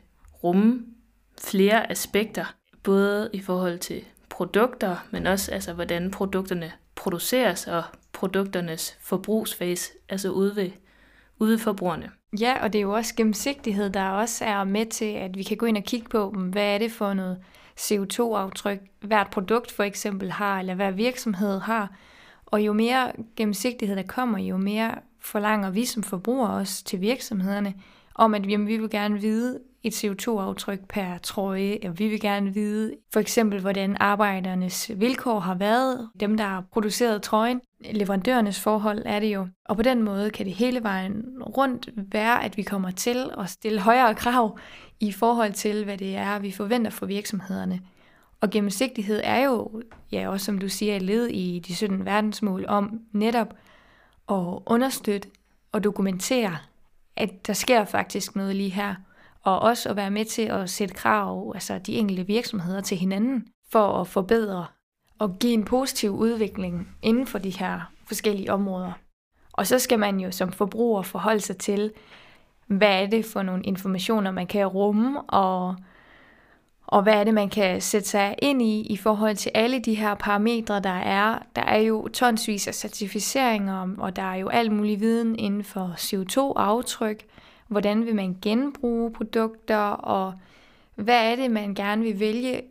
rumme 0.45 0.87
flere 1.41 1.91
aspekter, 1.91 2.55
både 2.83 3.31
i 3.33 3.41
forhold 3.41 3.79
til 3.79 4.05
produkter, 4.29 5.07
men 5.11 5.27
også 5.27 5.53
altså, 5.53 5.73
hvordan 5.73 6.11
produkterne 6.11 6.73
produceres 6.95 7.67
og 7.67 7.83
produkternes 8.13 8.99
forbrugsfase, 9.01 9.93
altså 10.09 10.31
ude 10.31 10.57
ved, 10.57 10.71
ude 11.39 11.59
forbrugerne. 11.59 12.11
Ja, 12.41 12.63
og 12.63 12.73
det 12.73 12.79
er 12.79 12.83
jo 12.83 12.93
også 12.93 13.15
gennemsigtighed, 13.17 13.91
der 13.91 14.09
også 14.09 14.45
er 14.45 14.65
med 14.65 14.87
til, 14.87 15.05
at 15.05 15.39
vi 15.39 15.43
kan 15.43 15.57
gå 15.57 15.67
ind 15.67 15.77
og 15.77 15.85
kigge 15.85 16.09
på, 16.09 16.31
mm, 16.31 16.49
hvad 16.49 16.75
er 16.75 16.79
det 16.79 16.93
for 16.93 17.15
noget 17.15 17.39
CO2-aftryk, 17.81 18.79
hvert 19.01 19.31
produkt 19.31 19.73
for 19.73 19.83
eksempel 19.83 20.31
har, 20.31 20.59
eller 20.59 20.75
hver 20.75 20.91
virksomhed 20.91 21.61
har. 21.61 21.97
Og 22.47 22.61
jo 22.61 22.73
mere 22.73 23.13
gennemsigtighed 23.37 23.97
der 23.97 24.03
kommer, 24.03 24.39
jo 24.39 24.57
mere 24.57 24.95
forlanger 25.21 25.71
vi 25.71 25.85
som 25.85 26.03
forbrugere 26.03 26.55
også 26.55 26.85
til 26.85 27.01
virksomhederne, 27.01 27.75
om 28.15 28.35
at 28.35 28.51
jamen, 28.51 28.67
vi 28.67 28.77
vil 28.77 28.91
gerne 28.91 29.21
vide 29.21 29.61
et 29.85 30.05
CO2-aftryk 30.05 30.87
per 30.89 31.19
trøje, 31.19 31.79
og 31.85 31.99
vi 31.99 32.09
vil 32.09 32.21
gerne 32.21 32.55
vide 32.55 32.95
for 33.13 33.21
eksempel, 33.21 33.61
hvordan 33.61 33.97
arbejdernes 34.01 34.91
vilkår 34.97 35.39
har 35.39 35.55
været, 35.55 36.09
dem 36.21 36.37
der 36.37 36.45
har 36.45 36.65
produceret 36.73 37.23
trøjen, 37.23 37.61
leverandørernes 37.93 38.61
forhold 38.61 39.03
er 39.07 39.21
det 39.21 39.35
jo. 39.35 39.49
Og 39.65 39.77
på 39.77 39.83
den 39.83 40.03
måde 40.03 40.31
kan 40.31 40.47
det 40.47 40.55
hele 40.55 40.83
vejen 40.83 41.25
rundt 41.57 41.89
være, 41.97 42.45
at 42.45 42.57
vi 42.57 42.63
kommer 42.63 42.91
til 42.91 43.31
at 43.39 43.51
stille 43.51 43.81
højere 43.81 44.15
krav 44.15 44.59
i 45.01 45.13
forhold 45.13 45.53
til, 45.53 45.85
hvad 45.85 45.99
det 45.99 46.17
er, 46.17 46.39
vi 46.39 46.53
forventer 46.53 46.91
for 46.91 47.07
virksomhederne. 47.07 47.81
Og 48.41 48.51
gennemsigtighed 48.51 49.21
er 49.25 49.45
jo, 49.45 49.83
ja 50.13 50.29
også 50.29 50.47
som 50.47 50.59
du 50.59 50.69
siger, 50.69 50.97
et 50.97 51.03
led 51.03 51.27
i 51.27 51.59
de 51.59 51.75
17 51.75 52.05
verdensmål 52.05 52.65
om 52.69 53.01
netop 53.13 53.55
at 54.29 54.59
understøtte 54.67 55.29
og 55.73 55.85
dokumentere, 55.85 56.57
at 57.17 57.47
der 57.47 57.53
sker 57.53 57.85
faktisk 57.85 58.37
noget 58.37 58.57
lige 58.57 58.71
her. 58.71 58.95
Og 59.45 59.59
også 59.59 59.89
at 59.89 59.97
være 59.97 60.11
med 60.11 60.25
til 60.25 60.43
at 60.43 60.71
sætte 60.71 60.95
krav, 60.95 61.53
altså 61.55 61.79
de 61.79 61.95
enkelte 61.95 62.27
virksomheder 62.27 62.81
til 62.81 62.97
hinanden, 62.97 63.47
for 63.73 64.01
at 64.01 64.07
forbedre 64.07 64.67
og 65.19 65.39
give 65.39 65.53
en 65.53 65.65
positiv 65.65 66.11
udvikling 66.11 66.89
inden 67.03 67.27
for 67.27 67.39
de 67.39 67.51
her 67.51 67.81
forskellige 68.07 68.53
områder. 68.53 68.93
Og 69.53 69.67
så 69.67 69.79
skal 69.79 69.99
man 69.99 70.21
jo 70.21 70.31
som 70.31 70.53
forbruger 70.53 71.03
forholde 71.03 71.41
sig 71.41 71.57
til, 71.57 71.93
hvad 72.67 73.03
er 73.03 73.07
det 73.07 73.25
for 73.25 73.43
nogle 73.43 73.63
informationer, 73.65 74.31
man 74.31 74.47
kan 74.47 74.67
rumme, 74.67 75.21
og, 75.21 75.77
og 76.87 77.03
hvad 77.03 77.15
er 77.15 77.25
det, 77.25 77.35
man 77.35 77.49
kan 77.49 77.81
sætte 77.81 78.09
sig 78.09 78.35
ind 78.43 78.63
i 78.63 78.81
i 78.81 78.97
forhold 78.97 79.37
til 79.37 79.51
alle 79.55 79.81
de 79.81 79.95
her 79.95 80.15
parametre, 80.15 80.81
der 80.81 80.91
er. 80.91 81.39
Der 81.57 81.63
er 81.63 81.79
jo 81.79 82.09
tonsvis 82.09 82.69
af 82.69 82.75
certificeringer, 82.75 83.89
og 83.99 84.17
der 84.17 84.23
er 84.23 84.35
jo 84.35 84.49
alt 84.49 84.73
mulig 84.73 85.01
viden 85.01 85.39
inden 85.39 85.65
for 85.65 85.95
CO2-aftryk, 85.97 87.25
hvordan 87.69 88.07
vil 88.07 88.15
man 88.15 88.37
genbruge 88.43 89.13
produkter, 89.13 89.77
og 89.87 90.35
hvad 90.95 91.33
er 91.33 91.37
det, 91.37 91.51
man 91.51 91.75
gerne 91.75 92.03
vil 92.03 92.21
vælge 92.21 92.63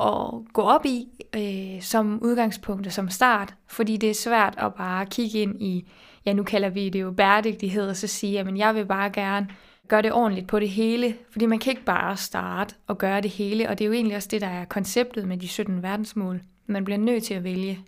at 0.00 0.30
gå 0.52 0.62
op 0.62 0.86
i 0.86 1.08
øh, 1.36 1.82
som 1.82 2.22
udgangspunkt 2.22 2.86
og 2.86 2.92
som 2.92 3.08
start, 3.08 3.54
fordi 3.66 3.96
det 3.96 4.10
er 4.10 4.14
svært 4.14 4.54
at 4.58 4.74
bare 4.74 5.06
kigge 5.06 5.38
ind 5.38 5.62
i, 5.62 5.88
ja 6.26 6.32
nu 6.32 6.42
kalder 6.42 6.68
vi 6.68 6.88
det 6.88 7.00
jo 7.00 7.10
bæredygtighed, 7.10 7.88
og 7.88 7.96
så 7.96 8.06
sige, 8.06 8.40
at 8.40 8.58
jeg 8.58 8.74
vil 8.74 8.86
bare 8.86 9.10
gerne 9.10 9.48
gøre 9.88 10.02
det 10.02 10.12
ordentligt 10.12 10.46
på 10.46 10.60
det 10.60 10.68
hele, 10.68 11.14
fordi 11.30 11.46
man 11.46 11.58
kan 11.58 11.70
ikke 11.70 11.84
bare 11.84 12.16
starte 12.16 12.74
og 12.86 12.98
gøre 12.98 13.20
det 13.20 13.30
hele, 13.30 13.68
og 13.68 13.78
det 13.78 13.84
er 13.84 13.86
jo 13.86 13.92
egentlig 13.92 14.16
også 14.16 14.28
det, 14.30 14.40
der 14.40 14.46
er 14.46 14.64
konceptet 14.64 15.28
med 15.28 15.36
de 15.36 15.48
17 15.48 15.82
verdensmål. 15.82 16.40
Man 16.66 16.84
bliver 16.84 16.98
nødt 16.98 17.24
til 17.24 17.34
at 17.34 17.44
vælge, 17.44 17.80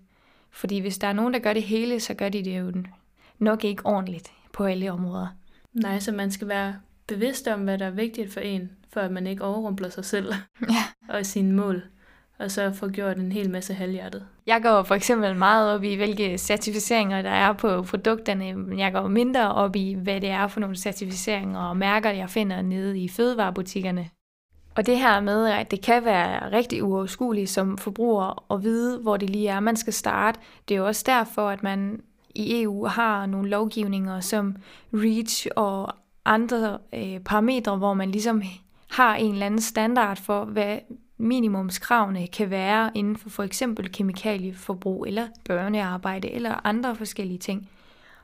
fordi 0.50 0.78
hvis 0.78 0.98
der 0.98 1.06
er 1.06 1.12
nogen, 1.12 1.34
der 1.34 1.40
gør 1.40 1.52
det 1.52 1.62
hele, 1.62 2.00
så 2.00 2.14
gør 2.14 2.28
de 2.28 2.44
det 2.44 2.58
jo 2.58 2.72
nok 3.38 3.64
ikke 3.64 3.86
ordentligt 3.86 4.32
på 4.52 4.64
alle 4.64 4.92
områder. 4.92 5.26
Nej, 5.72 5.98
så 5.98 6.12
man 6.12 6.30
skal 6.30 6.48
være 6.48 6.76
bevidst 7.06 7.48
om, 7.48 7.60
hvad 7.60 7.78
der 7.78 7.86
er 7.86 7.90
vigtigt 7.90 8.32
for 8.32 8.40
en, 8.40 8.70
for 8.92 9.00
at 9.00 9.12
man 9.12 9.26
ikke 9.26 9.44
overrumpler 9.44 9.88
sig 9.88 10.04
selv 10.04 10.32
ja. 10.68 10.84
og 11.14 11.26
sine 11.26 11.52
mål 11.52 11.82
og 12.42 12.50
så 12.50 12.72
få 12.72 12.88
gjort 12.88 13.16
en 13.16 13.32
hel 13.32 13.50
masse 13.50 13.74
halvhjertet. 13.74 14.26
Jeg 14.46 14.62
går 14.62 14.82
for 14.82 14.94
eksempel 14.94 15.36
meget 15.36 15.74
op 15.74 15.84
i, 15.84 15.94
hvilke 15.94 16.38
certificeringer 16.38 17.22
der 17.22 17.30
er 17.30 17.52
på 17.52 17.82
produkterne, 17.82 18.54
men 18.54 18.78
jeg 18.78 18.92
går 18.92 19.08
mindre 19.08 19.54
op 19.54 19.76
i, 19.76 19.94
hvad 19.94 20.20
det 20.20 20.30
er 20.30 20.46
for 20.46 20.60
nogle 20.60 20.76
certificeringer 20.76 21.60
og 21.60 21.76
mærker, 21.76 22.10
jeg 22.10 22.30
finder 22.30 22.62
nede 22.62 22.98
i 22.98 23.08
fødevarebutikkerne. 23.08 24.08
Og 24.74 24.86
det 24.86 24.98
her 24.98 25.20
med, 25.20 25.46
at 25.46 25.70
det 25.70 25.80
kan 25.80 26.04
være 26.04 26.52
rigtig 26.52 26.84
uoverskueligt 26.84 27.50
som 27.50 27.78
forbruger 27.78 28.52
at 28.52 28.62
vide, 28.62 28.98
hvor 28.98 29.16
det 29.16 29.30
lige 29.30 29.48
er, 29.48 29.60
man 29.60 29.76
skal 29.76 29.92
starte. 29.92 30.40
Det 30.68 30.74
er 30.74 30.78
jo 30.78 30.86
også 30.86 31.02
derfor, 31.06 31.48
at 31.48 31.62
man 31.62 32.00
i 32.34 32.62
EU 32.62 32.86
har 32.86 33.26
nogle 33.26 33.48
lovgivninger 33.48 34.20
som 34.20 34.56
REACH 34.92 35.46
og 35.56 35.94
andre 36.24 36.78
øh, 36.94 37.20
parametre, 37.20 37.76
hvor 37.76 37.94
man 37.94 38.10
ligesom 38.10 38.42
har 38.90 39.16
en 39.16 39.32
eller 39.32 39.46
anden 39.46 39.60
standard 39.60 40.16
for, 40.16 40.44
hvad 40.44 40.78
minimumskravene 41.18 42.26
kan 42.26 42.50
være 42.50 42.90
inden 42.94 43.16
for 43.16 43.30
for 43.30 43.42
eksempel 43.42 43.92
kemikalieforbrug 43.92 45.06
eller 45.06 45.28
børnearbejde 45.44 46.30
eller 46.30 46.66
andre 46.66 46.96
forskellige 46.96 47.38
ting. 47.38 47.70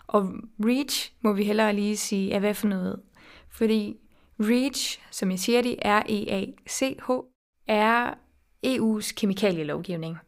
Og 0.06 0.32
REACH 0.60 1.12
må 1.20 1.32
vi 1.32 1.44
hellere 1.44 1.72
lige 1.72 1.96
sige 1.96 2.32
er 2.32 2.38
hvad 2.38 2.54
for 2.54 2.68
noget. 2.68 3.00
Fordi 3.50 3.96
REACH, 4.40 4.98
som 5.10 5.30
jeg 5.30 5.38
siger 5.38 5.62
det, 5.62 5.76
er 5.82 6.02
E-A-C-H, 6.08 7.10
er 7.66 8.14
EU's 8.66 9.14
kemikalielovgivning. 9.14 10.18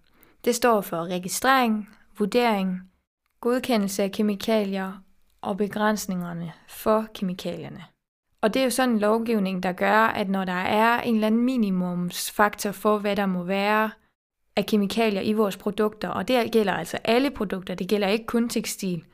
Det 0.45 0.55
står 0.55 0.81
for 0.81 1.05
registrering, 1.05 1.89
vurdering, 2.19 2.90
godkendelse 3.41 4.03
af 4.03 4.13
kemikalier 4.13 4.93
og 5.41 5.57
begrænsningerne 5.57 6.53
for 6.69 7.07
kemikalierne. 7.15 7.85
Og 8.41 8.55
det 8.55 8.61
er 8.61 8.65
jo 8.65 8.71
sådan 8.71 8.91
en 8.91 8.99
lovgivning, 8.99 9.63
der 9.63 9.73
gør, 9.73 9.99
at 9.99 10.29
når 10.29 10.45
der 10.45 10.53
er 10.53 11.01
en 11.01 11.15
eller 11.15 11.27
anden 11.27 11.45
minimumsfaktor 11.45 12.73
for, 12.73 12.99
hvad 12.99 13.17
der 13.17 13.27
må 13.27 13.43
være 13.43 13.91
af 14.57 14.67
kemikalier 14.67 15.21
i 15.21 15.33
vores 15.33 15.57
produkter, 15.57 16.09
og 16.09 16.29
det 16.29 16.53
gælder 16.53 16.73
altså 16.73 16.99
alle 17.05 17.31
produkter, 17.31 17.75
det 17.75 17.89
gælder 17.89 18.09
ikke 18.09 18.27
kun 18.27 18.49
tekstil, 18.49 19.05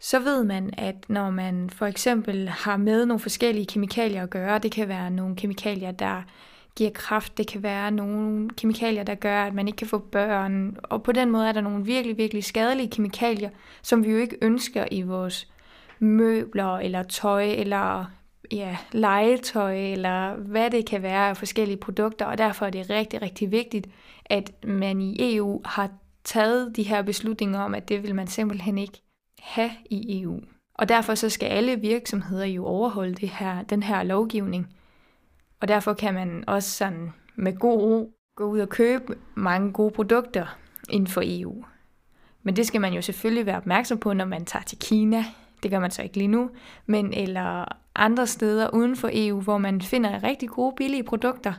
så 0.00 0.18
ved 0.18 0.44
man, 0.44 0.74
at 0.78 0.94
når 1.08 1.30
man 1.30 1.70
for 1.70 1.86
eksempel 1.86 2.48
har 2.48 2.76
med 2.76 3.06
nogle 3.06 3.20
forskellige 3.20 3.66
kemikalier 3.66 4.22
at 4.22 4.30
gøre, 4.30 4.58
det 4.58 4.72
kan 4.72 4.88
være 4.88 5.10
nogle 5.10 5.36
kemikalier, 5.36 5.90
der 5.90 6.22
giver 6.76 6.90
kraft, 6.90 7.38
det 7.38 7.46
kan 7.46 7.62
være 7.62 7.90
nogle 7.90 8.50
kemikalier, 8.50 9.02
der 9.02 9.14
gør, 9.14 9.44
at 9.44 9.54
man 9.54 9.66
ikke 9.66 9.76
kan 9.76 9.86
få 9.86 9.98
børn, 9.98 10.76
og 10.82 11.02
på 11.02 11.12
den 11.12 11.30
måde 11.30 11.48
er 11.48 11.52
der 11.52 11.60
nogle 11.60 11.84
virkelig, 11.84 12.18
virkelig 12.18 12.44
skadelige 12.44 12.90
kemikalier, 12.90 13.50
som 13.82 14.04
vi 14.04 14.10
jo 14.10 14.18
ikke 14.18 14.36
ønsker 14.42 14.84
i 14.90 15.02
vores 15.02 15.48
møbler 15.98 16.76
eller 16.78 17.02
tøj 17.02 17.44
eller 17.44 18.04
ja, 18.52 18.76
legetøj, 18.92 19.76
eller 19.76 20.34
hvad 20.34 20.70
det 20.70 20.86
kan 20.86 21.02
være 21.02 21.28
af 21.28 21.36
forskellige 21.36 21.76
produkter, 21.76 22.26
og 22.26 22.38
derfor 22.38 22.66
er 22.66 22.70
det 22.70 22.90
rigtig, 22.90 23.22
rigtig 23.22 23.50
vigtigt, 23.50 23.86
at 24.24 24.64
man 24.64 25.00
i 25.00 25.36
EU 25.36 25.60
har 25.64 25.90
taget 26.24 26.76
de 26.76 26.82
her 26.82 27.02
beslutninger 27.02 27.60
om, 27.60 27.74
at 27.74 27.88
det 27.88 28.02
vil 28.02 28.14
man 28.14 28.26
simpelthen 28.26 28.78
ikke 28.78 29.02
have 29.38 29.70
i 29.90 30.22
EU. 30.22 30.40
Og 30.74 30.88
derfor 30.88 31.14
så 31.14 31.30
skal 31.30 31.46
alle 31.46 31.80
virksomheder 31.80 32.44
jo 32.44 32.64
overholde 32.64 33.14
det 33.14 33.28
her, 33.28 33.62
den 33.62 33.82
her 33.82 34.02
lovgivning. 34.02 34.76
Og 35.64 35.68
derfor 35.68 35.94
kan 35.94 36.14
man 36.14 36.44
også 36.46 36.70
sådan 36.70 37.12
med 37.36 37.58
god 37.58 37.82
ro 37.82 38.14
gå 38.36 38.44
ud 38.44 38.58
og 38.58 38.68
købe 38.68 39.16
mange 39.34 39.72
gode 39.72 39.90
produkter 39.90 40.58
inden 40.90 41.06
for 41.06 41.22
EU. 41.24 41.64
Men 42.42 42.56
det 42.56 42.66
skal 42.66 42.80
man 42.80 42.92
jo 42.92 43.02
selvfølgelig 43.02 43.46
være 43.46 43.56
opmærksom 43.56 43.98
på, 43.98 44.12
når 44.12 44.24
man 44.24 44.44
tager 44.44 44.62
til 44.62 44.78
Kina. 44.78 45.24
Det 45.62 45.70
gør 45.70 45.78
man 45.78 45.90
så 45.90 46.02
ikke 46.02 46.16
lige 46.16 46.28
nu. 46.28 46.50
Men 46.86 47.12
eller 47.12 47.64
andre 47.94 48.26
steder 48.26 48.70
uden 48.74 48.96
for 48.96 49.10
EU, 49.12 49.40
hvor 49.40 49.58
man 49.58 49.80
finder 49.80 50.22
rigtig 50.22 50.48
gode, 50.48 50.74
billige 50.76 51.02
produkter, 51.02 51.52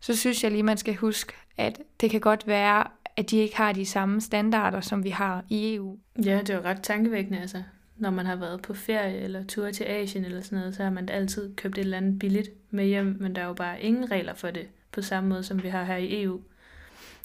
så 0.00 0.16
synes 0.16 0.44
jeg 0.44 0.50
lige, 0.50 0.62
man 0.62 0.76
skal 0.76 0.94
huske, 0.94 1.32
at 1.56 1.78
det 2.00 2.10
kan 2.10 2.20
godt 2.20 2.46
være, 2.46 2.84
at 3.16 3.30
de 3.30 3.36
ikke 3.36 3.56
har 3.56 3.72
de 3.72 3.86
samme 3.86 4.20
standarder, 4.20 4.80
som 4.80 5.04
vi 5.04 5.10
har 5.10 5.44
i 5.48 5.74
EU. 5.74 5.98
Ja, 6.24 6.38
det 6.38 6.50
er 6.50 6.54
jo 6.54 6.62
ret 6.64 6.82
tankevækkende, 6.82 7.40
altså. 7.40 7.62
Når 7.96 8.10
man 8.10 8.26
har 8.26 8.36
været 8.36 8.62
på 8.62 8.74
ferie 8.74 9.20
eller 9.20 9.44
tur 9.44 9.70
til 9.70 9.84
Asien 9.84 10.24
eller 10.24 10.40
sådan 10.40 10.58
noget, 10.58 10.74
så 10.74 10.82
har 10.82 10.90
man 10.90 11.08
altid 11.08 11.54
købt 11.56 11.78
et 11.78 11.82
eller 11.82 11.96
andet 11.96 12.18
billigt 12.18 12.50
med 12.70 12.86
hjem, 12.86 13.16
men 13.20 13.34
der 13.34 13.42
er 13.42 13.46
jo 13.46 13.52
bare 13.52 13.80
ingen 13.82 14.10
regler 14.10 14.34
for 14.34 14.50
det, 14.50 14.68
på 14.92 15.02
samme 15.02 15.28
måde 15.28 15.42
som 15.42 15.62
vi 15.62 15.68
har 15.68 15.84
her 15.84 15.96
i 15.96 16.22
EU. 16.22 16.40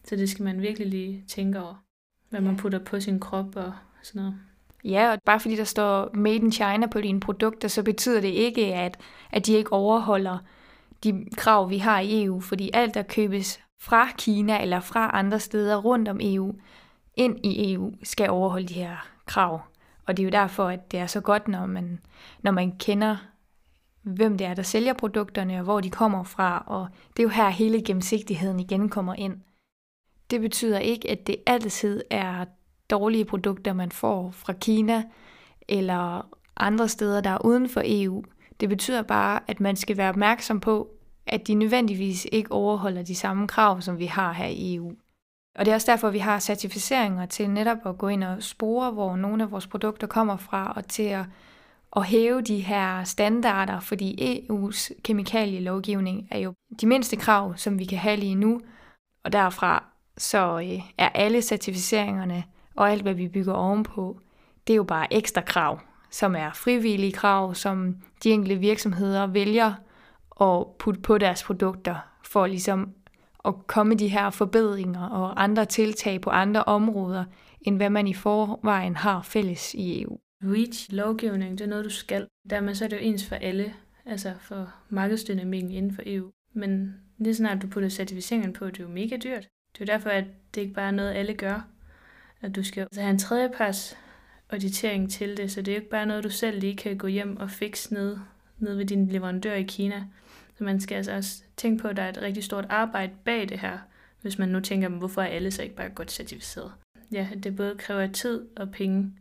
Så 0.04 0.16
det 0.16 0.30
skal 0.30 0.44
man 0.44 0.62
virkelig 0.62 0.88
lige 0.88 1.24
tænke 1.28 1.62
over, 1.62 1.84
hvad 2.30 2.42
man 2.42 2.58
putter 2.58 2.80
på 2.80 3.00
sin 3.00 3.20
krop 3.20 3.56
og 3.56 3.74
sådan 4.04 4.22
noget. 4.22 4.36
Ja, 4.84 5.12
og 5.12 5.20
bare 5.26 5.40
fordi 5.40 5.56
der 5.56 5.64
står 5.64 6.10
Made 6.14 6.36
in 6.36 6.52
China 6.52 6.88
på 6.88 7.02
dine 7.02 7.20
produkter, 7.20 7.68
så 7.68 7.84
betyder 7.84 8.22
det 8.22 8.28
ikke, 8.28 8.76
at, 8.76 8.98
at 9.32 9.46
de 9.46 9.54
ikke 9.54 9.74
overholder 9.74 10.38
de 11.04 11.26
krav, 11.38 11.70
vi 11.70 11.78
har 11.78 12.00
i 12.00 12.24
EU, 12.24 12.40
fordi 12.40 12.70
alt, 12.74 12.94
der 12.94 13.04
købes 13.04 13.60
fra 13.82 14.08
Kina 14.18 14.62
eller 14.62 14.80
fra 14.80 15.10
andre 15.14 15.40
steder 15.40 15.78
rundt 15.78 16.08
om 16.08 16.20
EU 16.22 16.56
ind 17.16 17.46
i 17.46 17.74
EU 17.74 17.94
skal 18.04 18.30
overholde 18.30 18.68
de 18.68 18.74
her 18.74 19.08
krav. 19.26 19.62
Og 20.10 20.18
det 20.18 20.24
er 20.24 20.28
jo 20.28 20.32
derfor, 20.32 20.68
at 20.68 20.92
det 20.92 21.00
er 21.00 21.08
så 21.08 21.22
godt, 21.22 21.48
når 21.48 21.66
man, 21.66 22.00
når 22.42 22.52
man 22.52 22.78
kender, 22.78 23.18
hvem 24.02 24.38
det 24.38 24.48
er, 24.48 24.54
der 24.54 24.64
sælger 24.64 24.94
produkterne, 24.94 25.58
og 25.58 25.64
hvor 25.64 25.82
de 25.82 25.90
kommer 25.90 26.24
fra. 26.24 26.64
Og 26.68 26.88
det 27.18 27.20
er 27.20 27.24
jo 27.24 27.30
her, 27.30 27.50
hele 27.50 27.84
gennemsigtigheden 27.84 28.60
igen 28.60 28.90
kommer 28.90 29.14
ind. 29.14 29.38
Det 30.32 30.42
betyder 30.42 30.80
ikke, 30.80 31.12
at 31.12 31.28
det 31.28 31.36
altid 31.46 32.04
er 32.10 32.46
dårlige 32.90 33.26
produkter, 33.26 33.74
man 33.74 33.92
får 33.92 34.32
fra 34.32 34.54
Kina 34.54 35.04
eller 35.68 36.36
andre 36.58 36.88
steder, 36.88 37.22
der 37.22 37.30
er 37.30 37.46
uden 37.46 37.70
for 37.70 37.82
EU. 37.86 38.24
Det 38.60 38.70
betyder 38.70 39.02
bare, 39.02 39.40
at 39.48 39.60
man 39.60 39.76
skal 39.76 39.98
være 39.98 40.10
opmærksom 40.10 40.60
på, 40.60 40.92
at 41.26 41.48
de 41.48 41.54
nødvendigvis 41.54 42.28
ikke 42.32 42.52
overholder 42.52 43.04
de 43.04 43.16
samme 43.16 43.48
krav, 43.48 43.82
som 43.82 44.00
vi 44.00 44.06
har 44.06 44.34
her 44.34 44.48
i 44.48 44.76
EU. 44.76 44.94
Og 45.60 45.66
det 45.66 45.72
er 45.72 45.76
også 45.76 45.92
derfor, 45.92 46.10
vi 46.10 46.20
har 46.20 46.40
certificeringer 46.40 47.26
til 47.26 47.50
netop 47.50 47.78
at 47.86 47.98
gå 47.98 48.08
ind 48.08 48.24
og 48.24 48.44
spore, 48.44 48.92
hvor 48.92 49.16
nogle 49.16 49.44
af 49.44 49.52
vores 49.52 49.68
produkter 49.68 50.08
kommer 50.08 50.38
fra, 50.38 50.74
og 50.76 50.88
til 50.88 51.04
at, 51.04 51.26
at 51.96 52.06
hæve 52.06 52.42
de 52.42 52.60
her 52.60 53.04
standarder, 53.04 53.80
fordi 53.80 54.40
EU's 54.50 55.02
kemikalielovgivning 55.04 56.28
er 56.32 56.40
jo 56.40 56.54
de 56.82 56.88
mindste 56.88 57.16
krav, 57.16 57.58
som 57.58 57.80
vi 57.80 57.86
kan 57.86 57.98
have 57.98 58.16
lige 58.16 58.36
nu, 58.36 58.62
og 59.24 59.34
derfra 59.34 59.84
så 60.18 60.60
øh, 60.60 60.82
er 60.98 61.10
alle 61.10 61.42
certificeringerne 61.42 62.44
og 62.76 62.92
alt, 62.92 63.02
hvad 63.02 63.14
vi 63.14 63.28
bygger 63.28 63.54
ovenpå, 63.54 64.20
det 64.68 64.74
er 64.74 64.78
jo 64.78 64.84
bare 64.84 65.14
ekstra 65.14 65.42
krav, 65.42 65.80
som 66.12 66.36
er 66.36 66.52
frivillige 66.54 67.12
krav, 67.12 67.56
som 67.56 67.96
de 68.24 68.30
enkelte 68.30 68.56
virksomheder 68.56 69.28
vælger 69.28 69.74
at 70.42 70.66
putte 70.80 71.02
på 71.02 71.18
deres 71.18 71.44
produkter, 71.44 71.96
for 72.24 72.48
ligesom 72.48 72.94
at 73.46 73.68
komme 73.68 73.96
de 73.96 74.08
her 74.08 74.30
forbedringer 74.30 75.08
og 75.08 75.44
andre 75.44 75.66
tiltag 75.66 76.22
på 76.22 76.30
andre 76.30 76.64
områder, 76.64 77.26
end 77.62 77.78
hvad 77.78 77.90
man 77.90 78.08
i 78.08 78.14
forvejen 78.14 78.96
har 78.96 79.22
fælles 79.22 79.74
i 79.74 80.02
EU. 80.02 80.20
REACH-lovgivning, 80.44 81.58
det 81.58 81.64
er 81.64 81.70
noget, 81.70 81.86
du 81.86 81.90
skal. 81.90 82.28
Dermed 82.50 82.76
så 82.76 82.86
er 82.86 82.90
det 82.90 82.98
jo 82.98 83.02
ens 83.02 83.26
for 83.26 83.36
alle, 83.36 83.74
altså 84.06 84.34
for 84.42 84.74
markedsdynamikken 84.90 85.72
inden 85.72 85.96
for 85.96 86.02
EU. 86.06 86.30
Men 86.54 86.96
lige 87.18 87.36
snart 87.36 87.62
du 87.62 87.68
putter 87.68 87.90
certificeringen 87.90 88.54
på, 88.54 88.68
det 88.68 88.80
er 88.80 88.84
jo 88.84 88.90
mega 88.90 89.18
dyrt. 89.18 89.48
Det 89.74 89.82
er 89.82 89.86
jo 89.86 89.98
derfor, 89.98 90.10
at 90.10 90.26
det 90.56 90.62
ikke 90.62 90.74
bare 90.74 90.88
er 90.88 90.92
noget, 90.92 91.14
alle 91.14 91.34
gør. 91.34 91.68
At 92.42 92.56
du 92.56 92.64
skal 92.64 92.88
have 92.98 93.10
en 93.10 93.20
tredjeparts 93.20 93.98
auditering 94.50 95.12
til 95.12 95.38
det, 95.38 95.52
så 95.52 95.62
det 95.62 95.72
er 95.72 95.76
jo 95.76 95.80
ikke 95.80 95.90
bare 95.90 96.06
noget, 96.06 96.24
du 96.24 96.30
selv 96.30 96.60
lige 96.60 96.78
kan 96.78 96.98
gå 96.98 97.08
hjem 97.08 97.38
og 97.38 97.50
fikse 97.50 97.94
ned, 97.94 98.18
ned 98.58 98.76
ved 98.76 98.86
din 98.86 99.08
leverandør 99.08 99.54
i 99.54 99.64
Kina. 99.64 100.04
Så 100.60 100.66
man 100.66 100.80
skal 100.80 100.96
altså 100.96 101.12
også 101.12 101.44
tænke 101.58 101.82
på, 101.82 101.88
at 101.88 101.98
der 101.98 102.04
er 102.04 102.10
et 102.10 102.22
rigtig 102.22 102.44
stort 102.44 102.66
arbejde 102.70 103.12
bag 103.26 103.50
det 103.50 103.60
her, 103.60 103.78
hvis 104.22 104.40
man 104.40 104.50
nu 104.50 104.60
tænker, 104.60 104.90
hvorfor 104.90 105.22
er 105.22 105.26
alle 105.26 105.52
så 105.52 105.64
ikke 105.64 105.76
bare 105.76 105.90
godt 105.90 106.12
certificeret? 106.12 106.72
Ja, 107.12 107.28
det 107.44 107.56
både 107.56 107.76
kræver 107.78 108.08
tid 108.08 108.48
og 108.56 108.72
penge, 108.72 109.14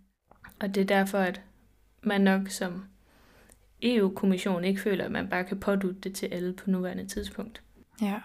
og 0.60 0.74
det 0.74 0.80
er 0.80 0.84
derfor, 0.84 1.18
at 1.18 1.40
man 2.02 2.20
nok 2.20 2.48
som 2.48 2.84
EU-kommission 3.82 4.64
ikke 4.64 4.80
føler, 4.80 5.04
at 5.04 5.10
man 5.10 5.28
bare 5.28 5.44
kan 5.44 5.60
pådutte 5.60 6.00
det 6.00 6.14
til 6.14 6.26
alle 6.26 6.52
på 6.52 6.70
nuværende 6.70 7.06
tidspunkt. 7.06 7.62
Ja. 8.02 8.20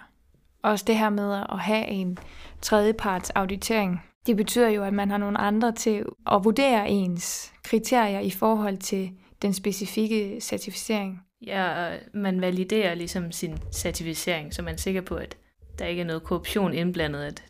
Også 0.61 0.85
det 0.87 0.97
her 0.97 1.09
med 1.09 1.33
at 1.49 1.59
have 1.59 1.87
en 1.87 2.17
tredjeparts 2.61 3.29
auditering. 3.29 4.03
Det 4.25 4.37
betyder 4.37 4.69
jo, 4.69 4.83
at 4.83 4.93
man 4.93 5.09
har 5.09 5.17
nogle 5.17 5.37
andre 5.37 5.71
til 5.71 6.05
at 6.31 6.43
vurdere 6.43 6.89
ens 6.89 7.53
kriterier 7.63 8.19
i 8.19 8.29
forhold 8.29 8.77
til 8.77 9.11
den 9.41 9.53
specifikke 9.53 10.41
certificering. 10.41 11.23
Ja, 11.47 11.97
man 12.13 12.41
validerer 12.41 12.95
ligesom 12.95 13.31
sin 13.31 13.57
certificering, 13.71 14.53
så 14.53 14.61
man 14.61 14.73
er 14.73 14.77
sikker 14.77 15.01
på, 15.01 15.15
at 15.15 15.37
der 15.79 15.85
ikke 15.85 16.01
er 16.01 16.05
noget 16.05 16.23
korruption 16.23 16.73
indblandet, 16.73 17.23
at 17.23 17.43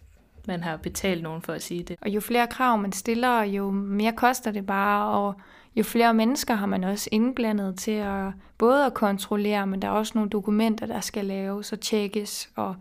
man 0.47 0.63
har 0.63 0.77
betalt 0.77 1.23
nogen 1.23 1.41
for 1.41 1.53
at 1.53 1.63
sige 1.63 1.83
det. 1.83 1.97
Og 2.01 2.09
jo 2.09 2.19
flere 2.19 2.47
krav 2.47 2.77
man 2.77 2.91
stiller, 2.91 3.43
jo 3.43 3.71
mere 3.71 4.11
koster 4.11 4.51
det 4.51 4.65
bare, 4.65 5.19
og 5.19 5.33
jo 5.75 5.83
flere 5.83 6.13
mennesker 6.13 6.53
har 6.53 6.65
man 6.65 6.83
også 6.83 7.09
indblandet 7.11 7.77
til 7.77 7.91
at 7.91 8.31
både 8.57 8.85
at 8.85 8.93
kontrollere, 8.93 9.67
men 9.67 9.81
der 9.81 9.87
er 9.87 9.91
også 9.91 10.11
nogle 10.15 10.29
dokumenter, 10.29 10.85
der 10.85 10.99
skal 10.99 11.25
laves 11.25 11.73
og 11.73 11.79
tjekkes 11.79 12.49
og 12.55 12.75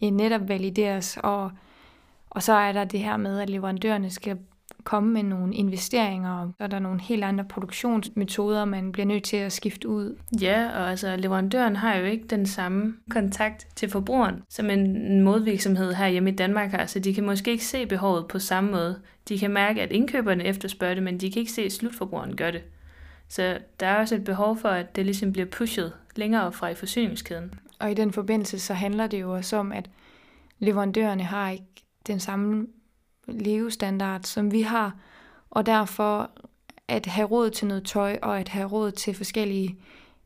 netop 0.00 0.48
valideres. 0.48 1.18
Og, 1.22 1.50
og 2.30 2.42
så 2.42 2.52
er 2.52 2.72
der 2.72 2.84
det 2.84 3.00
her 3.00 3.16
med, 3.16 3.40
at 3.40 3.50
leverandørerne 3.50 4.10
skal 4.10 4.38
komme 4.84 5.12
med 5.12 5.22
nogle 5.22 5.54
investeringer, 5.54 6.32
og 6.32 6.52
så 6.58 6.64
er 6.64 6.68
der 6.68 6.78
nogle 6.78 7.00
helt 7.00 7.24
andre 7.24 7.44
produktionsmetoder, 7.44 8.64
man 8.64 8.92
bliver 8.92 9.06
nødt 9.06 9.24
til 9.24 9.36
at 9.36 9.52
skifte 9.52 9.88
ud. 9.88 10.16
Ja, 10.40 10.70
og 10.74 10.90
altså 10.90 11.16
leverandøren 11.16 11.76
har 11.76 11.96
jo 11.96 12.04
ikke 12.04 12.26
den 12.26 12.46
samme 12.46 12.94
kontakt 13.10 13.66
til 13.76 13.90
forbrugeren, 13.90 14.42
som 14.48 14.70
en 14.70 15.22
modvirksomhed 15.22 15.92
her 15.94 16.08
hjemme 16.08 16.30
i 16.30 16.34
Danmark 16.34 16.70
har, 16.70 16.86
så 16.86 16.98
de 16.98 17.14
kan 17.14 17.24
måske 17.24 17.50
ikke 17.50 17.64
se 17.64 17.86
behovet 17.86 18.28
på 18.28 18.38
samme 18.38 18.70
måde. 18.70 19.00
De 19.28 19.38
kan 19.38 19.50
mærke, 19.50 19.82
at 19.82 19.92
indkøberne 19.92 20.44
efterspørger 20.44 20.94
det, 20.94 21.02
men 21.02 21.20
de 21.20 21.30
kan 21.30 21.40
ikke 21.40 21.52
se, 21.52 21.62
at 21.62 21.72
slutforbrugeren 21.72 22.36
gør 22.36 22.50
det. 22.50 22.62
Så 23.28 23.58
der 23.80 23.86
er 23.86 23.98
også 23.98 24.14
et 24.14 24.24
behov 24.24 24.56
for, 24.56 24.68
at 24.68 24.96
det 24.96 25.04
ligesom 25.04 25.32
bliver 25.32 25.46
pushet 25.46 25.92
længere 26.16 26.52
fra 26.52 26.68
i 26.68 26.74
forsyningskæden. 26.74 27.54
Og 27.80 27.90
i 27.90 27.94
den 27.94 28.12
forbindelse 28.12 28.58
så 28.58 28.74
handler 28.74 29.06
det 29.06 29.20
jo 29.20 29.34
også 29.34 29.56
om, 29.56 29.72
at 29.72 29.90
leverandørerne 30.58 31.22
har 31.22 31.50
ikke 31.50 31.64
den 32.06 32.20
samme 32.20 32.66
levestandard, 33.28 34.22
som 34.22 34.52
vi 34.52 34.62
har, 34.62 34.96
og 35.50 35.66
derfor 35.66 36.30
at 36.88 37.06
have 37.06 37.28
råd 37.28 37.50
til 37.50 37.66
noget 37.66 37.84
tøj 37.84 38.18
og 38.22 38.40
at 38.40 38.48
have 38.48 38.68
råd 38.68 38.90
til 38.90 39.14
forskellige 39.14 39.76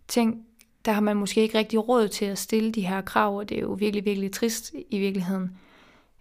ting, 0.08 0.46
der 0.84 0.92
har 0.92 1.00
man 1.00 1.16
måske 1.16 1.40
ikke 1.40 1.58
rigtig 1.58 1.88
råd 1.88 2.08
til 2.08 2.24
at 2.24 2.38
stille 2.38 2.72
de 2.72 2.86
her 2.86 3.00
krav, 3.00 3.38
og 3.38 3.48
det 3.48 3.56
er 3.56 3.60
jo 3.60 3.72
virkelig, 3.72 4.04
virkelig 4.04 4.32
trist 4.32 4.72
i 4.90 4.98
virkeligheden, 4.98 5.56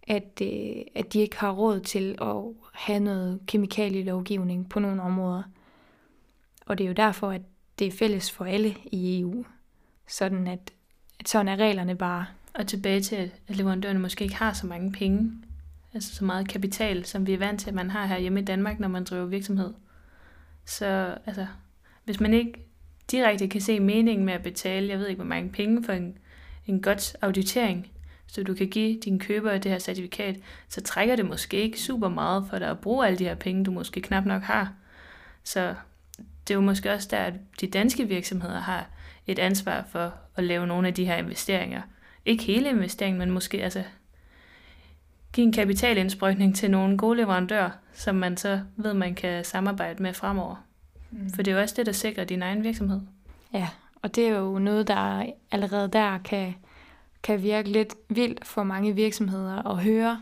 at, 0.08 0.42
øh, 0.42 0.82
at 0.96 1.14
de 1.14 1.20
ikke 1.20 1.38
har 1.38 1.52
råd 1.52 1.80
til 1.80 2.16
at 2.22 2.36
have 2.74 3.00
noget 3.00 3.40
kemikalielovgivning 3.46 4.70
på 4.70 4.80
nogle 4.80 5.02
områder. 5.02 5.44
Og 6.66 6.78
det 6.78 6.84
er 6.84 6.88
jo 6.88 6.94
derfor, 6.94 7.32
at 7.32 7.42
det 7.80 7.88
er 7.88 7.92
fælles 7.92 8.32
for 8.32 8.46
alle 8.46 8.76
i 8.86 9.20
EU, 9.20 9.46
sådan 10.08 10.48
at, 10.48 10.74
at 11.20 11.30
sådan 11.30 11.48
er 11.48 11.56
reglerne 11.56 11.96
bare. 11.96 12.26
Og 12.54 12.68
tilbage 12.68 13.02
til, 13.02 13.16
at 13.16 13.32
leverandørerne 13.48 14.00
måske 14.00 14.24
ikke 14.24 14.36
har 14.36 14.54
så 14.54 14.68
mange 14.68 14.92
penge, 14.92 15.32
altså 15.94 16.16
så 16.16 16.26
meget 16.26 16.48
kapital, 16.48 17.06
som 17.06 17.28
vi 17.28 17.34
er 17.34 17.38
vant 17.38 17.60
til, 17.60 17.70
at 17.70 17.76
man 17.76 17.90
har 17.90 18.06
her 18.06 18.20
hjemme 18.20 18.40
i 18.40 18.46
Danmark, 18.46 18.80
når 18.80 18.88
man 18.88 19.04
driver 19.04 19.26
virksomhed. 19.26 19.74
Så 20.66 21.18
altså, 21.26 21.48
hvis 22.06 22.20
man 22.20 22.34
ikke 22.34 22.66
direkte 23.12 23.48
kan 23.48 23.62
se 23.62 23.80
meningen 23.80 24.26
med 24.26 24.34
at 24.34 24.44
betale, 24.44 24.90
jeg 24.90 25.00
ved 25.00 25.08
ikke 25.08 25.22
hvor 25.22 25.30
mange 25.30 25.52
penge 25.52 25.84
for 25.84 25.94
en, 25.94 26.18
en 26.68 26.82
godt 26.82 27.16
auditering, 27.22 27.92
så 28.28 28.44
du 28.44 28.54
kan 28.54 28.68
give 28.68 29.00
dine 29.00 29.20
købere 29.20 29.58
det 29.58 29.72
her 29.72 29.80
certifikat, 29.80 30.36
så 30.70 30.82
trækker 30.82 31.16
det 31.16 31.26
måske 31.26 31.58
ikke 31.58 31.82
super 31.82 32.10
meget 32.10 32.46
for 32.50 32.60
dig 32.60 32.70
at 32.70 32.80
bruge 32.80 33.08
alle 33.08 33.20
de 33.20 33.24
her 33.24 33.36
penge, 33.36 33.64
du 33.64 33.72
måske 33.72 34.02
knap 34.02 34.26
nok 34.26 34.42
har. 34.42 34.74
Så 35.44 35.76
det 36.48 36.54
er 36.54 36.56
jo 36.56 36.62
måske 36.62 36.92
også 36.92 37.08
der, 37.12 37.18
at 37.18 37.34
de 37.62 37.68
danske 37.68 38.08
virksomheder 38.08 38.60
har 38.60 38.90
et 39.28 39.40
ansvar 39.40 39.86
for 39.92 40.14
at 40.36 40.44
lave 40.44 40.68
nogle 40.68 40.88
af 40.88 40.94
de 40.94 41.06
her 41.06 41.16
investeringer. 41.16 41.82
Ikke 42.26 42.44
hele 42.44 42.70
investeringen, 42.70 43.20
men 43.20 43.32
måske 43.32 43.64
altså 43.64 43.84
give 45.34 45.46
en 45.46 45.54
kapitalindsprøjtning 45.54 46.56
til 46.56 46.72
nogle 46.72 46.98
gode 46.98 47.18
leverandører, 47.18 47.70
som 47.94 48.16
man 48.16 48.38
så 48.38 48.62
ved, 48.76 48.94
man 48.94 49.16
kan 49.16 49.46
samarbejde 49.46 50.04
med 50.04 50.14
fremover. 50.14 50.66
Mm. 51.12 51.30
For 51.30 51.44
det 51.44 51.52
er 51.52 51.56
jo 51.56 51.62
også 51.62 51.76
det, 51.78 51.86
der 51.86 51.92
sikrer 51.92 52.24
din 52.24 52.42
egen 52.42 52.64
virksomhed. 52.64 53.02
Ja, 53.54 53.68
og 54.02 54.16
det 54.16 54.28
er 54.28 54.38
jo 54.38 54.60
noget, 54.60 54.88
der 54.88 55.26
allerede 55.52 55.88
der 55.88 56.18
kan, 56.18 56.56
kan 57.24 57.44
virke 57.44 57.70
lidt 57.70 57.96
vildt 58.10 58.48
for 58.48 58.64
mange 58.64 58.96
virksomheder 58.96 59.68
at 59.68 59.78
høre. 59.78 60.22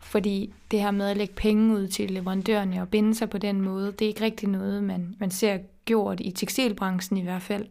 Fordi 0.00 0.54
det 0.70 0.80
her 0.80 0.90
med 0.90 1.08
at 1.08 1.16
lægge 1.16 1.34
penge 1.34 1.74
ud 1.74 1.88
til 1.88 2.10
leverandørerne 2.10 2.82
og 2.82 2.88
binde 2.88 3.14
sig 3.14 3.30
på 3.30 3.38
den 3.38 3.60
måde, 3.60 3.92
det 3.92 4.02
er 4.02 4.08
ikke 4.08 4.24
rigtig 4.24 4.48
noget, 4.48 4.84
man, 4.84 5.16
man 5.18 5.30
ser 5.30 5.58
gjort 5.84 6.20
i 6.20 6.30
tekstilbranchen 6.30 7.16
i 7.16 7.22
hvert 7.22 7.42
fald. 7.42 7.66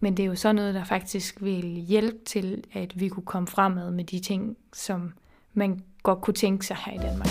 Men 0.00 0.16
det 0.16 0.22
er 0.22 0.26
jo 0.26 0.34
sådan 0.34 0.56
noget, 0.56 0.74
der 0.74 0.84
faktisk 0.84 1.42
vil 1.42 1.64
hjælpe 1.64 2.18
til, 2.26 2.64
at 2.72 3.00
vi 3.00 3.08
kunne 3.08 3.26
komme 3.26 3.48
fremad 3.48 3.90
med 3.90 4.04
de 4.04 4.20
ting, 4.20 4.56
som 4.72 5.12
man 5.54 5.80
godt 6.02 6.20
kunne 6.20 6.34
tænke 6.34 6.66
sig 6.66 6.76
her 6.76 6.92
i 6.92 6.98
Danmark. 6.98 7.28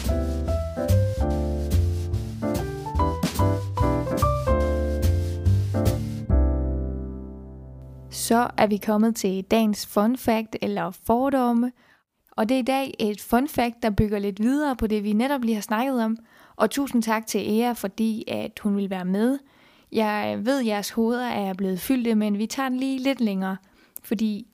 Så 8.10 8.48
er 8.58 8.68
vi 8.68 8.78
kommet 8.78 9.16
til 9.16 9.44
dagens 9.44 9.86
fun 9.86 10.18
fact 10.18 10.56
eller 10.62 10.92
fordomme. 10.92 11.72
Og 12.32 12.50
det 12.50 12.56
er 12.56 12.60
i 12.60 12.64
dag 12.64 12.94
et 13.00 13.22
fun 13.22 13.48
fact, 13.48 13.76
der 13.84 13.90
bygger 13.90 14.20
lidt 14.20 14.42
videre 14.42 14.76
på 14.76 14.88
det, 14.88 15.04
vi 15.04 15.14
netop 15.14 15.42
lige 15.42 15.56
har 15.56 15.62
snakket 15.62 16.04
om. 16.04 16.18
Og 16.56 16.70
tusind 16.70 17.04
tak 17.04 17.28
til 17.28 17.60
Ea, 17.60 17.72
fordi 17.72 18.24
at 18.28 18.60
hun 18.60 18.78
vil 18.78 18.90
være 18.90 19.06
med. 19.06 19.40
Jeg 19.92 20.40
ved, 20.46 20.60
at 20.60 20.66
jeres 20.66 20.90
hoveder 20.90 21.28
er 21.28 21.54
blevet 21.54 21.80
fyldte, 21.80 22.16
men 22.16 22.38
vi 22.38 22.46
tager 22.46 22.70
den 22.70 22.80
lige 22.80 23.00
lidt 23.00 23.22
længere. 23.22 23.58
Fordi 24.04 24.48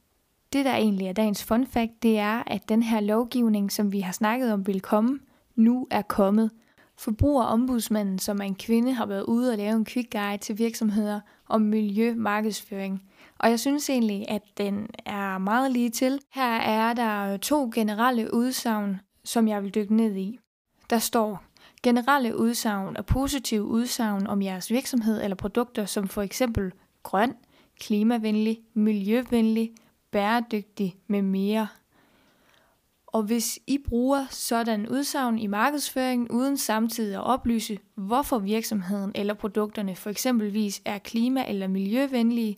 det, 0.53 0.65
der 0.65 0.75
egentlig 0.75 1.07
er 1.07 1.13
dagens 1.13 1.43
fun 1.43 1.67
fact, 1.67 2.03
det 2.03 2.19
er, 2.19 2.43
at 2.47 2.69
den 2.69 2.83
her 2.83 2.99
lovgivning, 2.99 3.71
som 3.71 3.91
vi 3.91 3.99
har 3.99 4.11
snakket 4.11 4.53
om 4.53 4.67
vil 4.67 4.81
komme, 4.81 5.19
nu 5.55 5.87
er 5.91 6.01
kommet. 6.01 6.51
Forbrugerombudsmanden, 6.97 8.19
som 8.19 8.39
er 8.39 8.43
en 8.43 8.55
kvinde, 8.55 8.93
har 8.93 9.05
været 9.05 9.23
ude 9.23 9.51
og 9.51 9.57
lave 9.57 9.75
en 9.75 9.85
quick 9.85 10.11
guide 10.11 10.37
til 10.37 10.57
virksomheder 10.57 11.19
om 11.49 11.61
miljømarkedsføring. 11.61 13.03
Og 13.39 13.49
jeg 13.49 13.59
synes 13.59 13.89
egentlig, 13.89 14.25
at 14.29 14.41
den 14.57 14.87
er 15.05 15.37
meget 15.37 15.71
lige 15.71 15.89
til. 15.89 16.19
Her 16.33 16.55
er 16.55 16.93
der 16.93 17.37
to 17.37 17.71
generelle 17.73 18.33
udsagn, 18.33 18.99
som 19.23 19.47
jeg 19.47 19.63
vil 19.63 19.75
dykke 19.75 19.95
ned 19.95 20.15
i. 20.15 20.39
Der 20.89 20.99
står, 20.99 21.43
generelle 21.83 22.37
udsagn 22.37 22.97
og 22.97 23.05
positive 23.05 23.63
udsagn 23.63 24.27
om 24.27 24.41
jeres 24.41 24.71
virksomhed 24.71 25.23
eller 25.23 25.35
produkter, 25.35 25.85
som 25.85 26.07
for 26.07 26.21
eksempel 26.21 26.71
grøn, 27.03 27.35
klimavenlig, 27.79 28.59
miljøvenlig, 28.73 29.71
bæredygtig 30.13 30.95
med 31.07 31.21
mere. 31.21 31.67
Og 33.07 33.23
hvis 33.23 33.59
I 33.67 33.77
bruger 33.77 34.25
sådan 34.29 34.89
udsagn 34.89 35.39
i 35.39 35.47
markedsføringen 35.47 36.27
uden 36.29 36.57
samtidig 36.57 37.15
at 37.15 37.23
oplyse, 37.23 37.77
hvorfor 37.95 38.39
virksomheden 38.39 39.11
eller 39.15 39.33
produkterne 39.33 39.95
for 39.95 40.09
eksempelvis 40.09 40.81
er 40.85 40.97
klima- 40.97 41.45
eller 41.47 41.67
miljøvenlige, 41.67 42.57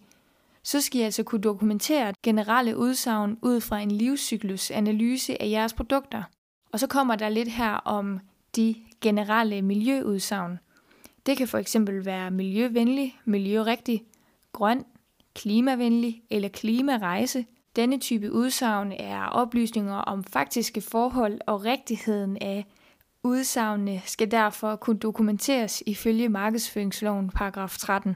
så 0.63 0.81
skal 0.81 1.01
I 1.01 1.03
altså 1.03 1.23
kunne 1.23 1.41
dokumentere 1.41 2.13
generelle 2.23 2.77
udsagn 2.77 3.37
ud 3.41 3.61
fra 3.61 3.79
en 3.79 3.91
livscyklusanalyse 3.91 5.41
af 5.41 5.49
jeres 5.49 5.73
produkter. 5.73 6.23
Og 6.71 6.79
så 6.79 6.87
kommer 6.87 7.15
der 7.15 7.29
lidt 7.29 7.49
her 7.49 7.71
om 7.73 8.19
de 8.55 8.75
generelle 9.01 9.61
miljøudsagn. 9.61 10.59
Det 11.25 11.37
kan 11.37 11.47
for 11.47 11.57
eksempel 11.57 12.05
være 12.05 12.31
miljøvenlig, 12.31 13.19
miljørigtig, 13.25 14.03
grøn, 14.51 14.85
klimavenlig 15.35 16.21
eller 16.29 16.49
klimarejse. 16.49 17.45
Denne 17.75 17.99
type 17.99 18.31
udsagn 18.31 18.91
er 18.91 19.25
oplysninger 19.25 19.95
om 19.95 20.23
faktiske 20.23 20.81
forhold 20.81 21.39
og 21.47 21.65
rigtigheden 21.65 22.37
af 22.41 22.65
udsagnene 23.23 24.01
skal 24.05 24.31
derfor 24.31 24.75
kunne 24.75 24.99
dokumenteres 24.99 25.83
ifølge 25.85 26.29
markedsføringsloven 26.29 27.29
paragraf 27.29 27.77
13. 27.77 28.15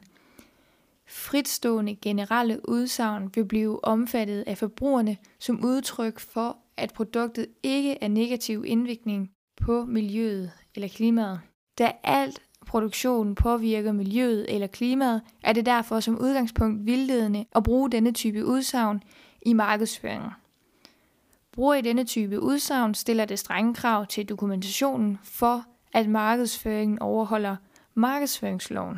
Fritstående 1.07 1.95
generelle 1.95 2.70
udsagn 2.70 3.32
vil 3.36 3.45
blive 3.45 3.86
omfattet 3.86 4.43
af 4.47 4.57
forbrugerne 4.57 5.17
som 5.39 5.65
udtryk 5.65 6.20
for, 6.20 6.57
at 6.78 6.93
produktet 6.93 7.47
ikke 7.63 8.03
er 8.03 8.07
negativ 8.07 8.63
indvirkning 8.67 9.32
på 9.61 9.86
miljøet 9.86 10.51
eller 10.76 10.88
klimaet. 10.88 11.39
Da 11.80 11.91
alt 12.03 12.41
produktion 12.70 13.36
påvirker 13.36 13.91
miljøet 13.91 14.55
eller 14.55 14.67
klimaet, 14.67 15.22
er 15.43 15.53
det 15.53 15.65
derfor 15.65 15.99
som 15.99 16.20
udgangspunkt 16.22 16.86
vildledende 16.86 17.45
at 17.55 17.63
bruge 17.63 17.91
denne 17.91 18.11
type 18.11 18.45
udsagn 18.45 19.03
i 19.41 19.53
markedsføringen. 19.53 20.32
Bruger 21.51 21.74
i 21.74 21.82
denne 21.82 22.03
type 22.03 22.39
udsagn 22.39 22.93
stiller 22.93 23.26
det 23.26 23.39
strenge 23.39 23.74
krav 23.74 24.05
til 24.05 24.26
dokumentationen 24.26 25.20
for, 25.24 25.65
at 25.93 26.09
markedsføringen 26.09 26.99
overholder 26.99 27.55
markedsføringsloven. 27.93 28.97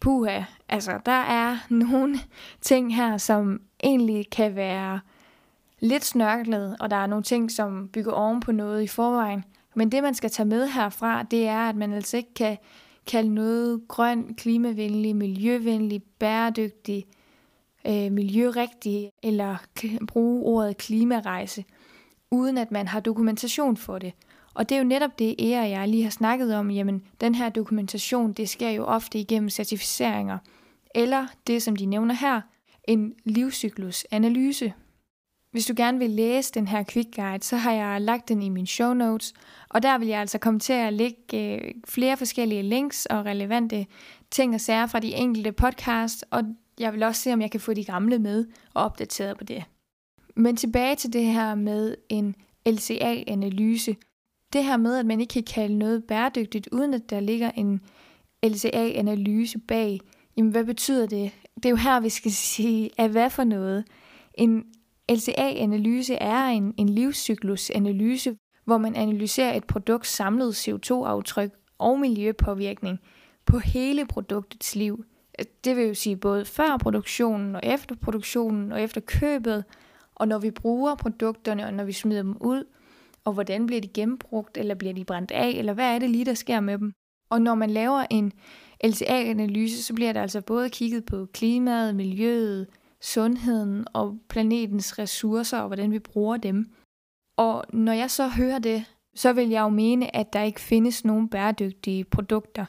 Puha, 0.00 0.42
altså 0.68 0.98
der 1.06 1.12
er 1.12 1.58
nogle 1.70 2.18
ting 2.60 2.96
her, 2.96 3.16
som 3.18 3.60
egentlig 3.82 4.30
kan 4.30 4.56
være 4.56 5.00
lidt 5.80 6.04
snørklet, 6.04 6.76
og 6.80 6.90
der 6.90 6.96
er 6.96 7.06
nogle 7.06 7.22
ting, 7.22 7.50
som 7.50 7.88
bygger 7.88 8.12
oven 8.12 8.40
på 8.40 8.52
noget 8.52 8.82
i 8.82 8.86
forvejen. 8.86 9.44
Men 9.74 9.92
det, 9.92 10.02
man 10.02 10.14
skal 10.14 10.30
tage 10.30 10.46
med 10.46 10.68
herfra, 10.68 11.22
det 11.22 11.46
er, 11.46 11.68
at 11.68 11.76
man 11.76 11.92
altså 11.92 12.16
ikke 12.16 12.34
kan 12.34 12.56
kalde 13.06 13.34
noget 13.34 13.82
grøn, 13.88 14.34
klimavenlig, 14.34 15.16
miljøvenlig, 15.16 16.02
bæredygtig, 16.18 17.04
øh, 17.86 18.12
miljørigtig, 18.12 19.10
eller 19.22 19.56
bruge 20.06 20.42
ordet 20.42 20.76
klimarejse, 20.76 21.64
uden 22.30 22.58
at 22.58 22.70
man 22.70 22.88
har 22.88 23.00
dokumentation 23.00 23.76
for 23.76 23.98
det. 23.98 24.12
Og 24.54 24.68
det 24.68 24.74
er 24.74 24.78
jo 24.78 24.84
netop 24.84 25.18
det, 25.18 25.34
Ea 25.38 25.62
og 25.62 25.70
jeg 25.70 25.88
lige 25.88 26.02
har 26.02 26.10
snakket 26.10 26.54
om. 26.54 26.70
Jamen, 26.70 27.02
den 27.20 27.34
her 27.34 27.48
dokumentation, 27.48 28.32
det 28.32 28.48
sker 28.48 28.70
jo 28.70 28.84
ofte 28.84 29.18
igennem 29.18 29.50
certificeringer. 29.50 30.38
Eller 30.94 31.26
det, 31.46 31.62
som 31.62 31.76
de 31.76 31.86
nævner 31.86 32.14
her, 32.14 32.40
en 32.88 33.14
livscyklusanalyse. 33.24 34.72
Hvis 35.54 35.66
du 35.66 35.74
gerne 35.76 35.98
vil 35.98 36.10
læse 36.10 36.52
den 36.52 36.68
her 36.68 36.84
quick 36.88 37.14
guide, 37.16 37.44
så 37.44 37.56
har 37.56 37.72
jeg 37.72 38.00
lagt 38.00 38.28
den 38.28 38.42
i 38.42 38.48
min 38.48 38.66
show 38.66 38.92
notes, 38.92 39.34
og 39.68 39.82
der 39.82 39.98
vil 39.98 40.08
jeg 40.08 40.20
altså 40.20 40.38
komme 40.38 40.60
til 40.60 40.72
at 40.72 40.92
lægge 40.92 41.54
øh, 41.54 41.74
flere 41.88 42.16
forskellige 42.16 42.62
links 42.62 43.06
og 43.06 43.24
relevante 43.24 43.86
ting 44.30 44.54
og 44.54 44.60
sager 44.60 44.86
fra 44.86 45.00
de 45.00 45.14
enkelte 45.14 45.52
podcast, 45.52 46.24
og 46.30 46.42
jeg 46.78 46.92
vil 46.92 47.02
også 47.02 47.22
se, 47.22 47.32
om 47.32 47.40
jeg 47.40 47.50
kan 47.50 47.60
få 47.60 47.74
de 47.74 47.84
gamle 47.84 48.18
med 48.18 48.46
og 48.74 48.84
opdateret 48.84 49.38
på 49.38 49.44
det. 49.44 49.64
Men 50.36 50.56
tilbage 50.56 50.96
til 50.96 51.12
det 51.12 51.24
her 51.24 51.54
med 51.54 51.94
en 52.08 52.34
LCA-analyse. 52.66 53.96
Det 54.52 54.64
her 54.64 54.76
med, 54.76 54.96
at 54.96 55.06
man 55.06 55.20
ikke 55.20 55.32
kan 55.32 55.42
kalde 55.42 55.78
noget 55.78 56.04
bæredygtigt, 56.04 56.68
uden 56.72 56.94
at 56.94 57.10
der 57.10 57.20
ligger 57.20 57.50
en 57.50 57.80
LCA-analyse 58.46 59.58
bag. 59.58 60.00
Jamen, 60.36 60.52
hvad 60.52 60.64
betyder 60.64 61.06
det? 61.06 61.32
Det 61.56 61.66
er 61.66 61.70
jo 61.70 61.76
her, 61.76 62.00
vi 62.00 62.08
skal 62.08 62.32
sige, 62.54 62.90
at 62.98 63.10
hvad 63.10 63.30
for 63.30 63.44
noget? 63.44 63.84
En 64.34 64.64
LCA-analyse 65.10 66.14
er 66.14 66.44
en, 66.46 66.74
en 66.76 66.88
livscyklusanalyse, 66.88 68.36
hvor 68.64 68.78
man 68.78 68.96
analyserer 68.96 69.54
et 69.54 69.64
produkts 69.64 70.08
samlede 70.08 70.50
CO2-aftryk 70.50 71.50
og 71.78 72.00
miljøpåvirkning 72.00 72.98
på 73.46 73.58
hele 73.58 74.06
produktets 74.06 74.74
liv. 74.74 75.04
Det 75.64 75.76
vil 75.76 75.86
jo 75.86 75.94
sige 75.94 76.16
både 76.16 76.44
før 76.44 76.76
produktionen 76.76 77.56
og 77.56 77.60
efter 77.64 77.94
produktionen 78.02 78.72
og 78.72 78.82
efter 78.82 79.00
købet, 79.00 79.64
og 80.14 80.28
når 80.28 80.38
vi 80.38 80.50
bruger 80.50 80.94
produkterne 80.94 81.66
og 81.66 81.74
når 81.74 81.84
vi 81.84 81.92
smider 81.92 82.22
dem 82.22 82.36
ud, 82.40 82.64
og 83.24 83.32
hvordan 83.32 83.66
bliver 83.66 83.80
de 83.80 83.88
genbrugt, 83.88 84.56
eller 84.56 84.74
bliver 84.74 84.94
de 84.94 85.04
brændt 85.04 85.30
af, 85.30 85.48
eller 85.48 85.72
hvad 85.72 85.94
er 85.94 85.98
det 85.98 86.10
lige, 86.10 86.24
der 86.24 86.34
sker 86.34 86.60
med 86.60 86.78
dem. 86.78 86.92
Og 87.30 87.42
når 87.42 87.54
man 87.54 87.70
laver 87.70 88.04
en 88.10 88.32
LCA-analyse, 88.84 89.82
så 89.82 89.94
bliver 89.94 90.12
der 90.12 90.22
altså 90.22 90.40
både 90.40 90.70
kigget 90.70 91.04
på 91.04 91.26
klimaet, 91.32 91.94
miljøet, 91.94 92.66
sundheden 93.04 93.84
og 93.92 94.18
planetens 94.28 94.98
ressourcer 94.98 95.58
og 95.58 95.66
hvordan 95.66 95.92
vi 95.92 95.98
bruger 95.98 96.36
dem. 96.36 96.74
Og 97.36 97.64
når 97.72 97.92
jeg 97.92 98.10
så 98.10 98.28
hører 98.28 98.58
det, 98.58 98.84
så 99.14 99.32
vil 99.32 99.48
jeg 99.48 99.60
jo 99.60 99.68
mene, 99.68 100.16
at 100.16 100.32
der 100.32 100.42
ikke 100.42 100.60
findes 100.60 101.04
nogen 101.04 101.28
bæredygtige 101.28 102.04
produkter. 102.04 102.64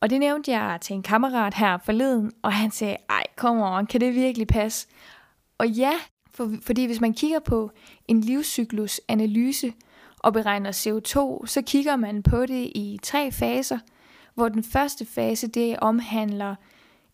Og 0.00 0.10
det 0.10 0.20
nævnte 0.20 0.50
jeg 0.50 0.78
til 0.80 0.94
en 0.94 1.02
kammerat 1.02 1.54
her 1.54 1.78
forleden, 1.78 2.32
og 2.42 2.52
han 2.52 2.70
sagde, 2.70 2.96
ej, 3.08 3.22
kom 3.36 3.60
on, 3.60 3.86
kan 3.86 4.00
det 4.00 4.14
virkelig 4.14 4.46
passe? 4.46 4.88
Og 5.58 5.68
ja, 5.68 5.92
for, 6.34 6.52
fordi 6.62 6.86
hvis 6.86 7.00
man 7.00 7.14
kigger 7.14 7.40
på 7.40 7.70
en 8.08 8.20
livscyklusanalyse 8.20 9.72
og 10.18 10.32
beregner 10.32 10.70
CO2, 10.70 11.46
så 11.46 11.62
kigger 11.66 11.96
man 11.96 12.22
på 12.22 12.46
det 12.46 12.72
i 12.74 12.98
tre 13.02 13.32
faser, 13.32 13.78
hvor 14.34 14.48
den 14.48 14.64
første 14.64 15.06
fase 15.06 15.46
det 15.46 15.76
omhandler 15.78 16.54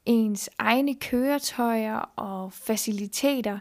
ens 0.09 0.51
egne 0.59 0.95
køretøjer 0.95 1.99
og 2.17 2.53
faciliteter. 2.53 3.59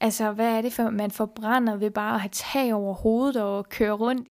Altså, 0.00 0.32
hvad 0.32 0.56
er 0.56 0.62
det 0.62 0.72
for, 0.72 0.90
man 0.90 1.10
forbrænder 1.10 1.76
ved 1.76 1.90
bare 1.90 2.14
at 2.14 2.20
have 2.20 2.30
tag 2.32 2.74
over 2.74 2.94
hovedet 2.94 3.42
og 3.42 3.68
køre 3.68 3.92
rundt? 3.92 4.28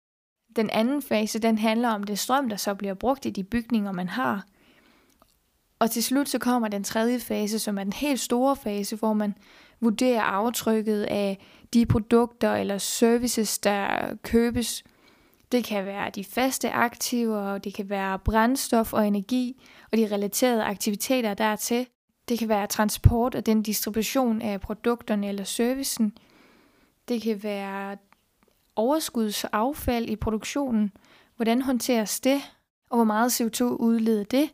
Den 0.57 0.71
anden 0.71 1.03
fase, 1.03 1.39
den 1.39 1.59
handler 1.59 1.89
om 1.89 2.05
det 2.05 2.19
strøm, 2.19 2.49
der 2.49 2.57
så 2.57 2.75
bliver 2.75 2.95
brugt 2.95 3.27
i 3.27 3.31
de 3.31 3.45
bygninger, 3.45 3.93
man 3.93 4.09
har. 4.09 4.45
Og 5.79 5.91
til 5.91 6.03
slut 6.03 6.29
så 6.29 6.39
kommer 6.39 6.69
den 6.69 6.85
tredje 6.85 7.21
fase, 7.21 7.59
som 7.59 7.79
er 7.79 7.85
den 7.85 7.93
helt 7.93 8.21
store 8.21 8.57
fase, 8.57 8.97
hvor 8.97 9.13
man 9.13 9.35
vurderer 9.81 10.23
aftrykket 10.23 11.03
af 11.03 11.39
de 11.75 11.87
produkter 11.87 12.55
eller 12.55 12.79
services, 12.79 13.59
der 13.59 14.15
købes. 14.23 14.85
Det 15.53 15.65
kan 15.65 15.87
være 15.87 16.11
de 16.11 16.25
faste 16.25 16.71
aktiver, 16.71 17.59
det 17.59 17.75
kan 17.75 17.91
være 17.91 18.19
brændstof 18.19 18.93
og 18.93 19.07
energi, 19.07 19.63
og 19.93 19.99
de 19.99 20.15
relaterede 20.15 20.65
aktiviteter 20.65 21.35
dertil. 21.35 21.87
Det 22.29 22.39
kan 22.39 22.49
være 22.49 22.67
transport 22.67 23.35
og 23.35 23.47
den 23.47 23.63
distribution 23.63 24.43
af 24.43 24.61
produkterne 24.61 25.29
eller 25.29 25.45
servicen. 25.45 26.19
Det 27.09 27.23
kan 27.23 27.43
være 27.43 27.97
overskudsaffald 28.77 30.09
i 30.09 30.17
produktionen. 30.17 30.93
Hvordan 31.37 31.63
håndteres 31.63 32.21
det? 32.21 32.41
Og 32.91 32.97
hvor 32.97 33.05
meget 33.05 33.41
CO2 33.41 33.65
udleder 33.65 34.25
det? 34.25 34.51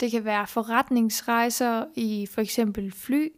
Det 0.00 0.10
kan 0.10 0.24
være 0.24 0.46
forretningsrejser 0.46 1.84
i 1.94 2.26
for 2.26 2.40
eksempel 2.40 2.92
fly. 2.92 3.32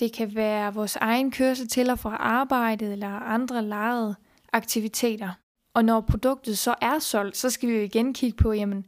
Det 0.00 0.12
kan 0.12 0.34
være 0.34 0.74
vores 0.74 0.96
egen 0.96 1.30
kørsel 1.30 1.68
til 1.68 1.90
og 1.90 1.98
fra 1.98 2.16
arbejdet 2.16 2.92
eller 2.92 3.08
andre 3.08 3.62
lejede 3.62 4.14
aktiviteter. 4.52 5.30
Og 5.74 5.84
når 5.84 6.00
produktet 6.00 6.58
så 6.58 6.74
er 6.80 6.98
solgt, 6.98 7.36
så 7.36 7.50
skal 7.50 7.68
vi 7.68 7.74
jo 7.74 7.80
igen 7.80 8.14
kigge 8.14 8.36
på, 8.36 8.52
jamen, 8.52 8.84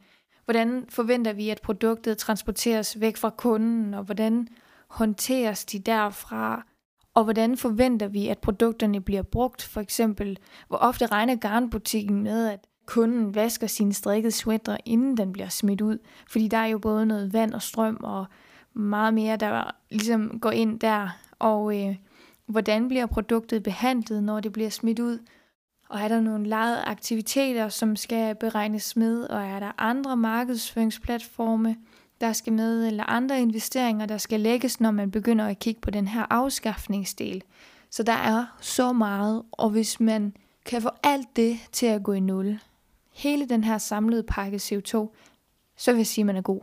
Hvordan 0.49 0.85
forventer 0.89 1.33
vi, 1.33 1.49
at 1.49 1.61
produktet 1.63 2.19
transporteres 2.19 3.01
væk 3.01 3.17
fra 3.17 3.31
kunden, 3.31 3.95
og 3.95 4.05
hvordan 4.05 4.49
håndteres 4.89 5.65
de 5.65 5.79
derfra? 5.79 6.67
Og 7.15 7.25
hvordan 7.25 7.57
forventer 7.57 8.09
vi, 8.09 8.29
at 8.29 8.39
produkterne 8.39 9.01
bliver 9.01 9.23
brugt? 9.23 9.63
For 9.63 9.81
eksempel, 9.81 10.39
hvor 10.69 10.77
ofte 10.77 11.07
regner 11.07 11.37
garnbutikken 11.37 12.23
med, 12.23 12.49
at 12.49 12.67
kunden 12.87 13.35
vasker 13.35 13.67
sine 13.67 13.93
strikkede 13.93 14.31
sweater, 14.31 14.77
inden 14.85 15.17
den 15.17 15.33
bliver 15.33 15.49
smidt 15.49 15.81
ud? 15.81 15.99
Fordi 16.31 16.49
der 16.49 16.59
er 16.59 16.67
jo 16.67 16.79
både 16.79 17.07
noget 17.07 17.33
vand 17.33 17.55
og 17.55 17.63
strøm 17.63 18.01
og 18.03 18.27
meget 18.75 19.15
mere, 19.15 19.37
der 19.37 19.71
ligesom 19.91 20.41
går 20.41 20.51
ind 20.51 20.81
der. 20.81 21.09
Og 21.39 21.81
øh, 21.81 21.97
hvordan 22.47 22.89
bliver 22.89 23.07
produktet 23.07 23.63
behandlet, 23.63 24.23
når 24.23 24.41
det 24.41 24.53
bliver 24.53 24.71
smidt 24.71 24.99
ud? 24.99 25.19
Og 25.89 26.01
er 26.01 26.09
der 26.09 26.21
nogle 26.21 26.49
lejede 26.49 26.83
aktiviteter, 26.83 27.69
som 27.69 27.97
skal 27.97 28.35
beregnes 28.35 28.97
med, 28.97 29.23
og 29.23 29.45
er 29.45 29.61
der 29.61 29.73
andre 29.79 30.17
markedsføringsplatforme, 30.17 31.77
der 32.21 32.33
skal 32.33 32.53
med, 32.53 32.87
eller 32.87 33.05
andre 33.05 33.41
investeringer, 33.41 34.07
der 34.07 34.19
skal 34.19 34.41
lægges, 34.41 34.81
når 34.81 34.91
man 34.91 35.11
begynder 35.11 35.47
at 35.47 35.59
kigge 35.59 35.81
på 35.81 35.91
den 35.91 36.09
her 36.09 36.27
afskaffningsdel. 36.31 37.43
Så 37.91 38.03
der 38.03 38.13
er 38.13 38.57
så 38.61 38.93
meget, 38.93 39.43
og 39.53 39.71
hvis 39.71 40.01
man 40.01 40.35
kan 40.67 40.83
få 40.83 40.91
alt 41.03 41.37
det 41.37 41.59
til 41.73 41.87
at 41.87 42.03
gå 42.03 42.13
i 42.13 42.21
nul, 42.21 42.59
hele 43.13 43.49
den 43.49 43.65
her 43.65 43.79
samlede 43.79 44.23
pakke 44.23 44.57
CO2, 44.57 45.15
så 45.77 45.93
vil 45.93 45.97
jeg 45.97 46.07
sige, 46.07 46.23
at 46.23 46.27
man 46.27 46.37
er 46.37 46.43
god. 46.43 46.61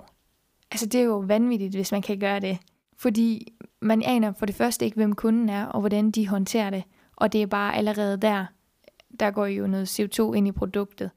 Altså 0.71 0.85
det 0.85 0.99
er 0.99 1.05
jo 1.05 1.17
vanvittigt, 1.17 1.75
hvis 1.75 1.91
man 1.91 2.01
kan 2.01 2.19
gøre 2.19 2.39
det. 2.39 2.57
Fordi 2.97 3.53
man 3.81 4.03
aner 4.03 4.33
for 4.33 4.45
det 4.45 4.55
første 4.55 4.85
ikke, 4.85 4.95
hvem 4.95 5.13
kunden 5.13 5.49
er, 5.49 5.65
og 5.65 5.79
hvordan 5.79 6.11
de 6.11 6.27
håndterer 6.27 6.69
det. 6.69 6.83
Og 7.15 7.33
det 7.33 7.41
er 7.41 7.47
bare 7.47 7.75
allerede 7.75 8.17
der, 8.17 8.45
der 9.19 9.31
går 9.31 9.45
jo 9.45 9.67
noget 9.67 9.99
CO2 9.99 10.33
ind 10.33 10.47
i 10.47 10.51
produktet. 10.51 11.09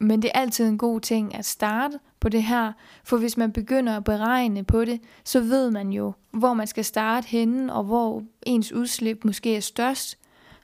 Men 0.00 0.22
det 0.22 0.30
er 0.34 0.40
altid 0.40 0.68
en 0.68 0.78
god 0.78 1.00
ting 1.00 1.34
at 1.34 1.44
starte 1.44 1.98
på 2.20 2.28
det 2.28 2.42
her, 2.42 2.72
for 3.04 3.16
hvis 3.16 3.36
man 3.36 3.52
begynder 3.52 3.96
at 3.96 4.04
beregne 4.04 4.64
på 4.64 4.84
det, 4.84 5.00
så 5.24 5.40
ved 5.40 5.70
man 5.70 5.92
jo, 5.92 6.12
hvor 6.30 6.54
man 6.54 6.66
skal 6.66 6.84
starte 6.84 7.28
henne, 7.28 7.72
og 7.72 7.84
hvor 7.84 8.22
ens 8.46 8.72
udslip 8.72 9.24
måske 9.24 9.56
er 9.56 9.60
størst. 9.60 10.18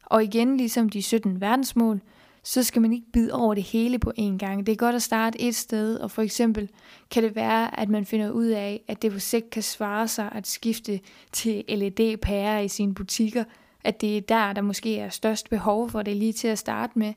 Og 0.07 0.25
igen, 0.25 0.57
ligesom 0.57 0.89
de 0.89 1.03
17 1.03 1.41
verdensmål, 1.41 2.01
så 2.43 2.63
skal 2.63 2.83
man 2.83 2.93
ikke 2.93 3.13
bide 3.13 3.33
over 3.33 3.55
det 3.55 3.63
hele 3.63 3.99
på 3.99 4.13
én 4.19 4.37
gang. 4.39 4.67
Det 4.67 4.73
er 4.73 4.77
godt 4.77 4.97
at 4.97 5.03
starte 5.03 5.41
et 5.41 5.55
sted, 5.55 5.97
og 5.97 6.11
for 6.11 6.23
eksempel 6.23 6.71
kan 7.11 7.23
det 7.23 7.35
være, 7.37 7.81
at 7.81 7.89
man 7.89 8.07
finder 8.07 8.31
ud 8.31 8.47
af, 8.47 8.85
at 8.89 9.03
det 9.03 9.13
på 9.13 9.19
sigt 9.19 9.51
kan 9.51 9.63
svare 9.63 10.09
sig 10.09 10.29
at 10.33 10.47
skifte 10.47 11.01
til 11.33 11.65
LED-pærer 11.69 12.61
i 12.61 12.69
sine 12.69 12.95
butikker, 12.95 13.45
at 13.85 14.01
det 14.01 14.17
er 14.17 14.21
der, 14.21 14.53
der 14.53 14.63
måske 14.63 14.99
er 14.99 15.09
størst 15.09 15.51
behov 15.51 15.91
for 15.91 16.03
det 16.03 16.17
lige 16.17 16.33
til 16.33 16.49
at 16.49 16.59
starte 16.59 16.99
med. 16.99 17.15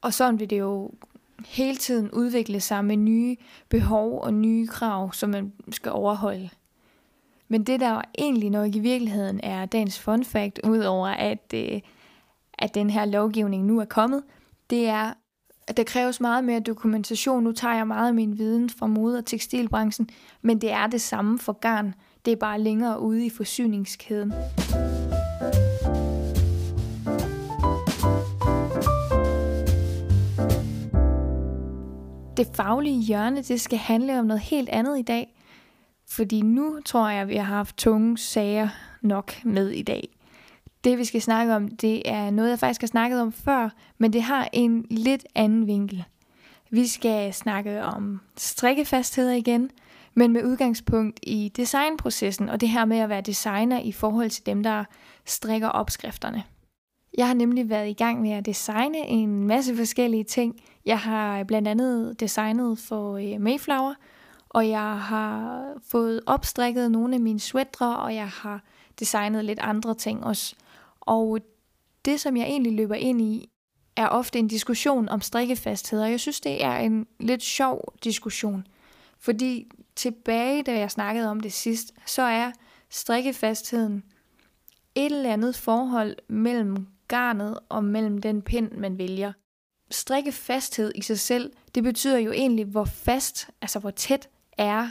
Og 0.00 0.14
sådan 0.14 0.40
vil 0.40 0.50
det 0.50 0.58
jo 0.58 0.90
hele 1.46 1.76
tiden 1.76 2.10
udvikle 2.10 2.60
sig 2.60 2.84
med 2.84 2.96
nye 2.96 3.36
behov 3.68 4.20
og 4.20 4.34
nye 4.34 4.66
krav, 4.66 5.12
som 5.12 5.30
man 5.30 5.52
skal 5.70 5.92
overholde. 5.92 6.50
Men 7.48 7.64
det, 7.64 7.80
der 7.80 8.00
egentlig 8.18 8.50
nok 8.50 8.74
i 8.74 8.78
virkeligheden 8.78 9.40
er 9.42 9.66
dagens 9.66 9.98
fun 9.98 10.24
fact, 10.24 10.60
udover 10.64 11.08
at, 11.08 11.54
øh, 11.54 11.80
at 12.58 12.74
den 12.74 12.90
her 12.90 13.04
lovgivning 13.04 13.64
nu 13.64 13.80
er 13.80 13.84
kommet, 13.84 14.22
det 14.70 14.88
er, 14.88 15.12
at 15.68 15.76
der 15.76 15.84
kræves 15.84 16.20
meget 16.20 16.44
mere 16.44 16.60
dokumentation. 16.60 17.44
Nu 17.44 17.52
tager 17.52 17.74
jeg 17.74 17.86
meget 17.86 18.08
af 18.08 18.14
min 18.14 18.38
viden 18.38 18.70
fra 18.70 18.86
mode- 18.86 19.18
og 19.18 19.26
tekstilbranchen, 19.26 20.08
men 20.42 20.60
det 20.60 20.70
er 20.70 20.86
det 20.86 21.00
samme 21.00 21.38
for 21.38 21.52
garn. 21.52 21.94
Det 22.24 22.32
er 22.32 22.36
bare 22.36 22.60
længere 22.60 23.00
ude 23.00 23.26
i 23.26 23.30
forsyningskæden. 23.30 24.32
Det 32.36 32.48
faglige 32.54 33.02
hjørne, 33.02 33.42
det 33.42 33.60
skal 33.60 33.78
handle 33.78 34.18
om 34.18 34.26
noget 34.26 34.42
helt 34.42 34.68
andet 34.68 34.98
i 34.98 35.02
dag. 35.02 35.34
Fordi 36.08 36.40
nu 36.40 36.80
tror 36.84 37.08
jeg, 37.08 37.20
at 37.20 37.28
vi 37.28 37.36
har 37.36 37.54
haft 37.54 37.76
tunge 37.76 38.18
sager 38.18 38.68
nok 39.00 39.44
med 39.44 39.68
i 39.68 39.82
dag. 39.82 40.08
Det 40.84 40.98
vi 40.98 41.04
skal 41.04 41.22
snakke 41.22 41.54
om, 41.56 41.68
det 41.68 42.02
er 42.10 42.30
noget, 42.30 42.50
jeg 42.50 42.58
faktisk 42.58 42.80
har 42.80 42.86
snakket 42.86 43.20
om 43.20 43.32
før, 43.32 43.68
men 43.98 44.12
det 44.12 44.22
har 44.22 44.48
en 44.52 44.86
lidt 44.90 45.24
anden 45.34 45.66
vinkel. 45.66 46.04
Vi 46.70 46.86
skal 46.86 47.34
snakke 47.34 47.82
om 47.82 48.20
strikkefastheder 48.36 49.32
igen, 49.32 49.70
men 50.14 50.32
med 50.32 50.44
udgangspunkt 50.44 51.20
i 51.22 51.52
designprocessen 51.56 52.48
og 52.48 52.60
det 52.60 52.68
her 52.68 52.84
med 52.84 52.98
at 52.98 53.08
være 53.08 53.20
designer 53.20 53.80
i 53.80 53.92
forhold 53.92 54.30
til 54.30 54.46
dem, 54.46 54.62
der 54.62 54.84
strikker 55.24 55.68
opskrifterne. 55.68 56.42
Jeg 57.14 57.26
har 57.26 57.34
nemlig 57.34 57.68
været 57.68 57.88
i 57.88 57.92
gang 57.92 58.20
med 58.20 58.30
at 58.30 58.46
designe 58.46 58.98
en 58.98 59.46
masse 59.46 59.76
forskellige 59.76 60.24
ting. 60.24 60.60
Jeg 60.84 60.98
har 60.98 61.38
øh, 61.38 61.44
blandt 61.44 61.68
andet 61.68 62.20
designet 62.20 62.78
for 62.78 63.16
øh, 63.16 63.40
Mayflower, 63.40 63.94
og 64.48 64.68
jeg 64.68 64.98
har 65.00 65.64
fået 65.86 66.20
opstrikket 66.26 66.90
nogle 66.90 67.14
af 67.14 67.20
mine 67.20 67.40
sweatre, 67.40 67.98
og 67.98 68.14
jeg 68.14 68.28
har 68.28 68.62
designet 68.98 69.44
lidt 69.44 69.58
andre 69.58 69.94
ting 69.94 70.24
også. 70.24 70.54
Og 71.00 71.38
det, 72.04 72.20
som 72.20 72.36
jeg 72.36 72.46
egentlig 72.46 72.72
løber 72.72 72.94
ind 72.94 73.20
i, 73.20 73.48
er 73.96 74.08
ofte 74.08 74.38
en 74.38 74.48
diskussion 74.48 75.08
om 75.08 75.20
strikkefasthed, 75.20 76.02
og 76.02 76.10
jeg 76.10 76.20
synes, 76.20 76.40
det 76.40 76.64
er 76.64 76.76
en 76.76 77.06
lidt 77.20 77.42
sjov 77.42 77.94
diskussion. 78.04 78.66
Fordi 79.18 79.70
tilbage, 79.96 80.62
da 80.62 80.78
jeg 80.78 80.90
snakkede 80.90 81.30
om 81.30 81.40
det 81.40 81.52
sidst, 81.52 81.94
så 82.06 82.22
er 82.22 82.52
strikkefastheden 82.90 84.02
et 84.94 85.12
eller 85.12 85.32
andet 85.32 85.56
forhold 85.56 86.16
mellem 86.28 86.86
garnet 87.12 87.58
og 87.68 87.84
mellem 87.84 88.18
den 88.18 88.42
pind, 88.42 88.70
man 88.72 88.98
vælger. 88.98 89.32
Strikke 89.90 90.32
fasthed 90.32 90.92
i 90.94 91.02
sig 91.02 91.18
selv, 91.18 91.52
det 91.74 91.82
betyder 91.82 92.18
jo 92.18 92.32
egentlig, 92.32 92.64
hvor 92.64 92.84
fast, 92.84 93.50
altså 93.62 93.78
hvor 93.78 93.90
tæt 93.90 94.28
er 94.58 94.88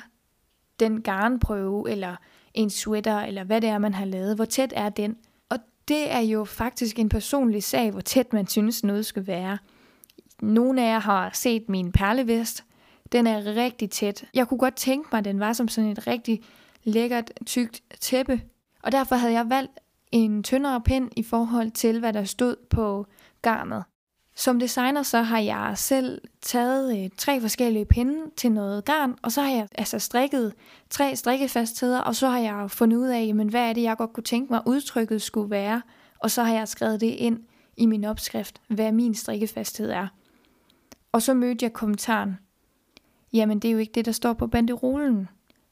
den 0.79 1.01
garnprøve, 1.01 1.89
eller 1.91 2.15
en 2.53 2.69
sweater, 2.69 3.19
eller 3.19 3.43
hvad 3.43 3.61
det 3.61 3.69
er, 3.69 3.77
man 3.77 3.93
har 3.93 4.05
lavet, 4.05 4.35
hvor 4.35 4.45
tæt 4.45 4.73
er 4.75 4.89
den. 4.89 5.17
Og 5.49 5.57
det 5.87 6.11
er 6.11 6.19
jo 6.19 6.45
faktisk 6.45 6.99
en 6.99 7.09
personlig 7.09 7.63
sag, 7.63 7.91
hvor 7.91 8.01
tæt 8.01 8.33
man 8.33 8.47
synes 8.47 8.83
noget 8.83 9.05
skal 9.05 9.27
være. 9.27 9.57
Nogle 10.41 10.81
af 10.81 10.93
jer 10.93 10.99
har 10.99 11.29
set 11.33 11.69
min 11.69 11.91
perlevest. 11.91 12.63
Den 13.11 13.27
er 13.27 13.55
rigtig 13.55 13.89
tæt. 13.89 14.25
Jeg 14.33 14.47
kunne 14.47 14.57
godt 14.57 14.75
tænke 14.75 15.09
mig, 15.11 15.19
at 15.19 15.25
den 15.25 15.39
var 15.39 15.53
som 15.53 15.67
sådan 15.67 15.89
et 15.89 16.07
rigtig 16.07 16.41
lækkert, 16.83 17.31
tykt 17.45 17.81
tæppe. 17.99 18.41
Og 18.83 18.91
derfor 18.91 19.15
havde 19.15 19.33
jeg 19.33 19.49
valgt 19.49 19.71
en 20.11 20.43
tyndere 20.43 20.81
pind 20.81 21.09
i 21.17 21.23
forhold 21.23 21.71
til, 21.71 21.99
hvad 21.99 22.13
der 22.13 22.23
stod 22.23 22.55
på 22.69 23.05
garnet. 23.41 23.83
Som 24.35 24.59
designer 24.59 25.03
så 25.03 25.21
har 25.21 25.39
jeg 25.39 25.73
selv 25.75 26.21
taget 26.41 27.03
øh, 27.03 27.09
tre 27.17 27.41
forskellige 27.41 27.85
pinde 27.85 28.31
til 28.37 28.51
noget 28.51 28.85
garn, 28.85 29.15
og 29.21 29.31
så 29.31 29.41
har 29.41 29.51
jeg 29.51 29.67
altså 29.75 29.99
strikket 29.99 30.53
tre 30.89 31.15
strikkefastheder, 31.15 31.99
og 31.99 32.15
så 32.15 32.27
har 32.27 32.39
jeg 32.39 32.71
fundet 32.71 32.97
ud 32.97 33.07
af, 33.07 33.25
jamen, 33.25 33.49
hvad 33.49 33.69
er 33.69 33.73
det, 33.73 33.83
jeg 33.83 33.97
godt 33.97 34.13
kunne 34.13 34.23
tænke 34.23 34.53
mig, 34.53 34.61
udtrykket 34.65 35.21
skulle 35.21 35.49
være, 35.49 35.81
og 36.19 36.31
så 36.31 36.43
har 36.43 36.53
jeg 36.53 36.67
skrevet 36.67 37.01
det 37.01 37.07
ind 37.07 37.39
i 37.77 37.85
min 37.85 38.03
opskrift, 38.03 38.61
hvad 38.67 38.91
min 38.91 39.15
strikkefasthed 39.15 39.89
er. 39.89 40.07
Og 41.11 41.21
så 41.21 41.33
mødte 41.33 41.63
jeg 41.63 41.73
kommentaren, 41.73 42.37
jamen 43.33 43.59
det 43.59 43.67
er 43.67 43.71
jo 43.71 43.77
ikke 43.77 43.93
det, 43.95 44.05
der 44.05 44.11
står 44.11 44.33
på 44.33 44.47
banderolen. 44.47 45.27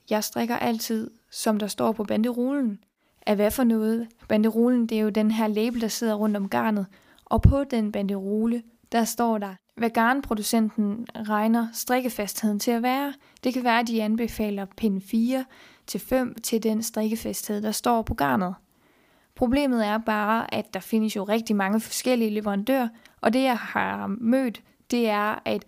Jeg 0.10 0.24
strikker 0.24 0.56
altid, 0.56 1.12
som 1.32 1.58
der 1.58 1.68
står 1.68 1.92
på 1.92 2.04
banderolen. 2.04 2.80
Af 3.26 3.36
hvad 3.36 3.52
for 3.52 3.64
noget? 3.64 4.08
Banderolen, 4.28 4.88
det 4.88 4.98
er 4.98 5.02
jo 5.02 5.10
den 5.10 5.32
her 5.32 5.48
label, 5.48 5.82
der 5.82 5.88
sidder 5.88 6.14
rundt 6.14 6.38
om 6.38 6.50
garnet, 6.50 6.86
og 7.26 7.42
på 7.42 7.64
den 7.64 7.92
banderole, 7.92 8.64
der 8.92 9.04
står 9.04 9.38
der, 9.38 9.56
hvad 9.76 9.90
garnproducenten 9.90 11.08
regner 11.16 11.68
strikkefastheden 11.74 12.60
til 12.60 12.72
at 12.72 12.84
være. 12.84 13.14
Det 13.44 13.54
kan 13.54 13.64
være, 13.64 13.80
at 13.80 13.88
de 13.88 14.04
anbefaler 14.04 14.66
pind 14.78 15.02
4 15.02 15.46
til 15.88 16.00
5 16.00 16.36
til 16.44 16.64
den 16.64 16.84
strikkefasthed, 16.84 17.62
der 17.62 17.72
står 17.72 18.02
på 18.02 18.14
garnet. 18.14 18.56
Problemet 19.36 19.86
er 19.86 19.98
bare, 19.98 20.54
at 20.54 20.74
der 20.74 20.80
findes 20.80 21.16
jo 21.16 21.24
rigtig 21.24 21.56
mange 21.56 21.80
forskellige 21.80 22.30
leverandører, 22.32 22.88
og 23.22 23.34
det 23.34 23.44
jeg 23.44 23.58
har 23.58 24.08
mødt, 24.08 24.62
det 24.92 25.10
er, 25.10 25.42
at 25.46 25.66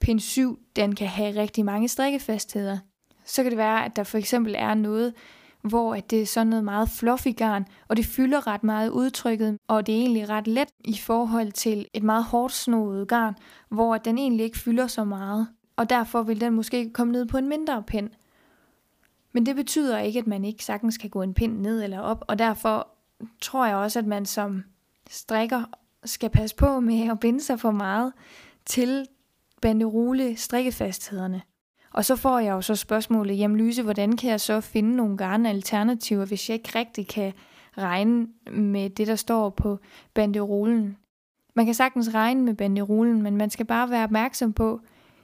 pind 0.00 0.20
7, 0.20 0.58
den 0.76 0.94
kan 0.94 1.06
have 1.06 1.40
rigtig 1.40 1.64
mange 1.64 1.88
strikkefastheder. 1.88 2.78
Så 3.24 3.42
kan 3.42 3.50
det 3.50 3.58
være, 3.58 3.84
at 3.84 3.96
der 3.96 4.04
for 4.04 4.18
eksempel 4.18 4.54
er 4.58 4.74
noget, 4.74 5.14
hvor 5.62 5.94
at 5.94 6.10
det 6.10 6.22
er 6.22 6.26
sådan 6.26 6.46
noget 6.46 6.64
meget 6.64 6.88
fluffy 6.88 7.36
garn, 7.36 7.66
og 7.88 7.96
det 7.96 8.06
fylder 8.06 8.46
ret 8.46 8.64
meget 8.64 8.90
udtrykket, 8.90 9.58
og 9.68 9.86
det 9.86 9.94
er 9.94 9.98
egentlig 9.98 10.28
ret 10.28 10.46
let 10.46 10.68
i 10.84 10.96
forhold 10.96 11.52
til 11.52 11.86
et 11.94 12.02
meget 12.02 12.24
hårdt 12.24 12.52
snoet 12.52 13.08
garn, 13.08 13.34
hvor 13.68 13.96
den 13.96 14.18
egentlig 14.18 14.44
ikke 14.44 14.58
fylder 14.58 14.86
så 14.86 15.04
meget, 15.04 15.48
og 15.76 15.90
derfor 15.90 16.22
vil 16.22 16.40
den 16.40 16.52
måske 16.52 16.90
komme 16.92 17.12
ned 17.12 17.26
på 17.26 17.36
en 17.36 17.48
mindre 17.48 17.82
pind. 17.82 18.10
Men 19.32 19.46
det 19.46 19.56
betyder 19.56 19.98
ikke, 19.98 20.18
at 20.18 20.26
man 20.26 20.44
ikke 20.44 20.64
sagtens 20.64 20.98
kan 20.98 21.10
gå 21.10 21.22
en 21.22 21.34
pind 21.34 21.60
ned 21.60 21.82
eller 21.82 22.00
op, 22.00 22.24
og 22.28 22.38
derfor 22.38 22.88
tror 23.40 23.66
jeg 23.66 23.76
også, 23.76 23.98
at 23.98 24.06
man 24.06 24.26
som 24.26 24.64
strikker 25.10 25.64
skal 26.04 26.30
passe 26.30 26.56
på 26.56 26.80
med 26.80 27.08
at 27.10 27.20
binde 27.20 27.40
sig 27.40 27.60
for 27.60 27.70
meget 27.70 28.12
til 28.66 29.06
banderole 29.62 30.36
strikkefasthederne. 30.36 31.42
Og 31.92 32.04
så 32.04 32.16
får 32.16 32.38
jeg 32.38 32.50
jo 32.52 32.60
så 32.60 32.74
spørgsmålet, 32.76 33.38
jamen 33.38 33.56
Lyse, 33.56 33.82
hvordan 33.82 34.16
kan 34.16 34.30
jeg 34.30 34.40
så 34.40 34.60
finde 34.60 34.96
nogle 34.96 35.16
garne 35.16 35.48
alternativer, 35.48 36.24
hvis 36.24 36.48
jeg 36.48 36.54
ikke 36.54 36.78
rigtig 36.78 37.08
kan 37.08 37.32
regne 37.78 38.26
med 38.52 38.90
det, 38.90 39.06
der 39.06 39.16
står 39.16 39.50
på 39.50 39.78
banderolen? 40.14 40.96
Man 41.54 41.64
kan 41.64 41.74
sagtens 41.74 42.14
regne 42.14 42.42
med 42.42 42.54
banderolen, 42.54 43.22
men 43.22 43.36
man 43.36 43.50
skal 43.50 43.66
bare 43.66 43.90
være 43.90 44.04
opmærksom 44.04 44.52
på, 44.52 44.80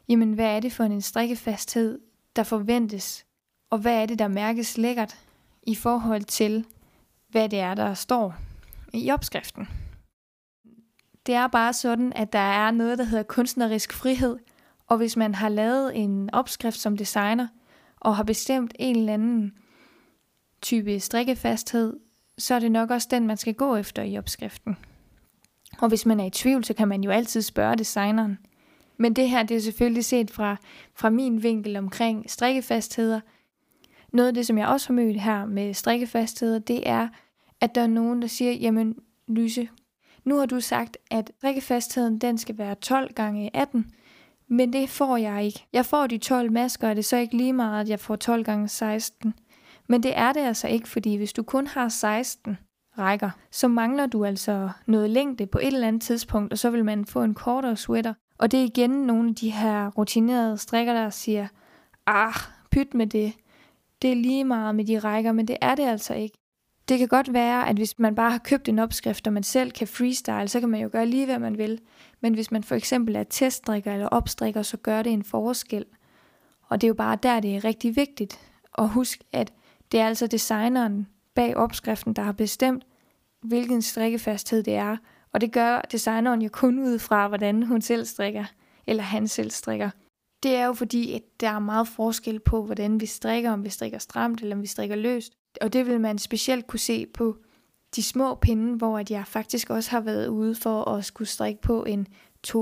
jamen 0.09 0.33
hvad 0.33 0.57
er 0.57 0.61
det 0.61 0.73
for 0.73 0.85
en 0.85 1.01
strikkefasthed, 1.01 1.99
der 2.37 2.43
forventes, 2.43 3.27
og 3.71 3.79
hvad 3.79 4.03
er 4.03 4.07
det, 4.07 4.19
der 4.19 4.29
mærkes 4.29 4.79
lækkert 4.79 5.19
i 5.63 5.75
forhold 5.75 6.23
til, 6.23 6.65
hvad 7.29 7.49
det 7.49 7.59
er, 7.59 7.75
der 7.75 7.95
står 7.95 8.35
i 8.93 9.11
opskriften. 9.11 9.69
Det 11.27 11.35
er 11.35 11.47
bare 11.47 11.73
sådan, 11.73 12.13
at 12.13 12.33
der 12.33 12.39
er 12.39 12.71
noget, 12.71 12.99
der 12.99 13.05
hedder 13.05 13.25
kunstnerisk 13.25 13.93
frihed– 13.93 14.39
og 14.87 14.97
hvis 14.97 15.17
man 15.17 15.35
har 15.35 15.49
lavet 15.49 15.97
en 15.97 16.31
opskrift 16.33 16.79
som 16.79 16.97
designer, 16.97 17.47
og 18.01 18.17
har 18.17 18.23
bestemt 18.23 18.75
en 18.79 18.97
eller 18.97 19.15
anden 19.15 19.53
type 20.63 21.01
strikkefasthed, 21.01 21.97
så 22.39 22.55
er 22.55 22.59
det 22.59 22.73
nok 22.73 22.91
også 22.91 23.09
den, 23.11 23.27
man 23.27 23.37
skal 23.37 23.55
gå 23.55 23.77
efter 23.77 24.03
i 24.03 24.19
opskriften. 24.19 24.77
Og 25.79 25.89
hvis 25.89 26.07
man 26.07 26.21
er 26.21 26.25
i 26.25 26.31
tvivl, 26.31 26.65
så 26.65 26.75
kan 26.75 26.89
man 26.89 27.05
jo 27.05 27.11
altid 27.11 27.43
spørge 27.43 27.77
designeren. 27.77 28.39
Men 28.97 29.13
det 29.13 29.31
her, 29.31 29.43
det 29.43 29.57
er 29.57 29.61
selvfølgelig 29.61 30.05
set 30.05 30.31
fra, 30.31 30.57
fra 30.95 31.11
min 31.11 31.43
vinkel 31.43 31.77
omkring 31.77 32.31
strikkefastheder. 32.31 33.21
Noget 34.13 34.29
af 34.29 34.35
det, 34.35 34.47
som 34.47 34.59
jeg 34.59 34.69
også 34.69 34.89
har 34.89 34.95
mødt 34.95 35.21
her 35.21 35.47
med 35.47 35.75
strikkefastheder, 35.75 36.59
det 36.59 36.89
er, 36.89 37.09
at 37.61 37.75
der 37.75 37.81
er 37.81 37.87
nogen, 37.87 38.23
der 38.23 38.29
siger, 38.29 38.53
jamen 38.53 38.97
Lyse, 39.29 39.69
nu 40.25 40.37
har 40.39 40.47
du 40.47 40.61
sagt, 40.61 40.97
at 41.11 41.31
strikkefastheden 41.39 42.19
den 42.19 42.39
skal 42.39 42.59
være 42.59 42.75
12 42.75 43.15
gange 43.15 43.57
18, 43.57 43.93
men 44.49 44.73
det 44.73 44.89
får 44.89 45.17
jeg 45.17 45.45
ikke. 45.45 45.67
Jeg 45.73 45.87
får 45.87 46.07
de 46.07 46.19
12 46.19 46.53
masker, 46.53 46.89
og 46.89 46.97
det 46.97 47.03
er 47.03 47.07
så 47.07 47.17
ikke 47.17 47.37
lige 47.37 47.53
meget, 47.53 47.81
at 47.81 47.89
jeg 47.89 48.01
får 48.01 48.17
12 48.17 48.45
gange 48.45 48.69
16. 48.69 49.35
Men 49.89 50.03
det 50.03 50.19
er 50.19 50.33
det 50.33 50.41
altså 50.41 50.69
ikke, 50.69 50.89
fordi 50.89 51.17
hvis 51.17 51.33
du 51.33 51.43
kun 51.43 51.67
har 51.67 51.89
16 51.89 52.59
rækker, 52.99 53.31
så 53.51 53.69
mangler 53.69 54.07
du 54.07 54.25
altså 54.25 54.71
noget 54.87 55.11
længde 55.11 55.47
på 55.47 55.59
et 55.59 55.67
eller 55.67 55.89
andet 55.89 56.03
tidspunkt, 56.03 56.53
og 56.53 56.59
så 56.59 56.71
vil 56.71 56.85
man 56.85 57.05
få 57.05 57.23
en 57.23 57.35
kortere 57.35 57.77
sweater. 57.77 58.15
Og 58.39 58.51
det 58.51 58.61
er 58.61 58.65
igen 58.65 58.91
nogle 58.91 59.29
af 59.29 59.35
de 59.35 59.51
her 59.51 59.91
rutinerede 59.91 60.59
strikker, 60.59 60.93
der 60.93 61.11
siger, 61.11 61.49
ah, 62.07 62.35
pyt 62.71 62.95
med 62.95 63.07
det. 63.07 63.33
Det 64.03 64.13
er 64.13 64.17
lige 64.17 64.45
meget 64.45 64.75
med 64.75 64.85
de 64.85 64.99
rækker, 64.99 65.33
men 65.33 65.49
det 65.49 65.57
er 65.61 65.75
det 65.75 65.83
altså 65.83 66.15
ikke. 66.15 66.39
Det 66.89 66.99
kan 66.99 67.09
godt 67.09 67.33
være, 67.33 67.69
at 67.69 67.77
hvis 67.77 67.99
man 67.99 68.15
bare 68.15 68.31
har 68.31 68.39
købt 68.39 68.69
en 68.69 68.79
opskrift, 68.79 69.27
og 69.27 69.33
man 69.33 69.43
selv 69.43 69.71
kan 69.71 69.87
freestyle, 69.87 70.49
så 70.49 70.61
kan 70.61 70.69
man 70.69 70.81
jo 70.81 70.89
gøre 70.93 71.07
lige, 71.07 71.27
hvad 71.27 71.39
man 71.39 71.59
vil. 71.59 71.81
Men 72.21 72.35
hvis 72.35 72.51
man 72.51 72.63
for 72.63 72.75
eksempel 72.75 73.17
er 73.17 73.25
teststrikker 73.25 73.93
eller 73.93 74.07
opstrikker, 74.07 74.63
så 74.63 74.77
gør 74.77 75.03
det 75.03 75.13
en 75.13 75.25
forskel. 75.25 75.85
Og 76.63 76.81
det 76.81 76.87
er 76.87 76.89
jo 76.89 76.95
bare 76.95 77.19
der, 77.23 77.41
det 77.41 77.57
er 77.57 77.65
rigtig 77.65 77.97
vigtigt. 77.97 78.41
at 78.79 78.89
huske, 78.89 79.25
at 79.33 79.53
det 79.93 80.01
er 80.01 80.07
altså 80.07 80.27
designeren 80.27 81.07
bag 81.35 81.57
opskriften, 81.57 82.13
der 82.13 82.23
har 82.23 82.33
bestemt, 82.33 82.85
hvilken 83.43 83.83
strikkefasthed 83.83 84.63
det 84.63 84.75
er. 84.75 84.97
Og 85.33 85.41
det 85.41 85.53
gør 85.53 85.81
designeren 85.81 86.43
jo 86.43 86.49
kun 86.53 86.79
ud 86.79 86.99
fra, 86.99 87.29
hvordan 87.29 87.63
hun 87.63 87.81
selv 87.81 88.05
strikker, 88.05 88.45
eller 88.87 89.03
han 89.03 89.29
selv 89.29 89.51
strikker. 89.51 89.91
Det 90.43 90.55
er 90.55 90.67
jo 90.67 90.73
fordi, 90.73 91.13
at 91.13 91.23
der 91.41 91.49
er 91.49 91.59
meget 91.59 91.89
forskel 91.89 92.41
på, 92.41 92.65
hvordan 92.65 93.01
vi 93.01 93.07
strikker, 93.07 93.51
om 93.51 93.65
vi 93.65 93.71
strikker 93.71 93.99
stramt 93.99 94.41
eller 94.41 94.57
om 94.57 94.63
vi 94.63 94.67
strikker 94.67 94.97
løst. 94.97 95.33
Og 95.61 95.73
det 95.73 95.87
vil 95.87 96.01
man 96.01 96.19
specielt 96.19 96.67
kunne 96.67 96.81
se 96.81 97.07
på 97.07 97.37
de 97.97 98.03
små 98.03 98.35
pinde, 98.35 98.77
hvor 98.77 98.99
at 98.99 99.11
jeg 99.11 99.27
faktisk 99.27 99.71
også 99.71 99.91
har 99.91 100.01
været 100.01 100.29
ude 100.29 100.55
for 100.55 100.85
at 100.85 101.05
skulle 101.05 101.29
strikke 101.29 101.61
på 101.63 101.85
en 101.85 102.07
2,75 102.47 102.55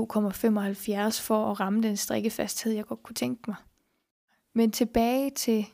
for 1.21 1.51
at 1.51 1.59
ramme 1.59 1.81
den 1.81 1.97
strikkefasthed, 1.97 2.73
jeg 2.73 2.85
godt 2.85 3.03
kunne 3.03 3.13
tænke 3.13 3.43
mig. 3.47 3.55
Men 4.55 4.71
tilbage 4.71 5.29
til 5.29 5.65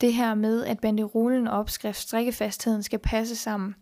det 0.00 0.14
her 0.14 0.34
med, 0.34 0.64
at 0.64 0.80
banderolen 0.80 1.48
og 1.48 1.58
opskrift 1.58 1.98
strikkefastheden 1.98 2.82
skal 2.82 2.98
passe 2.98 3.36
sammen. 3.36 3.74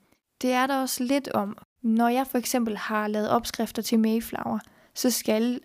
Det 0.43 0.53
er 0.53 0.67
der 0.67 0.81
også 0.81 1.05
lidt 1.05 1.29
om. 1.29 1.59
Når 1.83 2.09
jeg 2.09 2.27
for 2.27 2.39
eksempel 2.39 2.77
har 2.77 3.09
lavet 3.09 3.31
opskrifter 3.31 3.83
til 3.83 3.99
Mayflower, 3.99 4.59
så 4.95 5.11
skal 5.11 5.61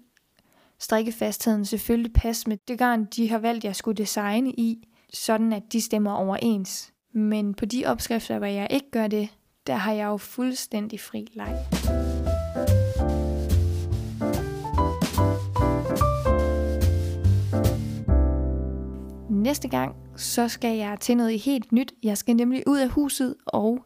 strikkefastheden 0.80 1.66
selvfølgelig 1.66 2.14
passe 2.14 2.50
med 2.50 2.58
det 2.68 2.78
garn, 2.78 3.06
de 3.06 3.30
har 3.30 3.38
valgt, 3.38 3.64
jeg 3.64 3.76
skulle 3.76 3.98
designe 3.98 4.52
i, 4.52 4.88
sådan 5.14 5.54
at 5.54 5.64
de 5.72 5.82
stemmer 5.82 6.12
overens. 6.12 6.94
Men 7.14 7.54
på 7.54 7.66
de 7.66 7.86
opskrifter, 7.86 8.38
hvor 8.38 8.48
jeg 8.48 8.68
ikke 8.72 8.92
gør 8.92 9.08
det, 9.08 9.30
der 9.68 9.76
har 9.76 9.92
jeg 9.92 10.06
jo 10.06 10.18
fuldstændig 10.18 11.00
fri 11.00 11.28
leg. 11.34 11.56
Næste 19.30 19.68
gang, 19.68 19.96
så 20.16 20.48
skal 20.48 20.78
jeg 20.78 21.00
til 21.00 21.18
noget 21.18 21.40
helt 21.40 21.72
nyt. 21.72 21.94
Jeg 22.04 22.18
skal 22.18 22.36
nemlig 22.36 22.64
ud 22.68 22.78
af 22.78 22.90
huset, 22.90 23.36
og 23.46 23.86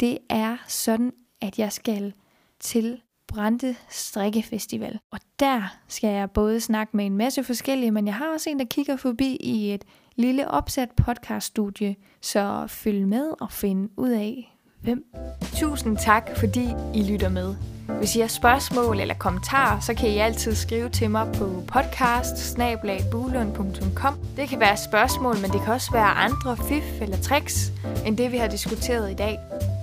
det 0.00 0.18
er 0.30 0.56
sådan, 0.68 1.12
at 1.40 1.58
jeg 1.58 1.72
skal 1.72 2.12
til 2.60 3.00
Brande 3.28 3.74
Strikkefestival. 3.88 4.98
Og 5.12 5.20
der 5.40 5.78
skal 5.88 6.10
jeg 6.10 6.30
både 6.30 6.60
snakke 6.60 6.96
med 6.96 7.06
en 7.06 7.16
masse 7.16 7.44
forskellige, 7.44 7.90
men 7.90 8.06
jeg 8.06 8.14
har 8.14 8.32
også 8.32 8.50
en, 8.50 8.58
der 8.58 8.64
kigger 8.64 8.96
forbi 8.96 9.36
i 9.36 9.74
et 9.74 9.84
lille 10.16 10.48
opsat 10.48 10.90
podcaststudie, 10.96 11.96
så 12.20 12.64
følg 12.68 13.08
med 13.08 13.34
og 13.40 13.52
find 13.52 13.90
ud 13.96 14.10
af, 14.10 14.55
hvem. 14.86 15.04
Tusind 15.54 15.96
tak, 15.96 16.30
fordi 16.36 16.68
I 16.94 17.02
lytter 17.02 17.28
med. 17.28 17.54
Hvis 17.88 18.16
I 18.16 18.20
har 18.20 18.28
spørgsmål 18.28 19.00
eller 19.00 19.14
kommentarer, 19.14 19.80
så 19.80 19.94
kan 19.94 20.08
I 20.08 20.18
altid 20.18 20.54
skrive 20.54 20.88
til 20.88 21.10
mig 21.10 21.32
på 21.34 21.62
podcast 21.66 22.56
Det 24.36 24.48
kan 24.48 24.60
være 24.60 24.76
spørgsmål, 24.76 25.36
men 25.40 25.50
det 25.50 25.62
kan 25.64 25.74
også 25.74 25.92
være 25.92 26.04
andre 26.04 26.56
fif 26.56 27.02
eller 27.02 27.16
tricks, 27.16 27.72
end 28.06 28.16
det 28.16 28.32
vi 28.32 28.36
har 28.36 28.48
diskuteret 28.48 29.10
i 29.10 29.14
dag. 29.14 29.38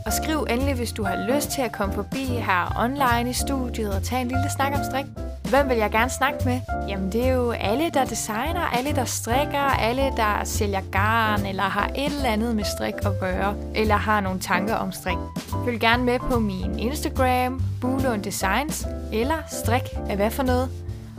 Og 0.05 0.13
skriv 0.13 0.47
endelig, 0.49 0.73
hvis 0.73 0.91
du 0.91 1.03
har 1.03 1.35
lyst 1.35 1.49
til 1.49 1.61
at 1.61 1.71
komme 1.71 1.93
forbi 1.93 2.25
her 2.25 2.75
online 2.79 3.29
i 3.29 3.33
studiet 3.33 3.95
og 3.95 4.03
tage 4.03 4.21
en 4.21 4.27
lille 4.27 4.49
snak 4.55 4.73
om 4.73 4.83
strik. 4.91 5.05
Hvem 5.49 5.69
vil 5.69 5.77
jeg 5.77 5.91
gerne 5.91 6.09
snakke 6.09 6.39
med? 6.45 6.59
Jamen 6.87 7.11
det 7.11 7.27
er 7.27 7.33
jo 7.33 7.51
alle, 7.51 7.89
der 7.89 8.05
designer, 8.05 8.77
alle, 8.77 8.95
der 8.95 9.05
strikker, 9.05 9.59
alle, 9.59 10.01
der 10.01 10.41
sælger 10.43 10.81
garn, 10.91 11.45
eller 11.45 11.63
har 11.63 11.87
et 11.87 12.05
eller 12.05 12.29
andet 12.29 12.55
med 12.55 12.63
strik 12.63 12.93
at 13.05 13.19
gøre, 13.19 13.55
eller 13.75 13.95
har 13.95 14.21
nogle 14.21 14.39
tanker 14.39 14.75
om 14.75 14.91
strik. 14.91 15.17
Følg 15.65 15.79
gerne 15.79 16.03
med 16.03 16.19
på 16.19 16.39
min 16.39 16.79
Instagram, 16.79 17.61
Bulund 17.93 18.23
Designs, 18.23 18.87
eller 19.11 19.35
strik 19.47 19.83
af 20.09 20.15
hvad 20.15 20.31
for 20.31 20.43
noget. 20.43 20.69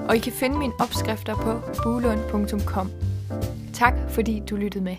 Og 0.09 0.17
I 0.17 0.19
kan 0.19 0.33
finde 0.33 0.59
mine 0.59 0.73
opskrifter 0.81 1.35
på 1.35 1.61
bulund.com. 1.83 2.91
Tak 3.73 3.95
fordi 4.09 4.43
du 4.51 4.57
lyttede 4.57 4.85
med. 4.85 4.97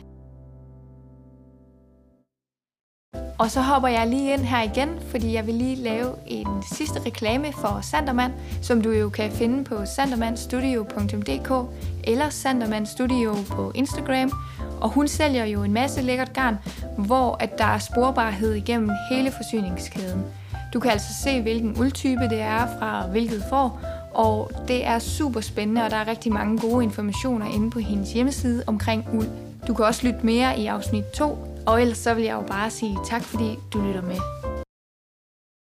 Og 3.40 3.52
så 3.52 3.62
hopper 3.62 3.90
jeg 3.90 4.08
lige 4.08 4.34
ind 4.34 4.42
her 4.42 4.62
igen, 4.62 4.90
fordi 5.12 5.34
jeg 5.34 5.48
vil 5.48 5.54
lige 5.56 5.76
lave 5.76 6.12
en 6.28 6.48
sidste 6.74 7.00
reklame 7.06 7.54
for 7.54 7.80
Sanderman, 7.82 8.32
som 8.62 8.82
du 8.82 8.92
jo 8.92 9.10
kan 9.10 9.32
finde 9.32 9.64
på 9.64 9.86
sandermanstudio.dk 9.86 11.70
eller 12.04 12.30
Sanderman 12.30 12.86
Studio 12.86 13.36
på 13.50 13.72
Instagram. 13.76 14.32
Og 14.82 14.90
hun 14.90 15.08
sælger 15.08 15.46
jo 15.46 15.64
en 15.64 15.74
masse 15.74 16.02
lækkert 16.02 16.34
garn, 16.34 16.58
hvor 16.98 17.38
at 17.40 17.58
der 17.58 17.66
er 17.66 17.80
sporbarhed 17.80 18.54
igennem 18.54 18.90
hele 19.12 19.32
forsyningskæden. 19.32 20.26
Du 20.76 20.80
kan 20.80 20.92
altså 20.92 21.14
se, 21.24 21.42
hvilken 21.42 21.78
uldtype 21.80 22.24
det 22.30 22.42
er 22.42 22.68
fra 22.80 23.08
hvilket 23.08 23.44
får, 23.50 23.82
og 24.14 24.52
det 24.68 24.86
er 24.86 25.00
super 25.00 25.42
spændende, 25.42 25.84
og 25.84 25.92
der 25.92 25.98
er 25.98 26.08
rigtig 26.08 26.34
mange 26.34 26.60
gode 26.60 26.84
informationer 26.84 27.46
inde 27.46 27.72
på 27.72 27.80
hendes 27.80 28.14
hjemmeside 28.14 28.64
omkring 28.68 29.06
uld. 29.14 29.28
Du 29.68 29.74
kan 29.74 29.86
også 29.86 30.08
lytte 30.08 30.20
mere 30.24 30.60
i 30.60 30.66
afsnit 30.66 31.06
2, 31.06 31.38
og 31.66 31.82
ellers 31.82 31.98
så 31.98 32.14
vil 32.14 32.24
jeg 32.24 32.34
jo 32.34 32.42
bare 32.42 32.70
sige 32.70 32.98
tak, 33.06 33.24
fordi 33.24 33.58
du 33.74 33.82
lytter 33.82 34.02
med. 34.02 34.45